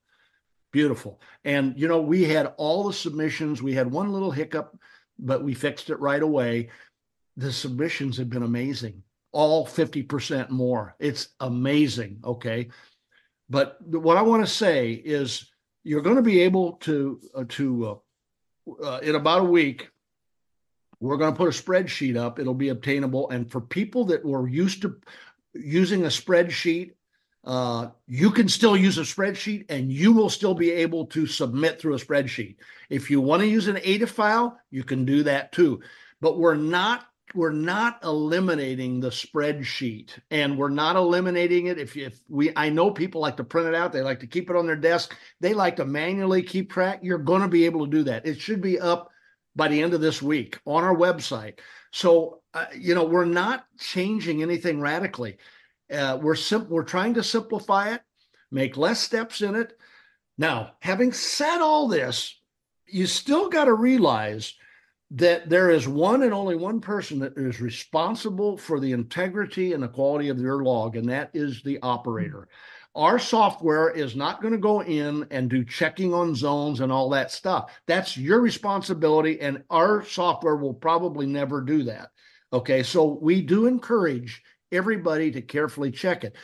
beautiful. 0.73 1.21
And 1.45 1.79
you 1.79 1.87
know, 1.87 2.01
we 2.01 2.25
had 2.25 2.55
all 2.57 2.85
the 2.85 2.95
submissions. 2.95 3.63
We 3.63 3.75
had 3.75 3.93
one 3.93 4.11
little 4.11 4.31
hiccup, 4.31 4.79
but 5.19 5.45
we 5.45 5.53
fixed 5.53 5.91
it 5.91 6.01
right 6.01 6.23
away. 6.23 6.71
The 7.37 7.53
submissions 7.53 8.17
have 8.17 8.31
been 8.31 8.43
amazing. 8.43 9.03
All 9.33 9.67
50% 9.67 10.49
more. 10.49 10.95
It's 10.99 11.29
amazing. 11.41 12.21
Okay. 12.25 12.71
But 13.51 13.77
what 13.87 14.17
I 14.17 14.23
want 14.23 14.47
to 14.47 14.51
say 14.51 14.93
is 14.93 15.51
you're 15.85 16.03
going 16.03 16.17
to 16.17 16.23
be 16.23 16.41
able 16.41 16.73
to 16.73 17.21
uh, 17.35 17.45
to 17.51 18.01
uh, 18.67 18.85
uh, 18.85 18.99
in 18.99 19.15
about 19.15 19.43
a 19.43 19.45
week 19.45 19.89
we're 21.01 21.19
going 21.19 21.33
to 21.33 21.37
put 21.37 21.49
a 21.49 21.63
spreadsheet 21.63 22.17
up. 22.17 22.39
It'll 22.39 22.55
be 22.55 22.71
obtainable. 22.71 23.29
And 23.29 23.51
for 23.51 23.61
people 23.61 24.07
that 24.07 24.25
were 24.25 24.49
used 24.49 24.83
to 24.83 24.97
using 25.53 26.05
a 26.05 26.09
spreadsheet 26.09 26.93
uh, 27.45 27.91
you 28.07 28.31
can 28.31 28.49
still 28.49 28.75
use 28.75 28.97
a 28.97 29.03
spreadsheet 29.03 29.67
and 29.69 29.93
you 29.93 30.13
will 30.13 30.31
still 30.31 30.55
be 30.55 30.73
able 30.73 31.05
to 31.05 31.27
submit 31.27 31.79
through 31.79 31.95
a 31.95 31.99
spreadsheet. 31.99 32.57
If 32.89 33.11
you 33.11 33.21
want 33.21 33.43
to 33.43 33.47
use 33.47 33.69
an 33.69 33.77
ADIF 33.77 34.09
file 34.09 34.59
you 34.71 34.83
can 34.83 35.05
do 35.05 35.25
that 35.25 35.53
too. 35.53 35.81
But 36.23 36.39
we're 36.39 36.55
not 36.55 37.07
we're 37.35 37.53
not 37.53 37.99
eliminating 38.05 39.01
the 39.01 39.11
spreadsheet 39.11 40.11
and 40.31 40.59
we're 40.59 40.69
not 40.69 40.97
eliminating 40.97 41.67
it. 41.67 41.79
If, 41.79 41.97
if 41.97 42.21
we 42.29 42.53
i 42.57 42.69
know 42.69 42.91
people 42.91 43.21
like 43.21 43.37
to 43.39 43.45
print 43.45 43.69
it 43.69 43.75
out 43.75 43.93
they 43.93 44.03
like 44.03 44.21
to 44.21 44.27
keep 44.27 44.51
it 44.51 44.57
on 44.57 44.67
their 44.67 44.77
desk. 44.77 45.17
They 45.41 45.55
like 45.55 45.77
to 45.77 45.85
manually 45.85 46.43
keep 46.43 46.71
track. 46.71 47.01
You're 47.03 47.19
going 47.19 47.43
to 47.43 47.49
be 47.49 47.65
able 47.65 47.85
to 47.85 47.91
do 47.91 48.03
that. 48.05 48.27
It 48.27 48.41
should 48.41 48.61
be 48.61 48.79
up 48.79 49.11
by 49.57 49.69
the 49.69 49.81
end 49.81 49.95
of 49.95 50.01
this 50.01 50.21
week 50.21 50.59
on 50.65 50.85
our 50.85 50.95
website. 50.95 51.59
So 51.93 52.43
uh, 52.53 52.67
you 52.77 52.95
know 52.95 53.05
we're 53.05 53.25
not 53.25 53.67
changing 53.79 54.43
anything 54.43 54.81
radically. 54.81 55.39
Uh, 55.93 56.19
we're 56.21 56.35
sim- 56.35 56.69
we're 56.69 56.85
trying 56.85 57.15
to 57.15 57.23
simplify 57.23 57.95
it 57.95 58.03
make 58.51 58.77
less 58.77 59.01
steps 59.01 59.43
in 59.43 59.57
it. 59.57 59.77
Now 60.39 60.73
having 60.81 61.13
said 61.13 61.61
all 61.61 61.89
this 61.89 62.39
you 62.87 63.07
still 63.07 63.49
got 63.49 63.65
to 63.65 63.75
realize 63.75 64.55
that 65.15 65.49
there 65.49 65.71
is 65.71 65.87
one 65.87 66.25
and 66.25 66.35
only 66.35 66.57
one 66.57 66.81
person 66.81 67.21
that 67.21 67.39
is 67.39 67.61
responsible 67.61 68.57
for 68.57 68.81
the 68.81 68.91
integrity 68.91 69.73
and 69.73 69.81
the 69.81 69.89
quality 69.89 70.29
of 70.29 70.41
your 70.41 70.65
log, 70.65 70.97
and 70.97 71.09
that 71.09 71.31
is 71.33 71.63
the 71.63 71.79
operator. 71.83 72.49
Our 72.97 73.21
software 73.21 73.91
is 73.91 74.17
not 74.17 74.43
going 74.43 74.55
to 74.55 74.59
go 74.59 74.83
in 74.83 75.25
and 75.31 75.49
do 75.49 75.65
checking 75.65 76.13
on 76.13 76.35
zones 76.35 76.81
and 76.81 76.91
all 76.91 77.09
that 77.11 77.31
stuff. 77.31 77.73
That's 77.87 78.17
your 78.17 78.41
responsibility, 78.41 79.41
and 79.41 79.63
our 79.71 80.05
software 80.05 80.57
will 80.57 80.75
probably 80.75 81.27
never 81.27 81.61
do 81.61 81.85
that. 81.85 82.11
Okay, 82.53 82.83
so 82.83 83.19
we 83.23 83.41
do 83.41 83.67
encourage 83.67 84.43
everybody 84.73 85.31
to 85.31 85.43
carefully 85.43 85.93
check 85.93 86.25
it. 86.25 86.35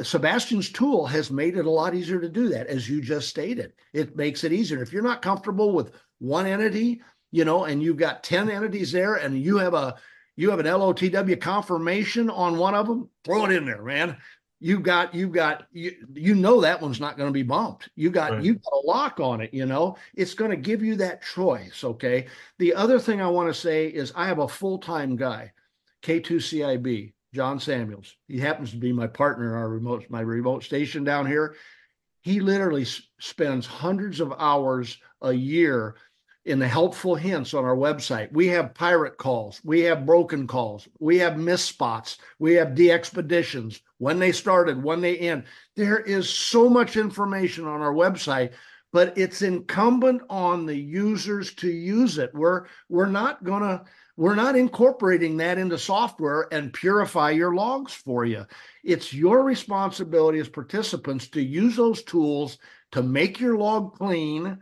Sebastian's 0.00 0.70
tool 0.70 1.06
has 1.06 1.30
made 1.30 1.58
it 1.58 1.66
a 1.66 1.70
lot 1.70 1.94
easier 1.94 2.20
to 2.20 2.28
do 2.28 2.48
that, 2.48 2.68
as 2.68 2.88
you 2.88 3.02
just 3.02 3.28
stated. 3.28 3.74
It 3.92 4.16
makes 4.16 4.44
it 4.44 4.52
easier. 4.52 4.82
If 4.82 4.94
you're 4.94 5.02
not 5.02 5.20
comfortable 5.20 5.72
with 5.72 5.92
one 6.20 6.46
entity, 6.46 7.02
you 7.30 7.44
know, 7.44 7.64
and 7.64 7.82
you've 7.82 7.96
got 7.96 8.22
10 8.22 8.50
entities 8.50 8.92
there 8.92 9.14
and 9.16 9.40
you 9.40 9.58
have 9.58 9.74
a 9.74 9.96
you 10.36 10.50
have 10.50 10.60
an 10.60 10.66
LOTW 10.66 11.40
confirmation 11.40 12.30
on 12.30 12.58
one 12.58 12.74
of 12.74 12.86
them, 12.86 13.08
throw 13.24 13.44
it 13.46 13.52
in 13.52 13.64
there, 13.64 13.82
man. 13.82 14.16
You've 14.60 14.82
got 14.82 15.14
you've 15.14 15.32
got 15.32 15.66
you 15.72 15.92
you 16.14 16.34
know 16.34 16.60
that 16.60 16.80
one's 16.80 17.00
not 17.00 17.16
going 17.16 17.28
to 17.28 17.32
be 17.32 17.42
bumped. 17.44 17.90
You 17.96 18.10
got 18.10 18.32
Right. 18.32 18.42
you 18.42 18.54
got 18.54 18.72
a 18.72 18.86
lock 18.86 19.20
on 19.20 19.40
it, 19.40 19.52
you 19.54 19.66
know. 19.66 19.96
It's 20.14 20.34
going 20.34 20.50
to 20.50 20.56
give 20.56 20.82
you 20.82 20.96
that 20.96 21.22
choice, 21.22 21.84
okay? 21.84 22.26
The 22.58 22.74
other 22.74 22.98
thing 22.98 23.20
I 23.20 23.28
want 23.28 23.48
to 23.48 23.60
say 23.60 23.86
is 23.88 24.12
I 24.16 24.26
have 24.26 24.38
a 24.40 24.48
full-time 24.48 25.14
guy, 25.16 25.52
K2CIB, 26.02 27.12
John 27.34 27.60
Samuels. 27.60 28.16
He 28.26 28.38
happens 28.38 28.70
to 28.70 28.76
be 28.78 28.92
my 28.92 29.06
partner 29.06 29.48
in 29.54 29.54
our 29.54 29.68
remote 29.68 30.06
my 30.08 30.20
remote 30.20 30.64
station 30.64 31.04
down 31.04 31.26
here. 31.26 31.54
He 32.22 32.40
literally 32.40 32.82
s- 32.82 33.02
spends 33.20 33.66
hundreds 33.66 34.18
of 34.20 34.32
hours 34.38 34.98
a 35.22 35.32
year 35.32 35.96
in 36.48 36.58
the 36.58 36.66
helpful 36.66 37.14
hints 37.14 37.52
on 37.52 37.64
our 37.64 37.76
website. 37.76 38.32
We 38.32 38.46
have 38.48 38.72
pirate 38.72 39.18
calls, 39.18 39.60
we 39.64 39.80
have 39.82 40.06
broken 40.06 40.46
calls, 40.46 40.88
we 40.98 41.18
have 41.18 41.38
miss 41.38 41.62
spots, 41.62 42.16
we 42.38 42.54
have 42.54 42.68
DXpeditions, 42.68 43.82
when 43.98 44.18
they 44.18 44.32
started, 44.32 44.82
when 44.82 45.02
they 45.02 45.18
end. 45.18 45.44
There 45.76 45.98
is 45.98 46.30
so 46.30 46.70
much 46.70 46.96
information 46.96 47.66
on 47.66 47.82
our 47.82 47.92
website, 47.92 48.52
but 48.92 49.16
it's 49.18 49.42
incumbent 49.42 50.22
on 50.30 50.64
the 50.64 50.74
users 50.74 51.52
to 51.56 51.68
use 51.68 52.16
it. 52.16 52.34
We're 52.34 52.64
we're 52.88 53.06
not 53.06 53.44
gonna 53.44 53.84
we're 54.16 54.34
not 54.34 54.56
incorporating 54.56 55.36
that 55.36 55.58
into 55.58 55.76
software 55.76 56.48
and 56.50 56.72
purify 56.72 57.30
your 57.30 57.54
logs 57.54 57.92
for 57.92 58.24
you. 58.24 58.46
It's 58.82 59.12
your 59.12 59.44
responsibility 59.44 60.38
as 60.38 60.48
participants 60.48 61.28
to 61.28 61.42
use 61.42 61.76
those 61.76 62.02
tools 62.02 62.56
to 62.92 63.02
make 63.02 63.38
your 63.38 63.58
log 63.58 63.94
clean 63.98 64.58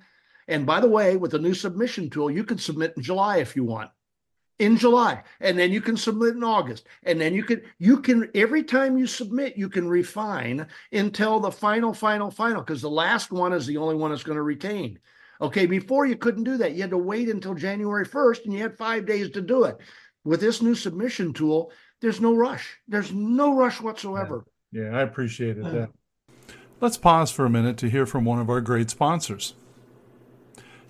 and 0.49 0.66
by 0.66 0.80
the 0.80 0.88
way, 0.88 1.16
with 1.16 1.32
the 1.32 1.38
new 1.38 1.55
submission 1.55 2.11
tool, 2.11 2.30
you 2.30 2.44
can 2.44 2.59
submit 2.59 2.94
in 2.97 3.03
July 3.03 3.38
if 3.38 3.57
you 3.57 3.64
want. 3.64 3.90
in 4.59 4.78
July, 4.78 5.22
and 5.40 5.59
then 5.59 5.70
you 5.70 5.82
can 5.82 5.99
submit 5.99 6.34
in 6.34 6.42
August, 6.42 6.86
and 7.03 7.20
then 7.20 7.34
you 7.34 7.44
can 7.44 7.61
you 7.78 8.01
can 8.01 8.30
every 8.34 8.62
time 8.62 8.97
you 8.97 9.07
submit, 9.07 9.59
you 9.59 9.68
can 9.68 9.86
refine 9.86 10.66
until 10.92 11.40
the 11.40 11.53
final, 11.53 11.92
final, 11.92 12.30
final, 12.30 12.62
because 12.62 12.80
the 12.80 12.88
last 12.88 13.30
one 13.30 13.53
is 13.53 13.66
the 13.66 13.76
only 13.76 13.94
one 13.94 14.11
that's 14.11 14.22
going 14.22 14.36
to 14.36 14.42
retain. 14.42 14.99
Okay, 15.40 15.66
before 15.66 16.07
you 16.07 16.16
couldn't 16.16 16.44
do 16.44 16.57
that. 16.59 16.74
You 16.74 16.82
had 16.82 16.90
to 16.90 16.99
wait 16.99 17.28
until 17.28 17.55
January 17.55 18.07
1st 18.07 18.44
and 18.44 18.55
you 18.55 18.61
had 18.61 18.76
five 18.76 19.07
days 19.07 19.30
to 19.30 19.42
do 19.42 19.64
it. 19.64 19.78
With 20.24 20.40
this 20.40 20.62
new 20.62 20.74
submission 20.74 21.32
tool, 21.32 21.70
there's 22.01 22.20
no 22.20 22.34
rush. 22.34 22.78
There's 22.88 23.12
no 23.12 23.55
rush 23.55 23.80
whatsoever. 23.80 24.44
Yeah, 24.72 24.90
yeah 24.90 24.99
I 24.99 25.03
appreciated 25.03 25.64
uh. 25.64 25.70
that. 25.70 25.90
Let's 26.80 26.99
pause 26.99 27.30
for 27.30 27.47
a 27.47 27.51
minute 27.51 27.78
to 27.78 27.88
hear 27.88 28.05
from 28.05 28.24
one 28.24 28.38
of 28.38 28.51
our 28.51 28.61
great 28.61 28.90
sponsors. 28.90 29.55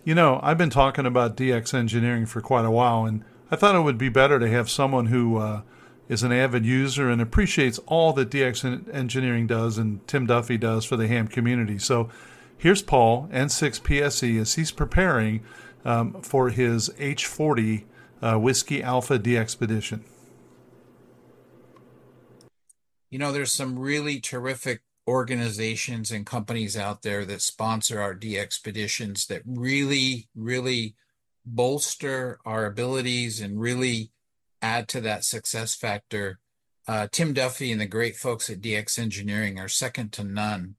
You 0.07 0.15
know, 0.15 0.39
I've 0.41 0.57
been 0.57 0.71
talking 0.71 1.05
about 1.05 1.37
DX 1.37 1.75
engineering 1.75 2.27
for 2.27 2.41
quite 2.41 2.65
a 2.65 2.71
while, 2.71 3.07
and 3.07 3.25
I 3.51 3.57
thought 3.57 3.75
it 3.75 3.81
would 3.81 3.99
be 3.99 4.09
better 4.09 4.39
to 4.39 4.49
have 4.49 4.71
someone 4.71 5.07
who 5.07 5.39
uh, 5.39 5.63
is 6.09 6.23
an 6.23 6.31
avid 6.31 6.65
user 6.65 7.11
and 7.11 7.21
appreciates 7.21 7.81
all 7.87 8.13
that 8.13 8.31
DX 8.31 8.95
engineering 8.95 9.49
does 9.49 9.79
and 9.79 10.07
Tim 10.07 10.25
Duffy 10.25 10.59
does 10.59 10.85
for 10.85 10.97
the 10.97 11.09
ham 11.09 11.27
community. 11.27 11.81
So 11.81 12.09
here's 12.57 12.83
Paul, 12.83 13.29
N6 13.33 13.81
PSE, 13.81 14.41
as 14.41 14.55
he's 14.55 14.71
preparing 14.71 15.43
um, 15.85 16.23
for 16.23 16.51
his 16.51 16.89
H40 16.91 17.83
uh, 18.23 18.39
Whiskey 18.39 18.85
Alpha 18.85 19.19
DXpedition. 19.19 20.03
You 23.11 23.19
know, 23.19 23.33
there's 23.33 23.53
some 23.53 23.77
really 23.77 24.21
terrific 24.21 24.83
organizations 25.09 26.11
and 26.11 26.27
companies 26.27 26.77
out 26.77 27.03
there 27.03 27.25
that 27.25 27.43
sponsor 27.43 28.01
our 28.01 28.15
DXpeditions 28.15 29.27
that 29.29 29.43
really, 29.47 30.29
really 30.35 30.97
bolster 31.45 32.39
our 32.45 32.67
abilities 32.67 33.41
and 33.41 33.61
really 33.61 34.11
add 34.63 34.89
to 34.89 35.01
that 35.03 35.25
success 35.25 35.75
factor. 35.75 36.41
Uh, 36.89 37.07
Tim 37.11 37.33
Duffy 37.33 37.73
and 37.73 37.81
the 37.81 37.87
great 37.87 38.17
folks 38.17 38.51
at 38.51 38.61
DX 38.61 38.99
Engineering 38.99 39.59
are 39.59 39.69
second 39.69 40.13
to 40.15 40.25
none. 40.25 40.77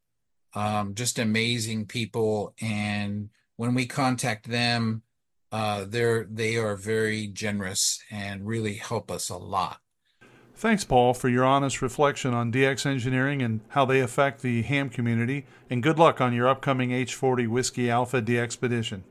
Um, 0.53 0.95
just 0.95 1.19
amazing 1.19 1.85
people. 1.85 2.53
And 2.61 3.29
when 3.55 3.73
we 3.75 3.85
contact 3.85 4.49
them, 4.49 5.03
uh, 5.51 5.85
they're 5.87 6.25
they 6.29 6.57
are 6.57 6.75
very 6.75 7.27
generous 7.27 8.01
and 8.11 8.45
really 8.45 8.75
help 8.75 9.09
us 9.09 9.29
a 9.29 9.37
lot. 9.37 9.79
Thanks, 10.57 10.83
Paul, 10.83 11.13
for 11.13 11.29
your 11.29 11.45
honest 11.45 11.83
reflection 11.83 12.33
on 12.33 12.51
DX 12.51 12.87
engineering 12.87 13.43
and 13.43 13.61
how 13.69 13.85
they 13.85 13.99
affect 13.99 14.41
the 14.41 14.63
ham 14.63 14.89
community. 14.89 15.45
And 15.69 15.83
good 15.83 15.99
luck 15.99 16.19
on 16.19 16.33
your 16.33 16.47
upcoming 16.47 16.89
H40 16.89 17.47
Whiskey 17.47 17.91
Alpha 17.91 18.23
DXpedition. 18.23 19.03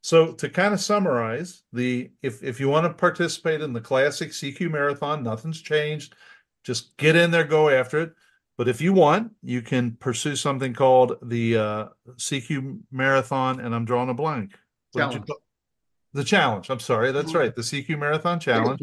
So 0.00 0.32
to 0.32 0.48
kind 0.48 0.74
of 0.74 0.80
summarize, 0.80 1.62
the 1.72 2.10
if 2.20 2.42
if 2.42 2.58
you 2.58 2.68
want 2.68 2.84
to 2.84 2.92
participate 2.92 3.60
in 3.60 3.72
the 3.72 3.80
classic 3.80 4.30
CQ 4.30 4.72
marathon, 4.72 5.22
nothing's 5.22 5.62
changed. 5.62 6.16
Just 6.64 6.96
get 6.96 7.14
in 7.14 7.30
there, 7.30 7.44
go 7.44 7.68
after 7.68 8.00
it. 8.00 8.12
But 8.58 8.66
if 8.66 8.80
you 8.80 8.92
want, 8.92 9.30
you 9.42 9.62
can 9.62 9.92
pursue 10.00 10.34
something 10.34 10.74
called 10.74 11.16
the 11.22 11.56
uh, 11.56 11.86
CQ 12.16 12.80
Marathon, 12.90 13.60
and 13.60 13.74
I'm 13.74 13.84
drawing 13.84 14.08
a 14.08 14.14
blank. 14.14 14.58
Challenge. 14.96 15.28
The 16.16 16.24
challenge. 16.24 16.70
I'm 16.70 16.80
sorry. 16.80 17.12
That's 17.12 17.34
right. 17.34 17.54
The 17.54 17.60
CQ 17.60 17.98
Marathon 17.98 18.40
Challenge, 18.40 18.82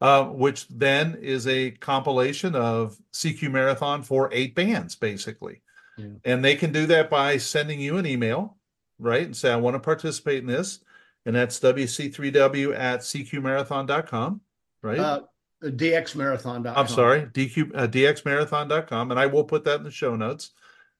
uh, 0.00 0.24
which 0.24 0.66
then 0.68 1.18
is 1.20 1.46
a 1.46 1.72
compilation 1.72 2.54
of 2.54 2.96
CQ 3.12 3.50
Marathon 3.50 4.02
for 4.02 4.30
eight 4.32 4.54
bands, 4.54 4.96
basically. 4.96 5.60
Yeah. 5.98 6.06
And 6.24 6.42
they 6.42 6.56
can 6.56 6.72
do 6.72 6.86
that 6.86 7.10
by 7.10 7.36
sending 7.36 7.80
you 7.80 7.98
an 7.98 8.06
email, 8.06 8.56
right? 8.98 9.26
And 9.26 9.36
say, 9.36 9.52
I 9.52 9.56
want 9.56 9.74
to 9.74 9.78
participate 9.78 10.38
in 10.38 10.46
this. 10.46 10.80
And 11.26 11.36
that's 11.36 11.60
WC3W 11.60 12.74
at 12.74 13.00
CQMarathon.com, 13.00 14.40
right? 14.80 14.98
Uh, 14.98 15.20
dxmarathon.com. 15.62 16.78
I'm 16.78 16.88
sorry, 16.88 17.26
DQ, 17.26 17.72
uh, 17.74 17.88
dxmarathon.com. 17.88 19.10
And 19.10 19.20
I 19.20 19.26
will 19.26 19.44
put 19.44 19.64
that 19.64 19.76
in 19.76 19.84
the 19.84 19.90
show 19.90 20.16
notes. 20.16 20.52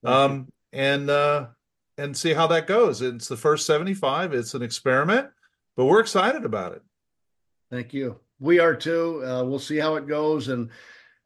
Um, 0.05 0.53
and, 0.75 1.09
uh, 1.09 1.47
and 1.97 2.15
see 2.15 2.35
how 2.35 2.49
that 2.49 2.67
goes. 2.67 3.01
It's 3.01 3.29
the 3.29 3.37
first 3.39 3.65
75. 3.65 4.35
It's 4.35 4.53
an 4.53 4.61
experiment 4.61 5.31
but 5.81 5.87
we're 5.87 6.01
excited 6.01 6.45
about 6.45 6.73
it. 6.73 6.83
Thank 7.71 7.95
you. 7.95 8.21
We 8.39 8.59
are 8.59 8.75
too. 8.75 9.25
Uh, 9.25 9.45
we'll 9.45 9.59
see 9.59 9.79
how 9.79 9.95
it 9.95 10.07
goes. 10.07 10.49
And 10.49 10.69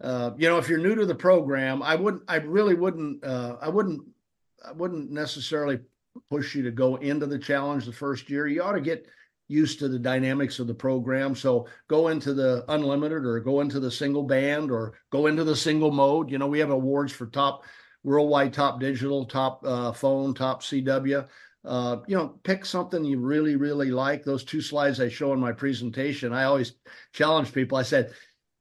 uh, 0.00 0.30
you 0.36 0.48
know, 0.48 0.58
if 0.58 0.68
you're 0.68 0.78
new 0.78 0.94
to 0.94 1.06
the 1.06 1.12
program, 1.12 1.82
I 1.82 1.96
wouldn't. 1.96 2.22
I 2.28 2.36
really 2.36 2.74
wouldn't. 2.74 3.24
Uh, 3.24 3.56
I 3.60 3.68
wouldn't. 3.68 4.02
I 4.64 4.70
wouldn't 4.70 5.10
necessarily 5.10 5.80
push 6.30 6.54
you 6.54 6.62
to 6.62 6.70
go 6.70 6.94
into 6.94 7.26
the 7.26 7.36
challenge 7.36 7.84
the 7.84 7.92
first 7.92 8.30
year. 8.30 8.46
You 8.46 8.62
ought 8.62 8.74
to 8.74 8.80
get 8.80 9.08
used 9.48 9.80
to 9.80 9.88
the 9.88 9.98
dynamics 9.98 10.60
of 10.60 10.68
the 10.68 10.74
program. 10.74 11.34
So 11.34 11.66
go 11.88 12.06
into 12.06 12.32
the 12.32 12.64
unlimited 12.68 13.24
or 13.24 13.40
go 13.40 13.60
into 13.60 13.80
the 13.80 13.90
single 13.90 14.22
band 14.22 14.70
or 14.70 14.94
go 15.10 15.26
into 15.26 15.42
the 15.42 15.56
single 15.56 15.90
mode. 15.90 16.30
You 16.30 16.38
know, 16.38 16.46
we 16.46 16.60
have 16.60 16.70
awards 16.70 17.12
for 17.12 17.26
top 17.26 17.64
worldwide 18.04 18.52
top 18.52 18.78
digital, 18.78 19.24
top 19.24 19.62
uh, 19.66 19.90
phone, 19.90 20.32
top 20.32 20.62
CW 20.62 21.26
uh, 21.64 21.98
you 22.06 22.16
know, 22.16 22.38
pick 22.42 22.64
something 22.64 23.04
you 23.04 23.18
really, 23.18 23.56
really 23.56 23.90
like. 23.90 24.24
Those 24.24 24.44
two 24.44 24.60
slides 24.60 25.00
I 25.00 25.08
show 25.08 25.32
in 25.32 25.40
my 25.40 25.52
presentation, 25.52 26.32
I 26.32 26.44
always 26.44 26.74
challenge 27.12 27.52
people. 27.52 27.78
I 27.78 27.82
said, 27.82 28.12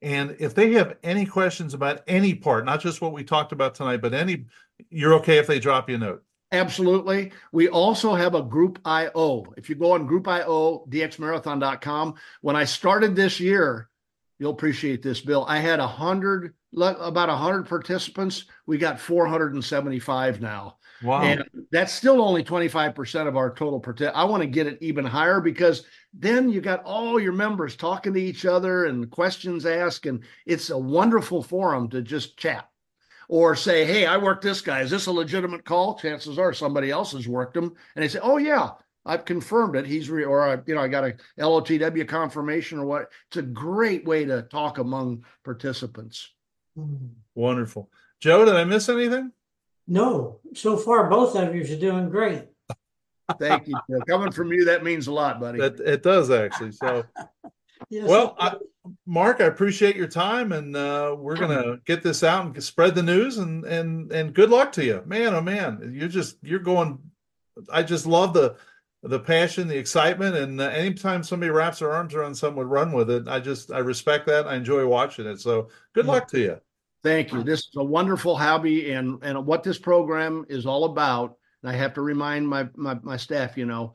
And 0.00 0.36
if 0.38 0.54
they 0.54 0.72
have 0.72 0.96
any 1.02 1.26
questions 1.26 1.74
about 1.74 2.02
any 2.06 2.34
part, 2.34 2.64
not 2.64 2.80
just 2.80 3.02
what 3.02 3.12
we 3.12 3.24
talked 3.24 3.52
about 3.52 3.74
tonight, 3.74 4.00
but 4.00 4.14
any, 4.14 4.46
you're 4.88 5.12
okay 5.14 5.38
if 5.38 5.46
they 5.46 5.58
drop 5.58 5.90
you 5.90 5.96
a 5.96 5.98
note. 5.98 6.22
Absolutely. 6.50 7.32
We 7.52 7.68
also 7.68 8.14
have 8.14 8.34
a 8.34 8.42
group 8.42 8.78
IO. 8.86 9.52
If 9.58 9.68
you 9.68 9.74
go 9.74 9.92
on 9.92 10.06
group 10.06 10.26
IO, 10.26 10.86
dxmarathon.com, 10.88 12.14
when 12.40 12.56
I 12.56 12.64
started 12.64 13.14
this 13.14 13.38
year, 13.38 13.90
you'll 14.38 14.52
appreciate 14.52 15.02
this, 15.02 15.20
Bill. 15.20 15.44
I 15.46 15.58
had 15.58 15.78
a 15.78 15.86
hundred, 15.86 16.54
about 16.74 17.28
a 17.28 17.36
hundred 17.36 17.68
participants. 17.68 18.46
We 18.64 18.78
got 18.78 18.98
475 18.98 20.40
now. 20.40 20.78
Wow. 21.02 21.22
And 21.22 21.44
that's 21.70 21.92
still 21.92 22.20
only 22.20 22.42
25% 22.42 23.28
of 23.28 23.36
our 23.36 23.54
total 23.54 23.80
partic- 23.80 24.12
I 24.14 24.24
want 24.24 24.42
to 24.42 24.48
get 24.48 24.66
it 24.66 24.78
even 24.80 25.04
higher 25.04 25.40
because 25.40 25.84
then 26.12 26.48
you 26.48 26.60
got 26.60 26.82
all 26.84 27.20
your 27.20 27.32
members 27.32 27.76
talking 27.76 28.14
to 28.14 28.20
each 28.20 28.44
other 28.44 28.86
and 28.86 29.10
questions 29.10 29.64
asked. 29.66 30.06
And 30.06 30.24
it's 30.46 30.70
a 30.70 30.78
wonderful 30.78 31.42
forum 31.42 31.88
to 31.90 32.02
just 32.02 32.36
chat 32.36 32.68
or 33.28 33.54
say, 33.54 33.84
Hey, 33.84 34.06
I 34.06 34.16
worked 34.16 34.42
this 34.42 34.60
guy. 34.60 34.80
Is 34.80 34.90
this 34.90 35.06
a 35.06 35.12
legitimate 35.12 35.64
call? 35.64 35.98
Chances 35.98 36.38
are 36.38 36.52
somebody 36.52 36.90
else 36.90 37.12
has 37.12 37.28
worked 37.28 37.56
him. 37.56 37.72
And 37.94 38.02
they 38.02 38.08
say, 38.08 38.20
Oh, 38.22 38.38
yeah, 38.38 38.70
I've 39.04 39.24
confirmed 39.24 39.76
it. 39.76 39.86
He's 39.86 40.10
re- 40.10 40.24
or 40.24 40.48
I, 40.48 40.58
you 40.66 40.74
know, 40.74 40.82
I 40.82 40.88
got 40.88 41.04
a 41.04 41.14
LOTW 41.38 42.08
confirmation 42.08 42.78
or 42.78 42.86
what. 42.86 43.10
It's 43.28 43.36
a 43.36 43.42
great 43.42 44.04
way 44.04 44.24
to 44.24 44.42
talk 44.42 44.78
among 44.78 45.24
participants. 45.44 46.30
Hmm. 46.76 47.08
Wonderful. 47.34 47.90
Joe, 48.20 48.44
did 48.44 48.54
I 48.54 48.64
miss 48.64 48.88
anything? 48.88 49.32
No, 49.88 50.40
so 50.54 50.76
far 50.76 51.08
both 51.08 51.34
of 51.34 51.54
you 51.54 51.62
are 51.62 51.80
doing 51.80 52.10
great. 52.10 52.44
Thank 53.38 53.68
you. 53.68 53.76
Coming 54.06 54.30
from 54.30 54.52
you, 54.52 54.66
that 54.66 54.84
means 54.84 55.06
a 55.06 55.12
lot, 55.12 55.40
buddy. 55.40 55.58
That 55.58 55.80
it 55.80 56.02
does 56.02 56.30
actually. 56.30 56.72
So, 56.72 57.04
yes, 57.88 58.08
well, 58.08 58.36
I, 58.38 58.56
Mark, 59.06 59.40
I 59.40 59.44
appreciate 59.44 59.96
your 59.96 60.06
time, 60.06 60.52
and 60.52 60.76
uh, 60.76 61.16
we're 61.18 61.36
gonna 61.36 61.78
get 61.86 62.02
this 62.02 62.22
out 62.22 62.44
and 62.44 62.62
spread 62.62 62.94
the 62.94 63.02
news, 63.02 63.38
and 63.38 63.64
and 63.64 64.12
and 64.12 64.34
good 64.34 64.50
luck 64.50 64.72
to 64.72 64.84
you, 64.84 65.02
man. 65.06 65.34
Oh 65.34 65.40
man, 65.40 65.92
you're 65.94 66.08
just 66.08 66.36
you're 66.42 66.58
going. 66.58 66.98
I 67.72 67.82
just 67.82 68.06
love 68.06 68.34
the 68.34 68.56
the 69.02 69.20
passion, 69.20 69.68
the 69.68 69.78
excitement, 69.78 70.36
and 70.36 70.60
uh, 70.60 70.64
anytime 70.64 71.22
somebody 71.22 71.50
wraps 71.50 71.78
their 71.78 71.92
arms 71.92 72.14
around 72.14 72.34
something 72.34 72.60
and 72.62 72.70
run 72.70 72.92
with 72.92 73.10
it, 73.10 73.28
I 73.28 73.40
just 73.40 73.72
I 73.72 73.78
respect 73.78 74.26
that. 74.26 74.46
I 74.46 74.56
enjoy 74.56 74.86
watching 74.86 75.26
it. 75.26 75.40
So 75.40 75.68
good 75.94 76.06
Yeah. 76.06 76.12
luck 76.12 76.28
to 76.28 76.40
you. 76.40 76.60
Thank 77.02 77.32
you. 77.32 77.42
This 77.42 77.60
is 77.60 77.70
a 77.76 77.84
wonderful 77.84 78.36
hobby 78.36 78.92
and, 78.92 79.18
and 79.22 79.46
what 79.46 79.62
this 79.62 79.78
program 79.78 80.44
is 80.48 80.66
all 80.66 80.84
about. 80.84 81.36
And 81.62 81.70
I 81.70 81.74
have 81.74 81.94
to 81.94 82.00
remind 82.02 82.48
my, 82.48 82.68
my, 82.74 82.98
my 83.02 83.16
staff, 83.16 83.56
you 83.56 83.66
know, 83.66 83.94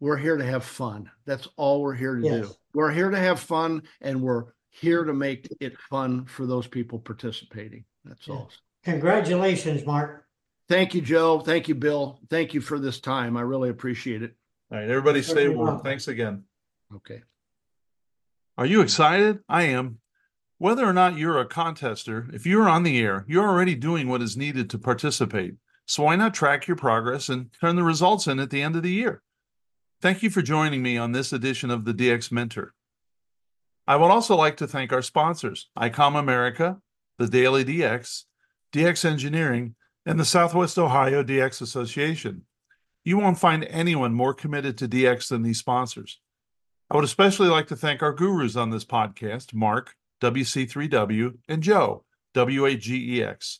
we're 0.00 0.16
here 0.16 0.36
to 0.36 0.44
have 0.44 0.64
fun. 0.64 1.10
That's 1.24 1.48
all 1.56 1.82
we're 1.82 1.94
here 1.94 2.16
to 2.16 2.22
do. 2.22 2.50
We're 2.74 2.90
here 2.90 3.10
to 3.10 3.18
have 3.18 3.40
fun 3.40 3.82
and 4.00 4.20
we're 4.20 4.44
here 4.70 5.04
to 5.04 5.14
make 5.14 5.48
it 5.60 5.78
fun 5.88 6.26
for 6.26 6.46
those 6.46 6.66
people 6.66 6.98
participating. 6.98 7.84
That's 8.04 8.26
Yeah. 8.26 8.34
all. 8.34 8.50
Congratulations, 8.84 9.86
Mark. 9.86 10.26
Thank 10.68 10.94
you, 10.94 11.00
Joe. 11.00 11.40
Thank 11.40 11.68
you, 11.68 11.74
Bill. 11.74 12.20
Thank 12.28 12.52
you 12.54 12.60
for 12.60 12.78
this 12.78 13.00
time. 13.00 13.36
I 13.36 13.40
really 13.40 13.70
appreciate 13.70 14.22
it. 14.22 14.36
All 14.70 14.78
right, 14.78 14.88
everybody 14.88 15.22
stay 15.22 15.48
warm. 15.48 15.80
Thanks 15.80 16.08
again. 16.08 16.44
Okay. 16.94 17.22
Are 18.58 18.66
you 18.66 18.80
excited? 18.80 19.40
I 19.48 19.64
am. 19.64 19.98
Whether 20.58 20.86
or 20.86 20.94
not 20.94 21.18
you're 21.18 21.38
a 21.38 21.46
contester, 21.46 22.32
if 22.32 22.46
you're 22.46 22.68
on 22.68 22.82
the 22.82 22.98
air, 22.98 23.26
you're 23.28 23.46
already 23.46 23.74
doing 23.74 24.08
what 24.08 24.22
is 24.22 24.38
needed 24.38 24.70
to 24.70 24.78
participate. 24.78 25.54
So 25.84 26.04
why 26.04 26.16
not 26.16 26.32
track 26.32 26.66
your 26.66 26.76
progress 26.76 27.28
and 27.28 27.50
turn 27.60 27.76
the 27.76 27.82
results 27.82 28.26
in 28.26 28.40
at 28.40 28.48
the 28.48 28.62
end 28.62 28.74
of 28.74 28.82
the 28.82 28.90
year? 28.90 29.22
Thank 30.00 30.22
you 30.22 30.30
for 30.30 30.40
joining 30.40 30.82
me 30.82 30.96
on 30.96 31.12
this 31.12 31.32
edition 31.32 31.70
of 31.70 31.84
the 31.84 31.92
DX 31.92 32.32
Mentor. 32.32 32.72
I 33.86 33.96
would 33.96 34.10
also 34.10 34.34
like 34.34 34.56
to 34.56 34.66
thank 34.66 34.92
our 34.92 35.02
sponsors, 35.02 35.68
ICOM 35.78 36.18
America, 36.18 36.78
the 37.18 37.28
Daily 37.28 37.64
DX, 37.64 38.24
DX 38.72 39.04
Engineering, 39.04 39.74
and 40.06 40.18
the 40.18 40.24
Southwest 40.24 40.78
Ohio 40.78 41.22
DX 41.22 41.60
Association. 41.60 42.46
You 43.04 43.18
won't 43.18 43.38
find 43.38 43.64
anyone 43.64 44.14
more 44.14 44.34
committed 44.34 44.78
to 44.78 44.88
DX 44.88 45.28
than 45.28 45.42
these 45.42 45.58
sponsors. 45.58 46.18
I 46.90 46.96
would 46.96 47.04
especially 47.04 47.48
like 47.48 47.68
to 47.68 47.76
thank 47.76 48.02
our 48.02 48.12
gurus 48.12 48.56
on 48.56 48.70
this 48.70 48.84
podcast, 48.84 49.52
Mark, 49.52 49.94
WC3W, 50.20 51.38
and 51.48 51.62
Joe, 51.62 52.04
W8GEX. 52.34 53.58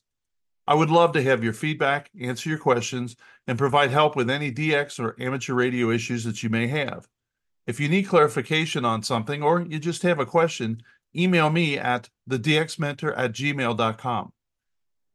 I 0.69 0.75
would 0.75 0.91
love 0.91 1.13
to 1.13 1.23
have 1.23 1.45
your 1.45 1.53
feedback, 1.53 2.11
answer 2.21 2.49
your 2.49 2.59
questions, 2.59 3.17
and 3.47 3.57
provide 3.57 3.91
help 3.91 4.17
with 4.17 4.29
any 4.29 4.51
DX 4.51 4.99
or 4.99 5.15
amateur 5.21 5.55
radio 5.55 5.91
issues 5.91 6.25
that 6.25 6.43
you 6.43 6.49
may 6.49 6.67
have. 6.67 7.07
If 7.67 7.79
you 7.79 7.89
need 7.89 8.05
clarification 8.05 8.85
on 8.85 9.03
something 9.03 9.43
or 9.43 9.61
you 9.61 9.79
just 9.79 10.03
have 10.03 10.19
a 10.19 10.27
question, 10.27 10.83
email 11.15 11.51
me 11.51 11.79
at 11.79 12.09
thedxmentor 12.29 13.15
at 13.17 13.33
gmail.com. 13.33 14.33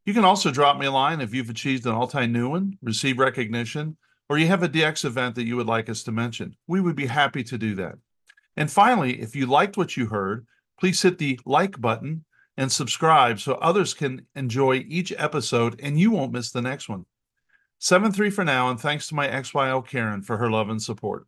You 0.06 0.14
can 0.14 0.26
also 0.26 0.52
drop 0.52 0.80
me 0.80 0.88
a 0.88 0.92
line 0.92 1.22
if 1.22 1.34
you've 1.34 1.50
achieved 1.50 1.86
an 1.86 1.94
all 1.94 2.08
time 2.08 2.32
new 2.32 2.50
one, 2.50 2.78
received 2.82 3.20
recognition, 3.20 3.98
or 4.30 4.38
you 4.38 4.48
have 4.48 4.64
a 4.64 4.70
DX 4.70 5.06
event 5.06 5.36
that 5.36 5.46
you 5.46 5.58
would 5.58 5.68
like 5.68 5.90
us 5.90 6.04
to 6.04 6.12
mention. 6.12 6.56
We 6.68 6.82
would 6.82 6.96
be 6.96 7.06
happy 7.06 7.44
to 7.44 7.58
do 7.58 7.76
that. 7.76 7.96
And 8.58 8.72
finally, 8.72 9.22
if 9.22 9.36
you 9.36 9.46
liked 9.46 9.78
what 9.78 9.96
you 9.96 10.08
heard, 10.08 10.46
please 10.82 11.02
hit 11.04 11.20
the 11.20 11.40
like 11.46 11.80
button 11.80 12.26
and 12.58 12.72
subscribe 12.72 13.40
so 13.40 13.54
others 13.54 13.94
can 13.94 14.26
enjoy 14.36 14.84
each 14.88 15.14
episode 15.16 15.80
and 15.80 16.00
you 16.00 16.10
won't 16.10 16.34
miss 16.34 16.52
the 16.52 16.62
next 16.62 16.90
one. 16.90 17.06
7 17.78 18.12
3 18.12 18.30
for 18.32 18.44
now, 18.44 18.70
and 18.70 18.80
thanks 18.80 19.08
to 19.08 19.16
my 19.16 19.28
XYL 19.28 19.88
Karen 19.88 20.24
for 20.24 20.38
her 20.38 20.50
love 20.50 20.70
and 20.70 20.82
support. 20.82 21.28